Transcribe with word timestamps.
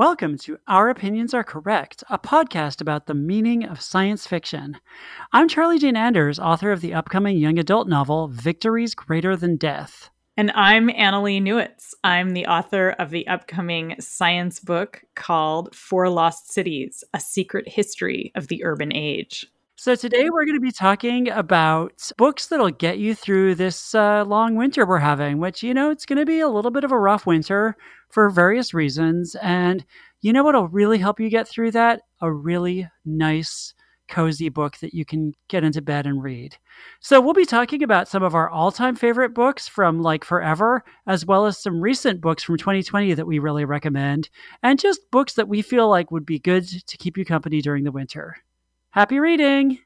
Welcome 0.00 0.38
to 0.38 0.56
Our 0.66 0.88
Opinions 0.88 1.34
Are 1.34 1.44
Correct, 1.44 2.02
a 2.08 2.18
podcast 2.18 2.80
about 2.80 3.04
the 3.04 3.12
meaning 3.12 3.64
of 3.64 3.82
science 3.82 4.26
fiction. 4.26 4.78
I'm 5.34 5.46
Charlie 5.46 5.78
Jane 5.78 5.94
Anders, 5.94 6.38
author 6.38 6.72
of 6.72 6.80
the 6.80 6.94
upcoming 6.94 7.36
young 7.36 7.58
adult 7.58 7.86
novel 7.86 8.28
Victories 8.28 8.94
Greater 8.94 9.36
Than 9.36 9.58
Death. 9.58 10.08
And 10.38 10.52
I'm 10.52 10.88
Annalee 10.88 11.42
Newitz. 11.42 11.92
I'm 12.02 12.30
the 12.30 12.46
author 12.46 12.96
of 12.98 13.10
the 13.10 13.28
upcoming 13.28 13.96
science 14.00 14.58
book 14.58 15.02
called 15.16 15.74
Four 15.74 16.08
Lost 16.08 16.50
Cities 16.50 17.04
A 17.12 17.20
Secret 17.20 17.68
History 17.68 18.32
of 18.34 18.48
the 18.48 18.64
Urban 18.64 18.94
Age. 18.94 19.48
So, 19.76 19.94
today 19.94 20.30
we're 20.30 20.46
going 20.46 20.56
to 20.56 20.60
be 20.60 20.72
talking 20.72 21.28
about 21.28 22.10
books 22.16 22.46
that'll 22.46 22.70
get 22.70 22.98
you 22.98 23.14
through 23.14 23.54
this 23.54 23.94
uh, 23.94 24.24
long 24.26 24.54
winter 24.54 24.86
we're 24.86 24.98
having, 24.98 25.40
which, 25.40 25.62
you 25.62 25.74
know, 25.74 25.90
it's 25.90 26.06
going 26.06 26.18
to 26.18 26.26
be 26.26 26.40
a 26.40 26.48
little 26.48 26.70
bit 26.70 26.84
of 26.84 26.92
a 26.92 26.98
rough 26.98 27.26
winter 27.26 27.76
for 28.10 28.30
various 28.30 28.74
reasons. 28.74 29.34
And 29.36 29.84
you 30.20 30.32
know 30.32 30.44
what'll 30.44 30.68
really 30.68 30.98
help 30.98 31.20
you 31.20 31.30
get 31.30 31.48
through 31.48 31.70
that? 31.72 32.02
A 32.20 32.32
really 32.32 32.88
nice, 33.04 33.74
cozy 34.08 34.48
book 34.48 34.76
that 34.78 34.92
you 34.92 35.04
can 35.04 35.32
get 35.48 35.64
into 35.64 35.80
bed 35.80 36.06
and 36.06 36.22
read. 36.22 36.56
So, 37.00 37.20
we'll 37.20 37.32
be 37.34 37.46
talking 37.46 37.82
about 37.82 38.08
some 38.08 38.22
of 38.22 38.34
our 38.34 38.50
all 38.50 38.72
time 38.72 38.96
favorite 38.96 39.34
books 39.34 39.68
from 39.68 40.00
like 40.02 40.24
forever, 40.24 40.84
as 41.06 41.24
well 41.24 41.46
as 41.46 41.58
some 41.58 41.80
recent 41.80 42.20
books 42.20 42.42
from 42.42 42.58
2020 42.58 43.14
that 43.14 43.26
we 43.26 43.38
really 43.38 43.64
recommend, 43.64 44.28
and 44.62 44.78
just 44.80 45.10
books 45.10 45.34
that 45.34 45.48
we 45.48 45.62
feel 45.62 45.88
like 45.88 46.10
would 46.10 46.26
be 46.26 46.38
good 46.38 46.66
to 46.86 46.96
keep 46.98 47.16
you 47.16 47.24
company 47.24 47.60
during 47.62 47.84
the 47.84 47.92
winter. 47.92 48.36
Happy 48.90 49.18
reading! 49.20 49.78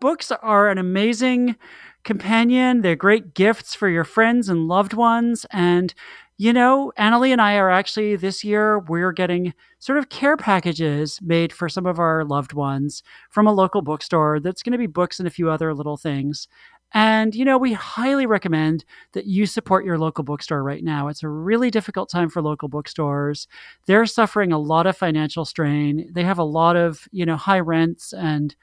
Books 0.00 0.32
are 0.32 0.68
an 0.68 0.78
amazing 0.78 1.56
companion. 2.04 2.80
They're 2.80 2.96
great 2.96 3.34
gifts 3.34 3.74
for 3.74 3.88
your 3.88 4.04
friends 4.04 4.48
and 4.48 4.68
loved 4.68 4.94
ones. 4.94 5.46
And, 5.50 5.92
you 6.38 6.52
know, 6.52 6.92
Annalee 6.98 7.32
and 7.32 7.40
I 7.40 7.56
are 7.56 7.70
actually 7.70 8.16
this 8.16 8.42
year, 8.42 8.78
we're 8.78 9.12
getting 9.12 9.52
sort 9.78 9.98
of 9.98 10.08
care 10.08 10.36
packages 10.36 11.20
made 11.22 11.52
for 11.52 11.68
some 11.68 11.86
of 11.86 11.98
our 11.98 12.24
loved 12.24 12.54
ones 12.54 13.02
from 13.28 13.46
a 13.46 13.52
local 13.52 13.82
bookstore 13.82 14.40
that's 14.40 14.62
going 14.62 14.72
to 14.72 14.78
be 14.78 14.86
books 14.86 15.18
and 15.18 15.28
a 15.28 15.30
few 15.30 15.50
other 15.50 15.74
little 15.74 15.98
things. 15.98 16.48
And, 16.92 17.36
you 17.36 17.44
know, 17.44 17.56
we 17.56 17.72
highly 17.72 18.26
recommend 18.26 18.84
that 19.12 19.26
you 19.26 19.46
support 19.46 19.84
your 19.84 19.96
local 19.96 20.24
bookstore 20.24 20.64
right 20.64 20.82
now. 20.82 21.06
It's 21.06 21.22
a 21.22 21.28
really 21.28 21.70
difficult 21.70 22.08
time 22.08 22.28
for 22.28 22.42
local 22.42 22.68
bookstores. 22.68 23.46
They're 23.86 24.06
suffering 24.06 24.50
a 24.50 24.58
lot 24.58 24.86
of 24.88 24.96
financial 24.96 25.44
strain. 25.44 26.10
They 26.10 26.24
have 26.24 26.38
a 26.38 26.42
lot 26.42 26.74
of, 26.74 27.06
you 27.12 27.24
know, 27.24 27.36
high 27.36 27.60
rents 27.60 28.12
and, 28.12 28.56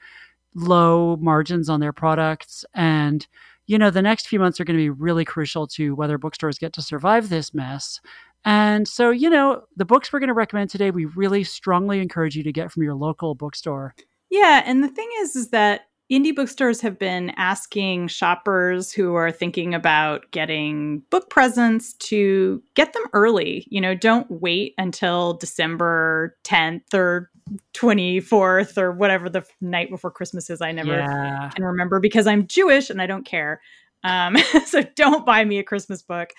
low 0.54 1.16
margins 1.16 1.68
on 1.68 1.80
their 1.80 1.92
products. 1.92 2.64
And, 2.74 3.26
you 3.66 3.78
know, 3.78 3.90
the 3.90 4.02
next 4.02 4.28
few 4.28 4.38
months 4.38 4.60
are 4.60 4.64
going 4.64 4.76
to 4.76 4.82
be 4.82 4.90
really 4.90 5.24
crucial 5.24 5.66
to 5.68 5.94
whether 5.94 6.18
bookstores 6.18 6.58
get 6.58 6.72
to 6.74 6.82
survive 6.82 7.28
this 7.28 7.52
mess. 7.52 8.00
And 8.44 8.86
so, 8.86 9.10
you 9.10 9.28
know, 9.28 9.64
the 9.76 9.84
books 9.84 10.12
we're 10.12 10.20
going 10.20 10.28
to 10.28 10.34
recommend 10.34 10.70
today, 10.70 10.90
we 10.90 11.04
really 11.06 11.44
strongly 11.44 12.00
encourage 12.00 12.36
you 12.36 12.42
to 12.44 12.52
get 12.52 12.70
from 12.70 12.82
your 12.82 12.94
local 12.94 13.34
bookstore. 13.34 13.94
Yeah. 14.30 14.62
And 14.64 14.82
the 14.82 14.88
thing 14.88 15.08
is, 15.18 15.36
is 15.36 15.50
that 15.50 15.87
indie 16.10 16.34
bookstores 16.34 16.80
have 16.80 16.98
been 16.98 17.30
asking 17.36 18.08
shoppers 18.08 18.92
who 18.92 19.14
are 19.14 19.30
thinking 19.30 19.74
about 19.74 20.30
getting 20.30 21.00
book 21.10 21.28
presents 21.28 21.92
to 21.94 22.62
get 22.74 22.92
them 22.92 23.04
early. 23.12 23.66
You 23.70 23.80
know, 23.80 23.94
don't 23.94 24.30
wait 24.30 24.74
until 24.78 25.34
December 25.34 26.36
10th 26.44 26.94
or 26.94 27.30
24th 27.74 28.78
or 28.78 28.92
whatever 28.92 29.28
the 29.28 29.44
night 29.60 29.90
before 29.90 30.10
Christmas 30.10 30.48
is. 30.50 30.60
I 30.60 30.72
never 30.72 30.96
yeah. 30.96 31.50
can 31.54 31.64
remember 31.64 32.00
because 32.00 32.26
I'm 32.26 32.46
Jewish 32.46 32.90
and 32.90 33.02
I 33.02 33.06
don't 33.06 33.26
care. 33.26 33.60
Um, 34.04 34.36
so 34.66 34.82
don't 34.96 35.26
buy 35.26 35.44
me 35.44 35.58
a 35.58 35.64
Christmas 35.64 36.02
book. 36.02 36.30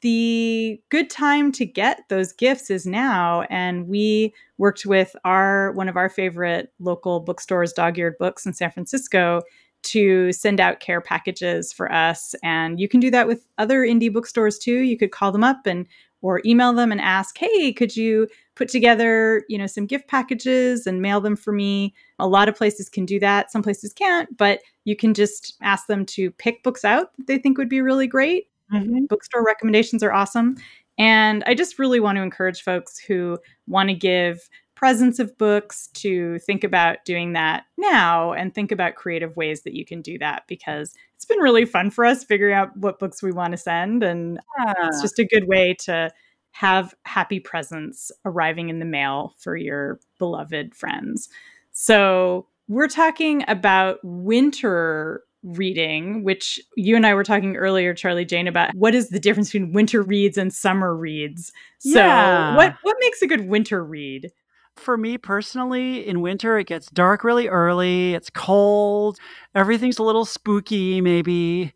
The 0.00 0.80
good 0.88 1.10
time 1.10 1.52
to 1.52 1.66
get 1.66 2.08
those 2.08 2.32
gifts 2.32 2.70
is 2.70 2.86
now. 2.86 3.42
And 3.50 3.88
we 3.88 4.32
worked 4.62 4.86
with 4.86 5.16
our 5.24 5.72
one 5.72 5.88
of 5.88 5.96
our 5.96 6.08
favorite 6.08 6.72
local 6.78 7.18
bookstores, 7.18 7.72
Dog 7.72 7.98
Eared 7.98 8.16
Books 8.18 8.46
in 8.46 8.52
San 8.52 8.70
Francisco, 8.70 9.42
to 9.82 10.32
send 10.32 10.60
out 10.60 10.78
care 10.78 11.00
packages 11.00 11.72
for 11.72 11.90
us. 11.92 12.36
And 12.44 12.78
you 12.78 12.88
can 12.88 13.00
do 13.00 13.10
that 13.10 13.26
with 13.26 13.44
other 13.58 13.80
indie 13.80 14.12
bookstores 14.12 14.60
too. 14.60 14.78
You 14.82 14.96
could 14.96 15.10
call 15.10 15.32
them 15.32 15.42
up 15.42 15.66
and 15.66 15.88
or 16.20 16.40
email 16.46 16.72
them 16.72 16.92
and 16.92 17.00
ask, 17.00 17.36
"Hey, 17.36 17.72
could 17.72 17.96
you 17.96 18.28
put 18.54 18.68
together, 18.68 19.42
you 19.48 19.58
know, 19.58 19.66
some 19.66 19.84
gift 19.86 20.06
packages 20.06 20.86
and 20.86 21.02
mail 21.02 21.20
them 21.20 21.34
for 21.34 21.50
me?" 21.52 21.92
A 22.20 22.28
lot 22.28 22.48
of 22.48 22.54
places 22.54 22.88
can 22.88 23.04
do 23.04 23.18
that. 23.18 23.50
Some 23.50 23.64
places 23.64 23.92
can't, 23.92 24.28
but 24.36 24.60
you 24.84 24.94
can 24.94 25.12
just 25.12 25.56
ask 25.60 25.88
them 25.88 26.06
to 26.06 26.30
pick 26.30 26.62
books 26.62 26.84
out 26.84 27.08
that 27.16 27.26
they 27.26 27.38
think 27.38 27.58
would 27.58 27.68
be 27.68 27.80
really 27.80 28.06
great. 28.06 28.46
Mm-hmm. 28.72 29.06
Bookstore 29.06 29.44
recommendations 29.44 30.04
are 30.04 30.12
awesome. 30.12 30.56
And 30.98 31.42
I 31.46 31.54
just 31.54 31.78
really 31.78 32.00
want 32.00 32.16
to 32.16 32.22
encourage 32.22 32.62
folks 32.62 32.98
who 32.98 33.38
want 33.66 33.88
to 33.88 33.94
give 33.94 34.48
presents 34.74 35.20
of 35.20 35.38
books 35.38 35.86
to 35.94 36.40
think 36.40 36.64
about 36.64 37.04
doing 37.04 37.34
that 37.34 37.64
now 37.78 38.32
and 38.32 38.52
think 38.52 38.72
about 38.72 38.96
creative 38.96 39.36
ways 39.36 39.62
that 39.62 39.74
you 39.74 39.84
can 39.84 40.02
do 40.02 40.18
that 40.18 40.42
because 40.48 40.92
it's 41.14 41.24
been 41.24 41.38
really 41.38 41.64
fun 41.64 41.88
for 41.88 42.04
us 42.04 42.24
figuring 42.24 42.54
out 42.54 42.76
what 42.76 42.98
books 42.98 43.22
we 43.22 43.30
want 43.30 43.52
to 43.52 43.56
send. 43.56 44.02
And 44.02 44.40
yeah. 44.58 44.74
it's 44.88 45.00
just 45.00 45.20
a 45.20 45.24
good 45.24 45.46
way 45.46 45.76
to 45.84 46.10
have 46.50 46.94
happy 47.04 47.38
presents 47.38 48.10
arriving 48.24 48.70
in 48.70 48.80
the 48.80 48.84
mail 48.84 49.34
for 49.38 49.56
your 49.56 50.00
beloved 50.18 50.74
friends. 50.74 51.28
So, 51.70 52.48
we're 52.68 52.88
talking 52.88 53.44
about 53.48 53.98
winter 54.02 55.22
reading, 55.42 56.22
which 56.24 56.60
you 56.76 56.96
and 56.96 57.06
I 57.06 57.14
were 57.14 57.24
talking 57.24 57.56
earlier, 57.56 57.94
Charlie 57.94 58.24
Jane, 58.24 58.46
about 58.46 58.74
what 58.74 58.94
is 58.94 59.08
the 59.08 59.18
difference 59.18 59.50
between 59.50 59.72
winter 59.72 60.02
reads 60.02 60.38
and 60.38 60.52
summer 60.52 60.96
reads. 60.96 61.52
So, 61.78 61.98
yeah. 61.98 62.56
what 62.56 62.76
what 62.82 62.96
makes 63.00 63.22
a 63.22 63.26
good 63.26 63.48
winter 63.48 63.84
read? 63.84 64.30
For 64.76 64.96
me 64.96 65.18
personally, 65.18 66.06
in 66.06 66.22
winter, 66.22 66.58
it 66.58 66.66
gets 66.66 66.90
dark 66.90 67.24
really 67.24 67.48
early. 67.48 68.14
It's 68.14 68.30
cold. 68.30 69.18
Everything's 69.54 69.98
a 69.98 70.02
little 70.02 70.24
spooky, 70.24 71.00
maybe. 71.02 71.74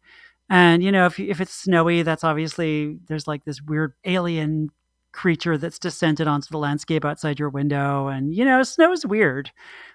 And, 0.49 0.83
you 0.83 0.91
know, 0.91 1.07
if, 1.07 1.21
if 1.21 1.41
it's 1.41 1.53
snowy, 1.53 2.03
that's 2.03 2.25
obviously, 2.25 2.99
there's 3.07 3.27
like 3.27 3.45
this 3.45 3.61
weird 3.61 3.93
alien 4.05 4.71
creature 5.17 5.57
that's 5.57 5.79
descended 5.79 6.29
onto 6.29 6.49
the 6.51 6.59
landscape 6.59 7.05
outside 7.05 7.39
your 7.39 7.49
window. 7.49 8.09
And, 8.09 8.35
you 8.35 8.45
know, 8.45 8.63
snow 8.63 8.93
is 8.93 9.07
weird. 9.07 9.51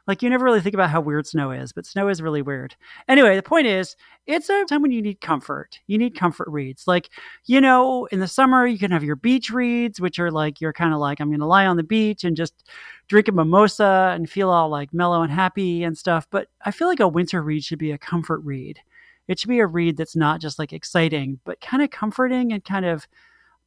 Like, 0.08 0.24
you 0.24 0.30
never 0.30 0.44
really 0.44 0.62
think 0.62 0.74
about 0.74 0.90
how 0.90 1.00
weird 1.00 1.28
snow 1.28 1.52
is, 1.52 1.72
but 1.72 1.86
snow 1.86 2.10
is 2.10 2.24
really 2.24 2.42
weird. 2.42 2.76
Anyway, 3.08 3.36
the 3.36 3.44
point 3.44 3.68
is, 3.68 3.96
it's 4.26 4.50
a 4.50 4.66
time 4.66 4.82
when 4.82 4.92
you 4.92 5.02
need 5.02 5.22
comfort. 5.22 5.80
You 5.86 6.00
need 6.00 6.18
comfort 6.18 6.48
reads. 6.50 6.88
Like, 6.88 7.12
you 7.46 7.62
know, 7.62 8.08
in 8.08 8.20
the 8.20 8.28
summer, 8.28 8.66
you 8.66 8.80
can 8.80 8.90
have 8.90 9.04
your 9.04 9.16
beach 9.16 9.52
reads, 9.52 10.02
which 10.02 10.18
are 10.18 10.32
like, 10.32 10.60
you're 10.60 10.74
kind 10.74 10.94
of 10.94 11.00
like, 11.00 11.20
I'm 11.20 11.30
going 11.30 11.40
to 11.40 11.46
lie 11.46 11.68
on 11.68 11.78
the 11.78 11.84
beach 11.84 12.24
and 12.24 12.36
just 12.36 12.68
drink 13.08 13.28
a 13.28 13.32
mimosa 13.32 14.12
and 14.16 14.28
feel 14.28 14.50
all 14.50 14.70
like 14.70 14.92
mellow 14.92 15.22
and 15.22 15.32
happy 15.32 15.84
and 15.84 15.96
stuff. 15.96 16.28
But 16.32 16.48
I 16.66 16.72
feel 16.72 16.88
like 16.88 17.00
a 17.00 17.08
winter 17.08 17.44
read 17.44 17.64
should 17.64 17.80
be 17.80 17.92
a 17.92 17.98
comfort 17.98 18.40
read. 18.44 18.80
It 19.28 19.40
should 19.40 19.50
be 19.50 19.60
a 19.60 19.68
read 19.68 19.98
that's 19.98 20.16
not 20.16 20.42
just 20.42 20.58
like 20.58 20.74
exciting, 20.74 21.40
but 21.46 21.62
kind 21.62 21.84
of 21.84 21.92
comforting 21.92 22.52
and 22.54 22.64
kind 22.64 22.86
of 22.86 23.08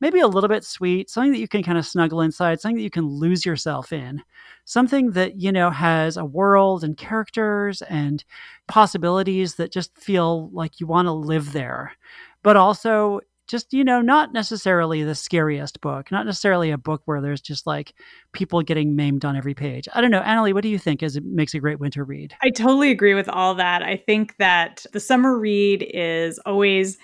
maybe 0.05 0.21
a 0.21 0.29
little 0.29 0.49
bit 0.49 0.63
sweet, 0.63 1.09
something 1.09 1.33
that 1.33 1.39
you 1.39 1.49
can 1.49 1.63
kind 1.63 1.79
of 1.79 1.87
snuggle 1.87 2.21
inside, 2.21 2.61
something 2.61 2.77
that 2.77 2.83
you 2.83 2.91
can 2.91 3.07
lose 3.07 3.47
yourself 3.47 3.91
in, 3.91 4.23
something 4.67 5.13
that, 5.13 5.41
you 5.41 5.51
know, 5.51 5.71
has 5.71 6.19
a 6.19 6.25
world 6.27 6.85
and 6.85 6.99
characters 6.99 7.81
and 7.81 8.23
possibilities 8.69 9.55
that 9.55 9.73
just 9.73 9.97
feel 9.97 10.51
like 10.51 10.79
you 10.79 10.87
want 10.87 11.07
to 11.07 11.13
live 11.13 11.55
there, 11.55 11.93
but 12.43 12.55
also 12.55 13.21
just 13.47 13.75
you 13.75 13.85
know 13.85 14.01
not 14.01 14.33
necessarily 14.33 15.03
the 15.03 15.15
scariest 15.15 15.79
book 15.83 16.11
not 16.11 16.25
necessarily 16.25 16.71
a 16.71 16.79
book 16.79 17.03
where 17.05 17.21
there's 17.21 17.43
just 17.43 17.67
like 17.67 17.93
people 18.33 18.63
getting 18.63 18.97
maimed 18.97 19.23
on 19.23 19.37
every 19.37 19.53
page. 19.53 19.87
I 19.95 20.01
don't 20.01 20.11
know 20.11 20.23
annalee 20.23 20.55
what 20.55 20.63
do 20.63 20.71
you 20.71 20.79
think 20.79 21.03
is 21.03 21.15
it 21.15 21.25
makes 21.27 21.53
a 21.53 21.59
great 21.59 21.79
winter 21.79 22.05
read? 22.05 22.35
I 22.43 22.49
totally 22.49 22.91
agree 22.91 23.13
with 23.13 23.29
all 23.29 23.55
that. 23.57 23.83
I 23.83 23.99
think 23.99 24.39
that 24.39 24.87
the 24.95 25.01
summer 25.01 25.39
read 25.39 25.87
is 25.93 26.39
always 26.47 26.97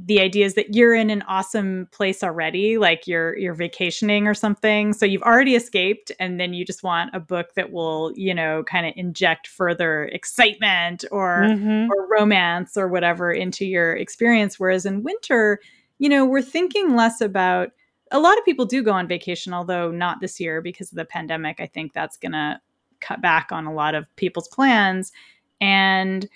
the 0.00 0.20
idea 0.20 0.46
is 0.46 0.54
that 0.54 0.74
you're 0.74 0.94
in 0.94 1.10
an 1.10 1.22
awesome 1.22 1.88
place 1.90 2.22
already 2.22 2.78
like 2.78 3.06
you're 3.06 3.36
you're 3.36 3.54
vacationing 3.54 4.28
or 4.28 4.34
something 4.34 4.92
so 4.92 5.04
you've 5.04 5.22
already 5.22 5.56
escaped 5.56 6.12
and 6.20 6.38
then 6.38 6.54
you 6.54 6.64
just 6.64 6.82
want 6.82 7.10
a 7.14 7.20
book 7.20 7.54
that 7.56 7.72
will 7.72 8.12
you 8.14 8.32
know 8.32 8.62
kind 8.64 8.86
of 8.86 8.92
inject 8.96 9.46
further 9.48 10.04
excitement 10.06 11.04
or 11.10 11.42
mm-hmm. 11.42 11.90
or 11.90 12.06
romance 12.08 12.76
or 12.76 12.86
whatever 12.86 13.32
into 13.32 13.64
your 13.64 13.94
experience 13.94 14.58
whereas 14.58 14.86
in 14.86 15.02
winter 15.02 15.58
you 15.98 16.08
know 16.08 16.24
we're 16.24 16.42
thinking 16.42 16.94
less 16.94 17.20
about 17.20 17.70
a 18.10 18.20
lot 18.20 18.38
of 18.38 18.44
people 18.44 18.64
do 18.64 18.82
go 18.82 18.92
on 18.92 19.08
vacation 19.08 19.52
although 19.52 19.90
not 19.90 20.20
this 20.20 20.38
year 20.38 20.62
because 20.62 20.92
of 20.92 20.96
the 20.96 21.04
pandemic 21.04 21.58
i 21.58 21.66
think 21.66 21.92
that's 21.92 22.16
going 22.16 22.32
to 22.32 22.60
cut 23.00 23.20
back 23.20 23.52
on 23.52 23.66
a 23.66 23.72
lot 23.72 23.94
of 23.94 24.04
people's 24.16 24.48
plans. 24.48 25.12
And 25.60 26.28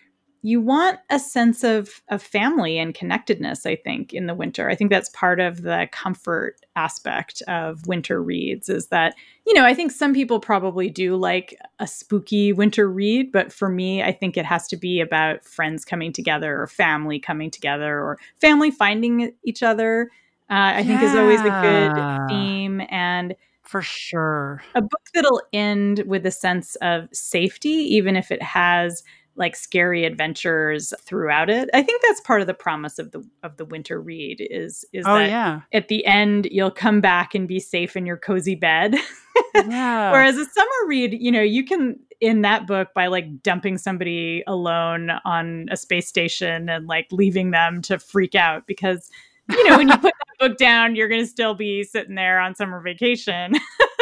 you 0.44 0.60
want 0.60 0.98
a 1.08 1.20
sense 1.20 1.62
of, 1.62 2.02
of 2.08 2.20
family 2.20 2.76
and 2.76 2.94
connectedness, 2.94 3.64
I 3.64 3.76
think, 3.76 4.12
in 4.12 4.26
the 4.26 4.34
winter. 4.34 4.68
I 4.68 4.74
think 4.74 4.90
that's 4.90 5.08
part 5.10 5.38
of 5.38 5.62
the 5.62 5.88
comfort 5.92 6.56
aspect 6.74 7.42
of 7.46 7.86
winter 7.86 8.20
reads 8.20 8.68
is 8.68 8.88
that, 8.88 9.14
you 9.46 9.54
know, 9.54 9.64
I 9.64 9.72
think 9.72 9.92
some 9.92 10.12
people 10.12 10.40
probably 10.40 10.90
do 10.90 11.14
like 11.14 11.56
a 11.78 11.86
spooky 11.86 12.52
winter 12.52 12.90
read, 12.90 13.30
but 13.30 13.52
for 13.52 13.68
me, 13.68 14.02
I 14.02 14.10
think 14.10 14.36
it 14.36 14.44
has 14.44 14.66
to 14.68 14.76
be 14.76 15.00
about 15.00 15.44
friends 15.44 15.84
coming 15.84 16.12
together 16.12 16.60
or 16.60 16.66
family 16.66 17.20
coming 17.20 17.50
together 17.50 18.00
or 18.00 18.18
family 18.40 18.72
finding 18.72 19.32
each 19.44 19.62
other. 19.62 20.10
Uh, 20.50 20.54
I 20.54 20.80
yeah. 20.80 20.82
think 20.82 21.02
is 21.02 21.14
always 21.14 21.40
a 21.40 21.44
good 21.44 22.28
theme. 22.28 22.82
And 22.90 23.36
for 23.62 23.80
sure. 23.80 24.62
A 24.74 24.82
book 24.82 25.00
that'll 25.14 25.40
end 25.52 26.00
with 26.00 26.26
a 26.26 26.30
sense 26.32 26.74
of 26.82 27.08
safety, 27.12 27.70
even 27.70 28.16
if 28.16 28.30
it 28.30 28.42
has 28.42 29.04
like 29.36 29.56
scary 29.56 30.04
adventures 30.04 30.92
throughout 31.00 31.48
it. 31.48 31.70
I 31.72 31.82
think 31.82 32.02
that's 32.02 32.20
part 32.20 32.40
of 32.40 32.46
the 32.46 32.54
promise 32.54 32.98
of 32.98 33.12
the 33.12 33.26
of 33.42 33.56
the 33.56 33.64
winter 33.64 34.00
read 34.00 34.46
is 34.50 34.84
is 34.92 35.04
oh, 35.06 35.18
that 35.18 35.30
yeah. 35.30 35.60
at 35.72 35.88
the 35.88 36.04
end 36.04 36.48
you'll 36.50 36.70
come 36.70 37.00
back 37.00 37.34
and 37.34 37.48
be 37.48 37.58
safe 37.58 37.96
in 37.96 38.04
your 38.04 38.18
cozy 38.18 38.54
bed. 38.54 38.94
yeah. 39.54 40.12
Whereas 40.12 40.36
a 40.36 40.44
summer 40.44 40.86
read, 40.86 41.14
you 41.18 41.32
know, 41.32 41.42
you 41.42 41.64
can 41.64 41.98
in 42.20 42.42
that 42.42 42.66
book 42.66 42.88
by 42.94 43.06
like 43.06 43.42
dumping 43.42 43.78
somebody 43.78 44.44
alone 44.46 45.10
on 45.24 45.66
a 45.70 45.76
space 45.76 46.08
station 46.08 46.68
and 46.68 46.86
like 46.86 47.08
leaving 47.10 47.50
them 47.50 47.82
to 47.82 47.98
freak 47.98 48.34
out 48.34 48.66
because 48.66 49.10
you 49.50 49.68
know, 49.68 49.78
when 49.78 49.88
you 49.88 49.96
put 49.98 50.12
that 50.14 50.48
book 50.48 50.58
down, 50.58 50.94
you're 50.94 51.08
going 51.08 51.20
to 51.22 51.26
still 51.26 51.54
be 51.54 51.82
sitting 51.82 52.14
there 52.14 52.38
on 52.38 52.54
summer 52.54 52.80
vacation. 52.80 53.54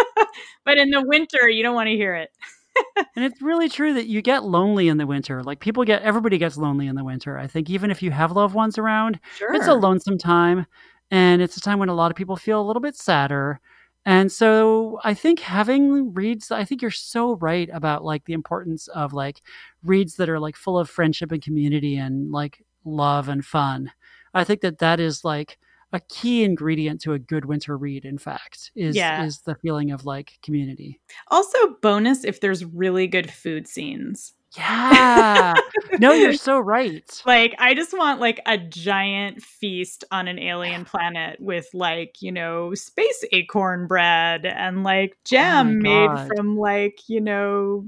but 0.65 0.77
in 0.77 0.91
the 0.91 1.03
winter, 1.03 1.49
you 1.49 1.63
don't 1.63 1.75
want 1.75 1.87
to 1.87 1.95
hear 1.95 2.15
it 2.15 2.31
and 2.97 3.25
it's 3.25 3.43
really 3.43 3.69
true 3.69 3.95
that 3.95 4.07
you 4.07 4.23
get 4.23 4.45
lonely 4.45 4.89
in 4.89 4.99
the 4.99 5.07
winter. 5.07 5.43
Like 5.43 5.61
people 5.61 5.85
get, 5.85 6.03
everybody 6.03 6.39
gets 6.39 6.57
lonely 6.57 6.87
in 6.87 6.97
the 6.97 7.05
winter. 7.05 7.39
I 7.39 7.47
think 7.47 7.71
even 7.71 7.91
if 7.91 8.03
you 8.03 8.11
have 8.11 8.33
loved 8.33 8.55
ones 8.55 8.79
around, 8.79 9.21
sure. 9.37 9.55
it's 9.55 9.67
a 9.67 9.75
lonesome 9.75 10.19
time. 10.19 10.67
And 11.11 11.43
it's 11.43 11.57
a 11.57 11.61
time 11.61 11.79
when 11.79 11.89
a 11.89 11.95
lot 11.95 12.11
of 12.11 12.17
people 12.17 12.37
feel 12.37 12.61
a 12.61 12.67
little 12.67 12.83
bit 12.83 12.97
sadder. 12.97 13.61
And 14.07 14.31
so 14.31 15.01
I 15.05 15.13
think 15.13 15.41
having 15.41 16.15
reads, 16.15 16.51
I 16.51 16.65
think 16.65 16.83
you're 16.83 16.91
so 16.91 17.35
right 17.37 17.69
about 17.73 18.05
like 18.05 18.25
the 18.25 18.33
importance 18.33 18.89
of 18.89 19.13
like 19.13 19.43
reads 19.83 20.17
that 20.17 20.29
are 20.29 20.39
like 20.39 20.57
full 20.57 20.79
of 20.79 20.89
friendship 20.89 21.33
and 21.33 21.43
community 21.43 21.97
and 21.97 22.31
like 22.31 22.65
love 22.85 23.29
and 23.29 23.45
fun. 23.45 23.93
I 24.33 24.45
think 24.45 24.61
that 24.61 24.79
that 24.79 25.01
is 25.01 25.25
like, 25.25 25.59
a 25.93 26.01
key 26.01 26.45
ingredient 26.45 27.01
to 27.03 27.13
a 27.13 27.19
good 27.19 27.45
winter 27.45 27.77
read 27.77 28.05
in 28.05 28.19
fact 28.19 28.71
is 28.75 28.95
yeah. 28.97 29.25
is 29.25 29.41
the 29.41 29.55
feeling 29.57 29.91
of 29.91 30.05
like 30.05 30.39
community. 30.43 31.01
Also 31.29 31.59
bonus 31.83 32.25
if 32.25 32.41
there's 32.41 32.65
really 32.65 33.07
good 33.07 33.31
food 33.31 33.67
scenes. 33.67 34.35
Yeah. 34.57 35.55
No 35.99 36.13
you're 36.13 36.33
so 36.35 36.59
right. 36.59 37.23
Like 37.25 37.55
i 37.59 37.75
just 37.75 37.97
want 37.97 38.21
like 38.21 38.41
a 38.47 38.59
giant 38.59 39.43
feast 39.43 40.05
on 40.11 40.29
an 40.29 40.39
alien 40.39 40.85
planet 40.85 41.41
with 41.41 41.69
like 41.75 42.17
you 42.21 42.33
know 42.33 42.75
space 42.75 43.25
acorn 43.33 43.87
bread 43.87 44.47
and 44.47 44.83
like 44.83 45.13
oh 45.13 45.21
jam 45.25 45.69
oh 45.69 45.73
made 45.81 46.29
from 46.29 46.57
like 46.57 47.01
you 47.09 47.21
know 47.21 47.87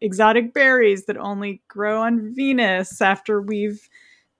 exotic 0.00 0.52
berries 0.52 1.06
that 1.06 1.16
only 1.16 1.62
grow 1.68 2.02
on 2.02 2.34
venus 2.34 3.00
after 3.00 3.40
we've 3.40 3.88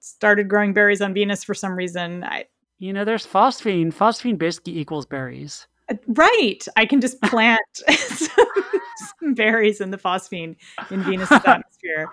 started 0.05 0.49
growing 0.49 0.75
berries 0.75 1.01
on 1.01 1.15
venus 1.15 1.43
for 1.43 1.55
some 1.55 1.75
reason. 1.75 2.25
I 2.25 2.45
you 2.85 2.93
know, 2.93 3.05
there's 3.05 3.27
phosphine. 3.27 3.93
Phosphine 3.93 4.37
basically 4.37 4.79
equals 4.79 5.07
berries. 5.07 5.67
Uh, 5.89 5.95
right. 6.09 6.63
I 6.77 6.85
can 6.85 7.01
just 7.01 7.21
plant 7.23 7.61
some, 7.75 8.47
some, 9.21 9.35
berries 9.35 9.81
in 9.81 9.91
the 9.91 9.97
phosphine 9.97 10.57
in 10.91 11.03
Venus' 11.03 11.31
atmosphere. 11.33 12.11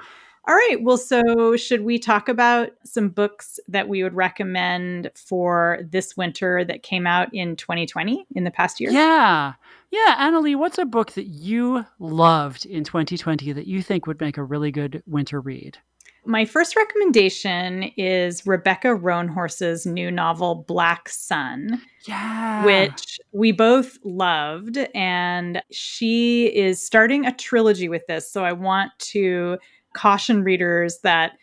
All 0.47 0.55
right. 0.55 0.77
Well, 0.81 0.97
so 0.97 1.57
should 1.57 1.81
we 1.81 1.99
talk 1.99 2.29
about 2.29 2.69
some 2.85 3.09
books 3.09 3.59
that 3.67 3.89
we 3.89 4.01
would 4.01 4.13
recommend 4.13 5.11
for 5.13 5.79
this 5.91 6.15
winter 6.15 6.63
that 6.63 6.83
came 6.83 7.05
out 7.05 7.33
in 7.33 7.57
2020 7.57 8.25
in 8.33 8.45
the 8.45 8.51
past 8.51 8.79
year? 8.79 8.91
Yeah. 8.91 9.53
Yeah. 9.91 10.15
Annalee, 10.19 10.55
what's 10.55 10.77
a 10.77 10.85
book 10.85 11.11
that 11.13 11.27
you 11.27 11.85
loved 11.99 12.65
in 12.65 12.85
2020 12.85 13.51
that 13.51 13.67
you 13.67 13.81
think 13.81 14.07
would 14.07 14.21
make 14.21 14.37
a 14.37 14.43
really 14.43 14.71
good 14.71 15.03
winter 15.05 15.41
read? 15.41 15.77
My 16.23 16.45
first 16.45 16.75
recommendation 16.75 17.83
is 17.97 18.45
Rebecca 18.45 18.89
Roanhorse's 18.89 19.85
new 19.85 20.11
novel, 20.11 20.65
Black 20.67 21.09
Sun. 21.09 21.81
Yeah. 22.05 22.63
Which 22.63 23.19
we 23.31 23.51
both 23.51 23.97
loved. 24.03 24.77
And 24.93 25.63
she 25.71 26.45
is 26.55 26.81
starting 26.81 27.25
a 27.25 27.35
trilogy 27.35 27.89
with 27.89 28.05
this. 28.07 28.31
So 28.31 28.45
I 28.45 28.53
want 28.53 28.91
to 28.99 29.57
caution 29.93 30.43
readers 30.43 30.99
that 31.03 31.33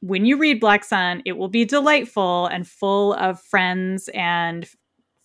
when 0.00 0.24
you 0.24 0.38
read 0.38 0.60
Black 0.60 0.84
Sun, 0.84 1.22
it 1.26 1.36
will 1.36 1.48
be 1.48 1.64
delightful 1.64 2.46
and 2.46 2.66
full 2.66 3.14
of 3.14 3.40
friends 3.42 4.08
and 4.14 4.66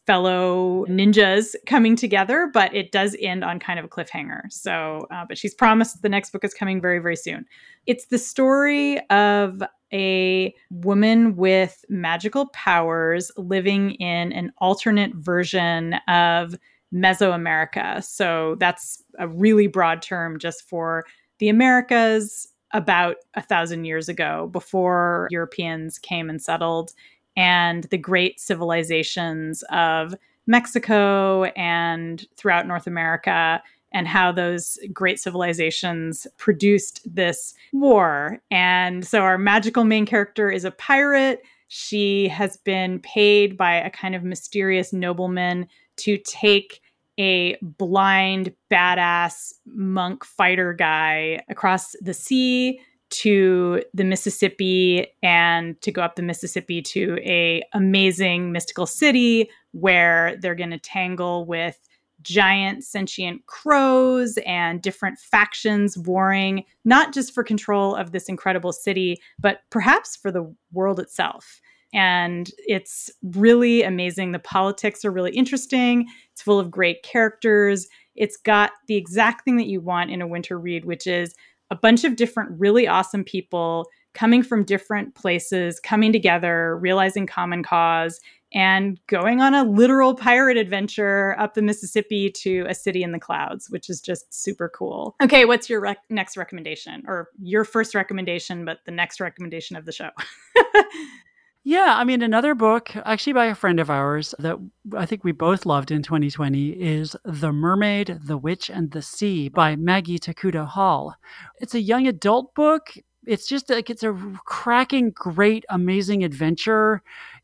fellow 0.05 0.85
ninjas 0.87 1.55
coming 1.65 1.95
together, 1.95 2.49
but 2.53 2.73
it 2.75 2.91
does 2.91 3.15
end 3.19 3.43
on 3.43 3.59
kind 3.59 3.79
of 3.79 3.85
a 3.85 3.87
cliffhanger. 3.87 4.41
So, 4.51 5.07
uh, 5.11 5.25
but 5.27 5.37
she's 5.37 5.53
promised 5.53 6.01
the 6.01 6.09
next 6.09 6.31
book 6.31 6.43
is 6.43 6.53
coming 6.53 6.79
very, 6.79 6.99
very 6.99 7.15
soon. 7.15 7.45
It's 7.85 8.05
the 8.07 8.19
story 8.19 8.99
of 9.09 9.63
a 9.91 10.53
woman 10.69 11.35
with 11.35 11.83
magical 11.89 12.47
powers 12.47 13.31
living 13.37 13.91
in 13.91 14.31
an 14.33 14.51
alternate 14.59 15.15
version 15.15 15.95
of 16.07 16.55
Mesoamerica. 16.93 18.03
So 18.03 18.55
that's 18.59 19.03
a 19.17 19.27
really 19.27 19.67
broad 19.67 20.01
term 20.01 20.39
just 20.39 20.67
for 20.67 21.05
the 21.39 21.49
Americas 21.49 22.47
about 22.73 23.17
a 23.35 23.41
thousand 23.41 23.85
years 23.85 24.09
ago 24.09 24.49
before 24.51 25.27
Europeans 25.31 25.97
came 25.97 26.29
and 26.29 26.41
settled 26.41 26.91
and 27.35 27.85
the 27.85 27.97
great 27.97 28.39
civilizations 28.39 29.63
of 29.69 30.15
Mexico 30.47 31.45
and 31.55 32.25
throughout 32.35 32.67
North 32.67 32.87
America 32.87 33.61
and 33.91 34.07
how 34.07 34.31
those 34.31 34.77
great 34.93 35.19
civilizations 35.19 36.27
produced 36.37 37.01
this 37.05 37.53
war. 37.71 38.41
And 38.51 39.05
so 39.07 39.21
our 39.21 39.37
magical 39.37 39.85
main 39.85 40.05
character 40.05 40.49
is 40.49 40.65
a 40.65 40.71
pirate. 40.71 41.43
She 41.69 42.27
has 42.27 42.57
been 42.57 42.99
paid 42.99 43.57
by 43.57 43.75
a 43.75 43.89
kind 43.89 44.13
of 44.13 44.23
mysterious 44.23 44.91
nobleman 44.91 45.67
to 45.97 46.17
take 46.17 46.81
a 47.17 47.55
blind, 47.61 48.53
badass 48.69 49.53
monk 49.65 50.25
fighter 50.25 50.73
guy 50.73 51.41
across 51.47 51.95
the 52.01 52.13
sea 52.13 52.81
to 53.21 53.81
the 53.93 54.03
Mississippi 54.03 55.07
and 55.23 55.79
to 55.81 55.91
go 55.91 56.01
up 56.01 56.15
the 56.15 56.21
Mississippi 56.21 56.81
to 56.81 57.17
a 57.21 57.63
amazing 57.73 58.51
mystical 58.51 58.85
city 58.85 59.49
where 59.71 60.35
they're 60.41 60.55
going 60.55 60.71
to 60.71 60.79
tangle 60.79 61.45
with 61.45 61.79
giant 62.21 62.83
sentient 62.83 63.45
crows 63.45 64.37
and 64.45 64.81
different 64.81 65.19
factions 65.19 65.97
warring 65.97 66.63
not 66.83 67.13
just 67.13 67.33
for 67.33 67.43
control 67.43 67.95
of 67.95 68.11
this 68.11 68.27
incredible 68.27 68.73
city 68.73 69.21
but 69.37 69.59
perhaps 69.69 70.15
for 70.15 70.31
the 70.31 70.53
world 70.73 70.99
itself. 70.99 71.61
And 71.93 72.51
it's 72.57 73.09
really 73.23 73.83
amazing. 73.83 74.33
The 74.33 74.39
politics 74.39 75.05
are 75.05 75.11
really 75.11 75.31
interesting. 75.31 76.07
It's 76.33 76.41
full 76.41 76.59
of 76.59 76.69
great 76.69 77.03
characters. 77.03 77.87
It's 78.15 78.35
got 78.35 78.71
the 78.87 78.95
exact 78.95 79.45
thing 79.45 79.55
that 79.57 79.67
you 79.67 79.79
want 79.79 80.11
in 80.11 80.21
a 80.21 80.27
winter 80.27 80.59
read 80.59 80.83
which 80.83 81.07
is 81.07 81.33
a 81.71 81.75
bunch 81.75 82.03
of 82.03 82.15
different 82.15 82.51
really 82.59 82.87
awesome 82.87 83.23
people 83.23 83.89
coming 84.13 84.41
from 84.41 84.63
different 84.63 85.13
places, 85.13 85.79
coming 85.79 86.11
together, 86.11 86.77
realizing 86.77 87.27
common 87.27 87.63
cause, 87.63 88.19
and 88.53 88.99
going 89.07 89.41
on 89.41 89.53
a 89.53 89.63
literal 89.63 90.15
pirate 90.15 90.55
adventure 90.55 91.35
up 91.37 91.53
the 91.53 91.61
Mississippi 91.61 92.31
to 92.31 92.65
a 92.69 92.73
city 92.73 93.03
in 93.03 93.11
the 93.11 93.19
clouds, 93.19 93.69
which 93.69 93.89
is 93.89 93.99
just 93.99 94.33
super 94.33 94.69
cool. 94.69 95.15
Okay, 95.21 95.43
what's 95.43 95.69
your 95.69 95.81
rec- 95.81 95.97
next 96.09 96.37
recommendation? 96.37 97.03
Or 97.05 97.29
your 97.41 97.65
first 97.65 97.93
recommendation, 97.93 98.63
but 98.63 98.79
the 98.85 98.91
next 98.91 99.19
recommendation 99.19 99.75
of 99.75 99.85
the 99.85 99.91
show? 99.91 100.09
Yeah, 101.67 101.95
I 101.97 102.03
mean, 102.03 102.21
another 102.21 102.53
book, 102.53 102.95
actually 102.95 103.33
by 103.33 103.47
a 103.47 103.55
friend 103.55 103.79
of 103.79 103.89
ours, 103.89 104.35
that 104.37 104.57
I 104.95 105.07
think 105.07 105.23
we 105.23 105.31
both 105.31 105.65
loved 105.65 105.89
in 105.89 106.03
2020 106.03 106.69
is 106.69 107.17
The 107.25 107.51
Mermaid, 107.51 108.19
the 108.23 108.37
Witch, 108.37 108.69
and 108.69 108.91
the 108.91 109.01
Sea 109.01 109.49
by 109.49 109.75
Maggie 109.75 110.19
Tokuda 110.19 110.67
Hall. 110.67 111.15
It's 111.59 111.73
a 111.73 111.81
young 111.81 112.05
adult 112.05 112.53
book. 112.53 112.93
It's 113.25 113.47
just 113.47 113.67
like 113.71 113.89
it's 113.89 114.03
a 114.03 114.13
cracking, 114.45 115.09
great, 115.15 115.65
amazing 115.69 116.23
adventure 116.23 117.01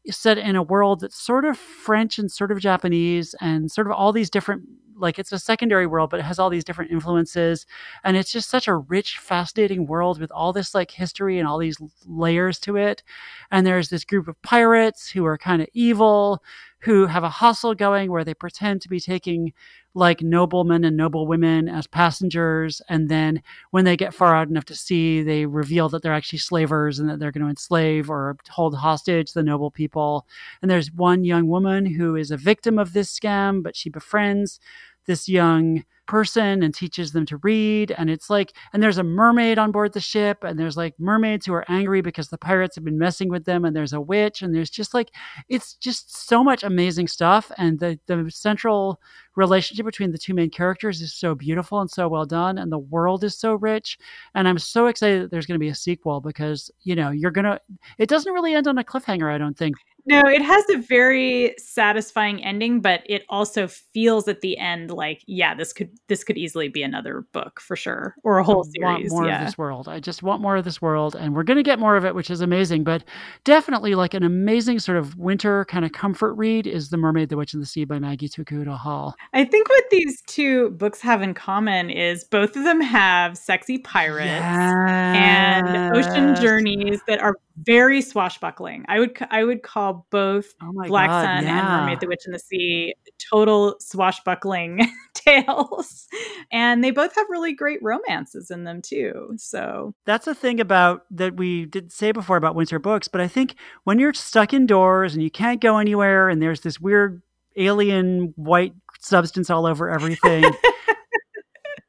set 0.08 0.38
in 0.38 0.56
a 0.56 0.62
world 0.62 1.00
that's 1.00 1.20
sort 1.20 1.44
of 1.44 1.58
French 1.58 2.20
and 2.20 2.32
sort 2.32 2.52
of 2.52 2.60
Japanese 2.60 3.34
and 3.42 3.72
sort 3.72 3.88
of 3.88 3.94
all 3.94 4.14
these 4.14 4.30
different 4.30 4.62
like 5.02 5.20
it's 5.20 5.32
a 5.32 5.40
secondary 5.40 5.88
world, 5.88 6.10
but 6.10 6.20
it 6.20 6.24
has 6.24 6.40
all 6.40 6.50
these 6.50 6.64
different 6.64 6.92
influences. 6.92 7.66
And 8.04 8.16
it's 8.16 8.32
just 8.32 8.50
such 8.50 8.68
a 8.68 8.76
rich, 8.76 9.18
fascinating 9.18 9.88
world 9.88 10.20
with 10.20 10.32
all 10.32 10.54
this 10.54 10.74
like 10.74 10.92
history 10.92 11.40
and 11.40 11.48
all 11.48 11.58
these 11.58 11.78
layers 12.06 12.60
to 12.60 12.78
it. 12.78 13.04
And 13.50 13.66
there's 13.66 13.90
this 13.90 14.06
group 14.06 14.28
of 14.28 14.42
pirates 14.42 15.10
who 15.10 15.26
are 15.26 15.38
kind 15.38 15.62
of 15.62 15.68
evil, 15.74 16.44
who 16.82 17.06
have 17.06 17.24
a 17.24 17.30
hustle 17.30 17.76
going 17.76 18.12
where 18.12 18.24
they 18.24 18.34
pretend 18.34 18.82
to 18.82 18.90
be 18.90 19.00
taking 19.00 19.54
like 19.94 20.22
noblemen 20.22 20.84
and 20.84 20.96
noblewomen 20.96 21.68
as 21.68 21.86
passengers. 21.86 22.82
And 22.90 23.10
then 23.10 23.44
when 23.72 23.86
they 23.86 23.98
get 23.98 24.14
far 24.14 24.36
out 24.36 24.48
enough 24.48 24.66
to 24.66 24.76
sea, 24.76 25.22
they 25.22 25.46
reveal 25.46 25.90
that 25.90 26.02
they're 26.02 26.14
actually 26.14 26.40
slavers 26.40 26.98
and 26.98 27.10
that 27.10 27.20
they're 27.20 27.32
going 27.32 27.44
to 27.44 27.50
enslave 27.50 28.10
or 28.10 28.38
hold 28.50 28.76
hostage 28.76 29.34
the 29.34 29.44
noble 29.44 29.70
people. 29.70 30.26
And 30.62 30.72
there's 30.72 30.92
one 30.92 31.24
young 31.24 31.48
woman 31.48 31.86
who 31.86 32.16
is 32.16 32.32
a 32.32 32.38
victim 32.38 32.80
of 32.80 32.94
this 32.94 33.18
scam, 33.18 33.62
but 33.62 33.76
she 33.76 33.90
befriends 33.90 34.60
this 35.08 35.28
young 35.28 35.84
person 36.08 36.62
and 36.62 36.76
teaches 36.76 37.14
them 37.14 37.26
to 37.26 37.38
read. 37.38 37.92
And 37.98 38.10
it's 38.10 38.30
like, 38.30 38.54
and 38.74 38.84
there's 38.84 38.98
a 38.98 39.04
mermaid 39.04 39.58
on 39.58 39.72
board 39.72 39.94
the 39.94 40.02
ship, 40.02 40.44
and 40.44 40.60
there's 40.60 40.76
like 40.76 40.94
mermaids 41.00 41.46
who 41.46 41.54
are 41.54 41.64
angry 41.70 42.02
because 42.02 42.28
the 42.28 42.38
pirates 42.38 42.76
have 42.76 42.84
been 42.84 42.98
messing 42.98 43.30
with 43.30 43.46
them, 43.46 43.64
and 43.64 43.74
there's 43.74 43.94
a 43.94 44.02
witch, 44.02 44.42
and 44.42 44.54
there's 44.54 44.70
just 44.70 44.94
like, 44.94 45.12
it's 45.48 45.76
just 45.76 46.28
so 46.28 46.44
much 46.44 46.64
amazing 46.64 47.08
stuff. 47.08 47.50
And 47.58 47.80
the, 47.80 47.98
the 48.08 48.30
central 48.30 49.00
relationship 49.38 49.86
between 49.86 50.12
the 50.12 50.18
two 50.18 50.34
main 50.34 50.50
characters 50.50 51.02
is 51.02 51.14
so 51.14 51.34
beautiful 51.34 51.80
and 51.80 51.90
so 51.90 52.10
well 52.10 52.26
done, 52.26 52.58
and 52.58 52.72
the 52.72 52.80
world 52.80 53.24
is 53.24 53.38
so 53.38 53.54
rich. 53.54 53.98
And 54.36 54.48
I'm 54.48 54.60
so 54.60 54.88
excited 54.88 55.24
that 55.24 55.32
there's 55.32 55.46
going 55.46 55.56
to 55.56 55.64
be 55.64 55.70
a 55.70 55.76
sequel 55.76 56.20
because, 56.20 56.70
you 56.82 56.96
know, 56.96 57.12
you're 57.12 57.32
going 57.32 57.46
to, 57.46 57.60
it 57.98 58.10
doesn't 58.10 58.34
really 58.34 58.54
end 58.54 58.68
on 58.68 58.78
a 58.78 58.84
cliffhanger, 58.84 59.34
I 59.34 59.38
don't 59.38 59.58
think. 59.58 59.78
No, 60.06 60.22
it 60.26 60.42
has 60.42 60.66
a 60.70 60.78
very 60.78 61.56
satisfying 61.58 62.44
ending, 62.44 62.82
but 62.82 63.02
it 63.06 63.24
also 63.30 63.68
feels 63.68 64.28
at 64.28 64.42
the 64.42 64.58
end 64.58 64.92
like, 64.92 65.24
yeah, 65.28 65.54
this 65.54 65.74
could 65.74 65.90
this 66.08 66.24
could 66.24 66.38
easily 66.38 66.70
be 66.70 66.84
another 66.84 67.26
book 67.32 67.60
for 67.60 67.76
sure, 67.76 68.16
or 68.24 68.40
a 68.40 68.44
whole 68.44 68.66
I 68.68 68.72
series. 68.80 69.12
Want 69.12 69.24
more 69.24 69.32
yeah. 69.32 69.40
of 69.42 69.46
this 69.46 69.58
world. 69.58 69.88
I 69.88 70.00
just 70.00 70.24
want 70.24 70.42
more 70.42 70.58
of 70.58 70.66
this 70.66 70.82
world, 70.82 71.16
and 71.16 71.36
we're 71.36 71.44
going 71.44 71.58
to 71.58 71.64
get 71.64 71.80
more 71.80 71.96
of 71.96 72.06
it, 72.06 72.16
which 72.16 72.30
is 72.30 72.42
amazing. 72.42 72.84
But 72.84 73.04
definitely, 73.44 73.96
like 73.96 74.14
an 74.14 74.24
amazing 74.24 74.80
sort 74.80 74.98
of 74.98 75.18
winter 75.18 75.66
kind 75.66 75.86
of 75.86 75.92
comfort 75.92 76.34
read 76.34 76.68
is 76.68 76.90
*The 76.90 76.98
Mermaid, 76.98 77.30
the 77.30 77.38
Witch, 77.38 77.54
and 77.54 77.62
the 77.62 77.68
Sea* 77.68 77.86
by 77.86 78.00
Maggie 78.00 78.30
Tokuda 78.30 78.78
Hall. 78.78 79.16
I 79.34 79.46
think 79.46 79.70
what 79.70 79.84
these 79.92 80.22
two 80.28 80.72
books 80.72 81.02
have 81.02 81.22
in 81.22 81.34
common 81.34 81.90
is 81.90 82.24
both 82.24 82.56
of 82.56 82.64
them 82.64 82.82
have 82.82 83.38
sexy 83.38 83.78
pirates 83.78 84.28
yes. 84.28 84.88
and 84.88 85.68
ocean 85.94 86.36
journeys 86.36 87.00
that 87.08 87.20
are 87.20 87.38
very 87.58 88.02
swashbuckling. 88.02 88.86
I 88.88 89.00
would 89.00 89.18
I 89.30 89.44
would 89.44 89.64
call 89.64 90.08
both 90.10 90.54
oh 90.62 90.72
Black 90.88 91.10
God, 91.10 91.24
Sun 91.24 91.44
yeah. 91.44 91.60
and 91.60 91.68
Mermaid 91.68 92.00
the 92.00 92.08
Witch 92.08 92.24
in 92.26 92.32
the 92.32 92.40
Sea 92.40 92.94
total 93.32 93.76
swashbuckling 93.80 94.88
tales. 95.14 96.08
And 96.52 96.84
they 96.84 96.92
both 96.92 97.16
have 97.16 97.28
really 97.30 97.54
great 97.54 97.80
romances 97.82 98.52
in 98.52 98.64
them 98.64 98.82
too. 98.82 99.34
So 99.38 99.94
that's 100.06 100.28
a 100.28 100.36
thing 100.36 100.60
about 100.60 101.06
that 101.12 101.38
we 101.38 101.66
did 101.66 101.92
say 101.92 102.12
before 102.12 102.38
about 102.38 102.56
winter 102.56 102.80
books, 102.80 103.08
but 103.08 103.22
I 103.22 103.28
think 103.28 103.56
when 103.84 104.00
you're 104.00 104.14
stuck 104.14 104.54
indoors 104.54 105.14
and 105.14 105.24
you 105.24 105.32
can't 105.32 105.62
go 105.62 105.78
anywhere 105.78 106.30
and 106.30 106.42
there's 106.42 106.62
this 106.62 106.80
weird 106.80 107.22
alien 107.58 108.34
white 108.36 108.74
substance 109.00 109.50
all 109.50 109.66
over 109.66 109.90
everything. 109.90 110.44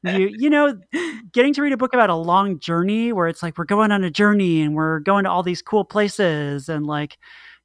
you 0.02 0.30
you 0.36 0.50
know 0.50 0.78
getting 1.32 1.52
to 1.54 1.62
read 1.62 1.72
a 1.72 1.76
book 1.76 1.94
about 1.94 2.10
a 2.10 2.14
long 2.14 2.58
journey 2.58 3.12
where 3.12 3.28
it's 3.28 3.42
like 3.42 3.56
we're 3.58 3.64
going 3.64 3.92
on 3.92 4.04
a 4.04 4.10
journey 4.10 4.62
and 4.62 4.74
we're 4.74 5.00
going 5.00 5.24
to 5.24 5.30
all 5.30 5.42
these 5.42 5.62
cool 5.62 5.84
places 5.84 6.68
and 6.68 6.86
like 6.86 7.18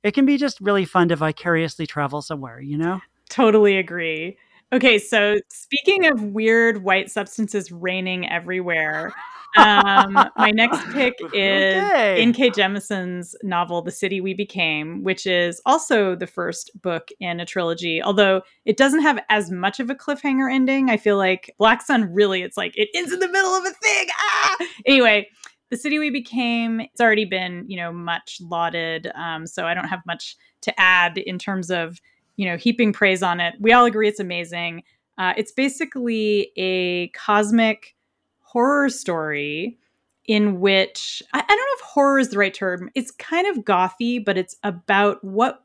it 0.03 0.13
can 0.13 0.25
be 0.25 0.37
just 0.37 0.59
really 0.61 0.85
fun 0.85 1.09
to 1.09 1.15
vicariously 1.15 1.87
travel 1.87 2.21
somewhere 2.21 2.59
you 2.61 2.77
know? 2.77 2.99
Totally 3.29 3.77
agree 3.77 4.37
okay 4.73 4.97
so 4.99 5.37
speaking 5.49 6.05
of 6.05 6.21
weird 6.21 6.83
white 6.83 7.09
substances 7.09 7.71
raining 7.71 8.27
everywhere 8.29 9.13
um, 9.57 10.13
my 10.37 10.51
next 10.51 10.79
pick 10.91 11.15
is 11.33 11.83
okay. 11.83 12.21
N.K. 12.21 12.51
Jemisin's 12.51 13.35
novel, 13.43 13.81
The 13.81 13.91
City 13.91 14.21
We 14.21 14.33
Became, 14.33 15.03
which 15.03 15.25
is 15.25 15.61
also 15.65 16.15
the 16.15 16.27
first 16.27 16.71
book 16.81 17.09
in 17.19 17.39
a 17.39 17.45
trilogy, 17.45 18.01
although 18.01 18.41
it 18.65 18.77
doesn't 18.77 19.01
have 19.01 19.19
as 19.29 19.51
much 19.51 19.79
of 19.79 19.89
a 19.89 19.95
cliffhanger 19.95 20.51
ending. 20.51 20.89
I 20.89 20.97
feel 20.97 21.17
like 21.17 21.53
Black 21.57 21.81
Sun 21.81 22.13
really, 22.13 22.43
it's 22.43 22.57
like 22.57 22.77
it 22.77 22.89
ends 22.93 23.11
in 23.11 23.19
the 23.19 23.27
middle 23.27 23.51
of 23.51 23.65
a 23.65 23.71
thing. 23.71 24.07
Ah! 24.17 24.57
Anyway, 24.85 25.27
The 25.71 25.77
City 25.77 25.97
We 25.99 26.09
Became, 26.09 26.81
it's 26.81 27.01
already 27.01 27.25
been, 27.25 27.65
you 27.67 27.77
know, 27.77 27.91
much 27.91 28.39
lauded. 28.41 29.11
Um, 29.15 29.47
so 29.47 29.65
I 29.65 29.73
don't 29.73 29.87
have 29.87 30.01
much 30.05 30.35
to 30.61 30.79
add 30.79 31.17
in 31.17 31.39
terms 31.39 31.71
of, 31.71 31.99
you 32.37 32.45
know, 32.45 32.55
heaping 32.55 32.93
praise 32.93 33.21
on 33.21 33.39
it. 33.39 33.55
We 33.59 33.73
all 33.73 33.85
agree 33.85 34.07
it's 34.07 34.19
amazing. 34.19 34.83
Uh, 35.17 35.33
it's 35.35 35.51
basically 35.51 36.51
a 36.55 37.09
cosmic 37.09 37.95
horror 38.39 38.89
story 38.89 39.77
in 40.25 40.59
which 40.59 41.23
I, 41.33 41.39
I, 41.39 41.47
don't 41.47 41.57
know 41.57 41.75
if 41.75 41.81
horror 41.81 42.19
is 42.19 42.29
the 42.29 42.37
right 42.37 42.53
term. 42.53 42.89
It's 42.95 43.11
kind 43.11 43.47
of 43.47 43.63
gothy, 43.63 44.23
but 44.23 44.37
it's 44.37 44.55
about 44.63 45.23
what 45.23 45.63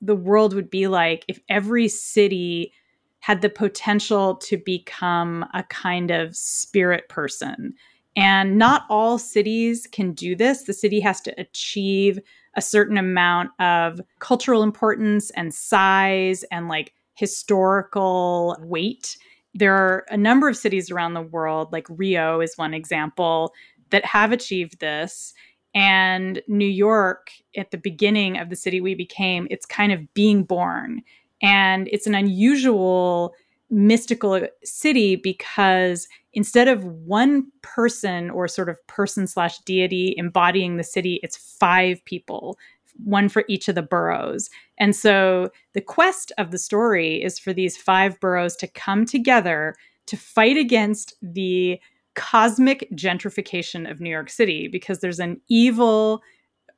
the 0.00 0.16
world 0.16 0.54
would 0.54 0.70
be 0.70 0.86
like 0.86 1.24
if 1.28 1.40
every 1.48 1.88
city 1.88 2.72
had 3.20 3.42
the 3.42 3.50
potential 3.50 4.36
to 4.36 4.56
become 4.56 5.44
a 5.52 5.64
kind 5.64 6.10
of 6.10 6.36
spirit 6.36 7.08
person. 7.08 7.74
And 8.16 8.56
not 8.56 8.84
all 8.88 9.18
cities 9.18 9.86
can 9.90 10.12
do 10.12 10.34
this. 10.34 10.62
The 10.62 10.72
city 10.72 11.00
has 11.00 11.20
to 11.22 11.34
achieve 11.38 12.20
a 12.58 12.62
certain 12.62 12.98
amount 12.98 13.50
of 13.58 14.00
cultural 14.18 14.62
importance 14.62 15.30
and 15.30 15.54
size 15.54 16.44
and 16.50 16.68
like 16.68 16.92
historical 17.14 18.56
weight 18.60 19.16
there 19.54 19.74
are 19.74 20.04
a 20.08 20.16
number 20.16 20.48
of 20.48 20.56
cities 20.56 20.90
around 20.90 21.14
the 21.14 21.22
world, 21.22 21.72
like 21.72 21.86
Rio 21.90 22.40
is 22.40 22.56
one 22.56 22.74
example, 22.74 23.52
that 23.90 24.04
have 24.04 24.32
achieved 24.32 24.80
this. 24.80 25.34
And 25.74 26.42
New 26.48 26.66
York, 26.66 27.30
at 27.56 27.70
the 27.70 27.78
beginning 27.78 28.38
of 28.38 28.50
the 28.50 28.56
city 28.56 28.80
we 28.80 28.94
became, 28.94 29.46
it's 29.50 29.66
kind 29.66 29.92
of 29.92 30.12
being 30.14 30.44
born. 30.44 31.02
And 31.42 31.88
it's 31.90 32.06
an 32.06 32.14
unusual 32.14 33.34
mystical 33.70 34.40
city 34.64 35.16
because 35.16 36.08
instead 36.32 36.68
of 36.68 36.84
one 36.84 37.46
person 37.62 38.30
or 38.30 38.48
sort 38.48 38.68
of 38.68 38.84
person 38.86 39.26
slash 39.26 39.58
deity 39.60 40.14
embodying 40.16 40.76
the 40.76 40.84
city, 40.84 41.20
it's 41.22 41.36
five 41.36 42.04
people 42.04 42.58
one 43.04 43.28
for 43.28 43.44
each 43.48 43.68
of 43.68 43.74
the 43.74 43.82
boroughs. 43.82 44.50
And 44.78 44.94
so 44.94 45.50
the 45.72 45.80
quest 45.80 46.32
of 46.36 46.50
the 46.50 46.58
story 46.58 47.22
is 47.22 47.38
for 47.38 47.52
these 47.52 47.76
five 47.76 48.18
boroughs 48.20 48.56
to 48.56 48.66
come 48.66 49.06
together 49.06 49.76
to 50.06 50.16
fight 50.16 50.56
against 50.56 51.14
the 51.22 51.78
cosmic 52.14 52.88
gentrification 52.94 53.88
of 53.88 54.00
New 54.00 54.10
York 54.10 54.30
City 54.30 54.66
because 54.66 54.98
there's 54.98 55.20
an 55.20 55.40
evil 55.48 56.22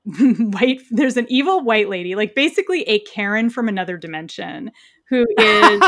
white 0.18 0.80
there's 0.90 1.18
an 1.18 1.26
evil 1.28 1.62
white 1.62 1.88
lady 1.88 2.14
like 2.14 2.34
basically 2.34 2.82
a 2.84 3.00
Karen 3.00 3.50
from 3.50 3.68
another 3.68 3.98
dimension 3.98 4.70
who 5.10 5.26
is 5.38 5.82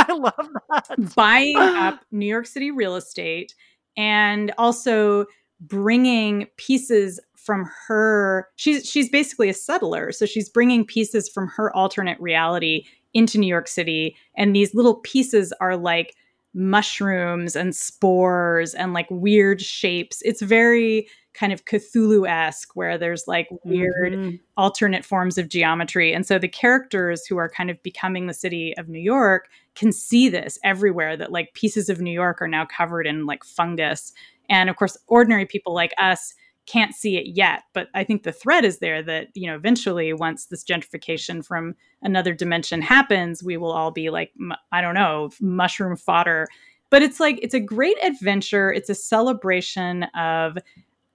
buying 1.14 1.56
up 1.56 2.00
New 2.10 2.26
York 2.26 2.46
City 2.46 2.70
real 2.70 2.96
estate 2.96 3.54
and 3.96 4.52
also 4.58 5.24
bringing 5.60 6.46
pieces 6.56 7.20
from 7.36 7.68
her 7.86 8.48
she's 8.56 8.88
she's 8.88 9.08
basically 9.08 9.48
a 9.48 9.54
settler 9.54 10.12
so 10.12 10.26
she's 10.26 10.48
bringing 10.48 10.84
pieces 10.84 11.28
from 11.28 11.48
her 11.48 11.74
alternate 11.74 12.20
reality 12.20 12.84
into 13.14 13.38
New 13.38 13.46
York 13.46 13.68
City 13.68 14.16
and 14.36 14.54
these 14.54 14.74
little 14.74 14.96
pieces 14.96 15.52
are 15.60 15.76
like 15.76 16.14
mushrooms 16.54 17.56
and 17.56 17.74
spores 17.74 18.74
and 18.74 18.92
like 18.92 19.06
weird 19.10 19.60
shapes. 19.60 20.22
It's 20.24 20.42
very 20.42 21.08
kind 21.34 21.52
of 21.52 21.64
Cthulhu-esque 21.64 22.74
where 22.74 22.98
there's 22.98 23.26
like 23.26 23.48
weird 23.64 24.12
mm-hmm. 24.12 24.36
alternate 24.56 25.04
forms 25.04 25.38
of 25.38 25.48
geometry. 25.48 26.12
And 26.12 26.26
so 26.26 26.38
the 26.38 26.48
characters 26.48 27.26
who 27.26 27.36
are 27.38 27.48
kind 27.48 27.70
of 27.70 27.82
becoming 27.82 28.26
the 28.26 28.34
city 28.34 28.76
of 28.76 28.88
New 28.88 29.00
York 29.00 29.48
can 29.74 29.92
see 29.92 30.28
this 30.28 30.58
everywhere 30.64 31.16
that 31.16 31.32
like 31.32 31.54
pieces 31.54 31.88
of 31.88 32.00
New 32.00 32.12
York 32.12 32.42
are 32.42 32.48
now 32.48 32.66
covered 32.66 33.06
in 33.06 33.26
like 33.26 33.44
fungus. 33.44 34.12
And 34.48 34.68
of 34.68 34.76
course 34.76 34.96
ordinary 35.06 35.46
people 35.46 35.74
like 35.74 35.92
us 35.98 36.34
can't 36.64 36.94
see 36.94 37.16
it 37.16 37.26
yet 37.34 37.64
but 37.72 37.88
i 37.92 38.04
think 38.04 38.22
the 38.22 38.30
threat 38.30 38.64
is 38.64 38.78
there 38.78 39.02
that 39.02 39.26
you 39.34 39.48
know 39.48 39.56
eventually 39.56 40.12
once 40.12 40.46
this 40.46 40.62
gentrification 40.62 41.44
from 41.44 41.74
another 42.02 42.32
dimension 42.32 42.80
happens 42.80 43.42
we 43.42 43.56
will 43.56 43.72
all 43.72 43.90
be 43.90 44.10
like 44.10 44.30
i 44.70 44.80
don't 44.80 44.94
know 44.94 45.28
mushroom 45.40 45.96
fodder. 45.96 46.46
But 46.92 47.00
it's 47.00 47.18
like 47.18 47.38
it's 47.40 47.54
a 47.54 47.58
great 47.58 47.96
adventure. 48.04 48.70
It's 48.70 48.90
a 48.90 48.94
celebration 48.94 50.02
of 50.14 50.58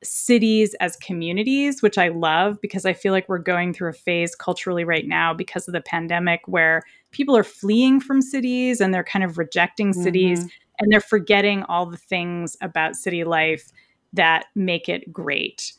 cities 0.03 0.75
as 0.79 0.95
communities 0.97 1.81
which 1.81 1.97
i 1.97 2.07
love 2.09 2.59
because 2.61 2.85
i 2.85 2.93
feel 2.93 3.11
like 3.11 3.27
we're 3.27 3.39
going 3.39 3.73
through 3.73 3.89
a 3.89 3.93
phase 3.93 4.35
culturally 4.35 4.83
right 4.83 5.07
now 5.07 5.33
because 5.33 5.67
of 5.67 5.73
the 5.73 5.81
pandemic 5.81 6.41
where 6.45 6.83
people 7.11 7.35
are 7.35 7.43
fleeing 7.43 7.99
from 7.99 8.21
cities 8.21 8.79
and 8.79 8.93
they're 8.93 9.03
kind 9.03 9.25
of 9.25 9.37
rejecting 9.37 9.93
cities 9.93 10.39
mm-hmm. 10.39 10.47
and 10.79 10.91
they're 10.91 11.01
forgetting 11.01 11.63
all 11.63 11.85
the 11.85 11.97
things 11.97 12.55
about 12.61 12.95
city 12.95 13.23
life 13.23 13.71
that 14.13 14.45
make 14.55 14.89
it 14.89 15.11
great. 15.11 15.73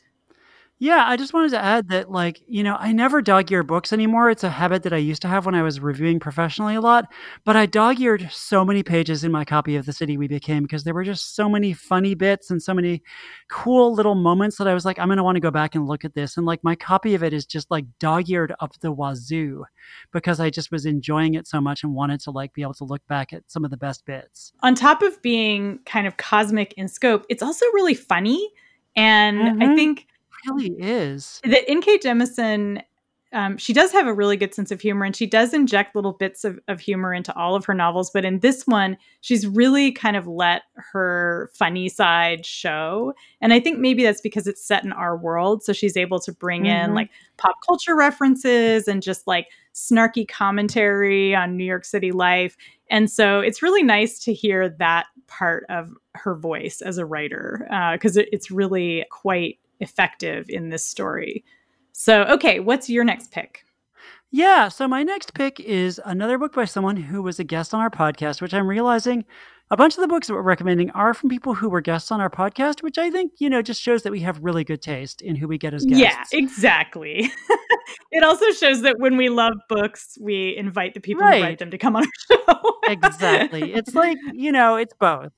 Yeah, 0.81 1.03
I 1.05 1.17
just 1.17 1.33
wanted 1.33 1.51
to 1.51 1.61
add 1.61 1.89
that, 1.89 2.09
like, 2.09 2.41
you 2.47 2.63
know, 2.63 2.77
I 2.79 2.93
never 2.93 3.21
dog 3.21 3.51
ear 3.51 3.63
books 3.63 3.91
anymore. 3.91 4.29
It's 4.29 4.45
a 4.45 4.49
habit 4.49 4.83
that 4.83 4.93
I 4.93 4.97
used 4.97 5.21
to 5.23 5.27
have 5.27 5.45
when 5.45 5.53
I 5.53 5.61
was 5.61 5.81
reviewing 5.81 6.21
professionally 6.21 6.75
a 6.75 6.81
lot. 6.81 7.11
But 7.43 7.57
I 7.57 7.65
dog 7.65 7.99
eared 7.99 8.29
so 8.31 8.63
many 8.63 8.81
pages 8.81 9.25
in 9.25 9.31
my 9.31 9.43
copy 9.43 9.75
of 9.75 9.85
The 9.85 9.91
City 9.91 10.17
We 10.17 10.29
Became 10.29 10.63
because 10.63 10.85
there 10.85 10.93
were 10.93 11.03
just 11.03 11.35
so 11.35 11.49
many 11.49 11.73
funny 11.73 12.13
bits 12.15 12.49
and 12.49 12.63
so 12.63 12.73
many 12.73 13.03
cool 13.49 13.93
little 13.93 14.15
moments 14.15 14.55
that 14.55 14.69
I 14.69 14.73
was 14.73 14.85
like, 14.85 14.97
I'm 14.99 15.09
going 15.09 15.17
to 15.17 15.23
want 15.23 15.35
to 15.35 15.41
go 15.41 15.51
back 15.51 15.75
and 15.75 15.85
look 15.85 16.05
at 16.05 16.13
this. 16.13 16.37
And 16.37 16.45
like, 16.45 16.63
my 16.63 16.75
copy 16.75 17.13
of 17.13 17.23
it 17.23 17.33
is 17.33 17.45
just 17.45 17.69
like 17.69 17.83
dog 17.99 18.29
eared 18.29 18.55
up 18.61 18.71
the 18.79 18.93
wazoo 18.93 19.65
because 20.13 20.39
I 20.39 20.49
just 20.49 20.71
was 20.71 20.85
enjoying 20.85 21.33
it 21.33 21.45
so 21.45 21.59
much 21.59 21.83
and 21.83 21.93
wanted 21.93 22.21
to 22.21 22.31
like 22.31 22.53
be 22.53 22.61
able 22.61 22.75
to 22.75 22.85
look 22.85 23.05
back 23.05 23.33
at 23.33 23.43
some 23.47 23.65
of 23.65 23.71
the 23.71 23.77
best 23.77 24.05
bits. 24.05 24.53
On 24.63 24.75
top 24.75 25.01
of 25.01 25.21
being 25.21 25.79
kind 25.85 26.07
of 26.07 26.15
cosmic 26.15 26.73
in 26.77 26.87
scope, 26.87 27.25
it's 27.27 27.43
also 27.43 27.65
really 27.73 27.95
funny. 27.95 28.49
And 28.95 29.39
mm-hmm. 29.39 29.61
I 29.61 29.75
think 29.75 30.07
really 30.47 30.75
is. 30.79 31.41
That 31.43 31.63
N.K. 31.67 31.99
Jemisin, 31.99 32.81
um, 33.31 33.57
she 33.57 33.73
does 33.73 33.91
have 33.91 34.07
a 34.07 34.13
really 34.13 34.37
good 34.37 34.55
sense 34.55 34.71
of 34.71 34.81
humor 34.81 35.05
and 35.05 35.15
she 35.15 35.27
does 35.27 35.53
inject 35.53 35.95
little 35.95 36.13
bits 36.13 36.43
of, 36.43 36.59
of 36.67 36.79
humor 36.79 37.13
into 37.13 37.35
all 37.35 37.55
of 37.55 37.65
her 37.65 37.75
novels. 37.75 38.09
But 38.09 38.25
in 38.25 38.39
this 38.39 38.65
one, 38.65 38.97
she's 39.21 39.45
really 39.45 39.91
kind 39.91 40.15
of 40.15 40.27
let 40.27 40.63
her 40.75 41.51
funny 41.53 41.89
side 41.89 42.45
show. 42.45 43.13
And 43.39 43.53
I 43.53 43.59
think 43.59 43.77
maybe 43.77 44.03
that's 44.03 44.21
because 44.21 44.47
it's 44.47 44.65
set 44.65 44.83
in 44.83 44.91
our 44.91 45.15
world. 45.15 45.63
So 45.63 45.73
she's 45.73 45.95
able 45.95 46.19
to 46.21 46.31
bring 46.31 46.63
mm-hmm. 46.63 46.89
in 46.89 46.95
like 46.95 47.11
pop 47.37 47.55
culture 47.67 47.95
references 47.95 48.87
and 48.87 49.03
just 49.03 49.27
like 49.27 49.47
snarky 49.75 50.27
commentary 50.27 51.35
on 51.35 51.55
New 51.55 51.63
York 51.65 51.85
City 51.85 52.11
life. 52.11 52.57
And 52.89 53.11
so 53.11 53.39
it's 53.39 53.61
really 53.61 53.83
nice 53.83 54.19
to 54.19 54.33
hear 54.33 54.69
that 54.79 55.05
part 55.27 55.65
of 55.69 55.93
her 56.15 56.35
voice 56.35 56.81
as 56.81 56.97
a 56.97 57.05
writer 57.05 57.61
because 57.93 58.17
uh, 58.17 58.21
it, 58.21 58.29
it's 58.31 58.49
really 58.49 59.05
quite 59.11 59.59
effective 59.79 60.49
in 60.49 60.69
this 60.69 60.85
story. 60.85 61.43
So, 61.91 62.23
okay, 62.23 62.59
what's 62.59 62.89
your 62.89 63.03
next 63.03 63.31
pick? 63.31 63.63
Yeah, 64.31 64.67
so 64.67 64.87
my 64.87 65.03
next 65.03 65.33
pick 65.33 65.59
is 65.59 65.99
another 66.05 66.37
book 66.37 66.53
by 66.53 66.65
someone 66.65 66.97
who 66.97 67.23
was 67.23 67.39
a 67.39 67.43
guest 67.43 67.73
on 67.73 67.81
our 67.81 67.89
podcast, 67.89 68.41
which 68.41 68.53
I'm 68.53 68.67
realizing 68.67 69.25
a 69.71 69.77
bunch 69.77 69.95
of 69.95 70.01
the 70.01 70.07
books 70.07 70.27
that 70.27 70.33
we're 70.33 70.41
recommending 70.41 70.89
are 70.91 71.13
from 71.13 71.29
people 71.29 71.53
who 71.53 71.69
were 71.69 71.81
guests 71.81 72.11
on 72.11 72.21
our 72.21 72.29
podcast, 72.29 72.81
which 72.81 72.97
I 72.97 73.09
think, 73.09 73.33
you 73.39 73.49
know, 73.49 73.61
just 73.61 73.81
shows 73.81 74.03
that 74.03 74.11
we 74.11 74.19
have 74.21 74.39
really 74.43 74.63
good 74.63 74.81
taste 74.81 75.21
in 75.21 75.35
who 75.35 75.47
we 75.47 75.57
get 75.57 75.73
as 75.73 75.85
guests. 75.85 76.31
Yeah, 76.31 76.39
exactly. 76.39 77.31
it 78.11 78.23
also 78.23 78.51
shows 78.51 78.81
that 78.81 78.99
when 78.99 79.17
we 79.17 79.29
love 79.29 79.53
books, 79.67 80.17
we 80.19 80.55
invite 80.57 80.93
the 80.93 80.99
people 80.99 81.23
right. 81.23 81.37
who 81.37 81.43
write 81.43 81.59
them 81.59 81.71
to 81.71 81.77
come 81.77 81.95
on 81.95 82.03
our 82.03 82.37
show. 82.47 82.77
exactly. 82.85 83.73
It's 83.73 83.93
like, 83.93 84.17
you 84.33 84.51
know, 84.51 84.75
it's 84.75 84.93
both. 84.99 85.31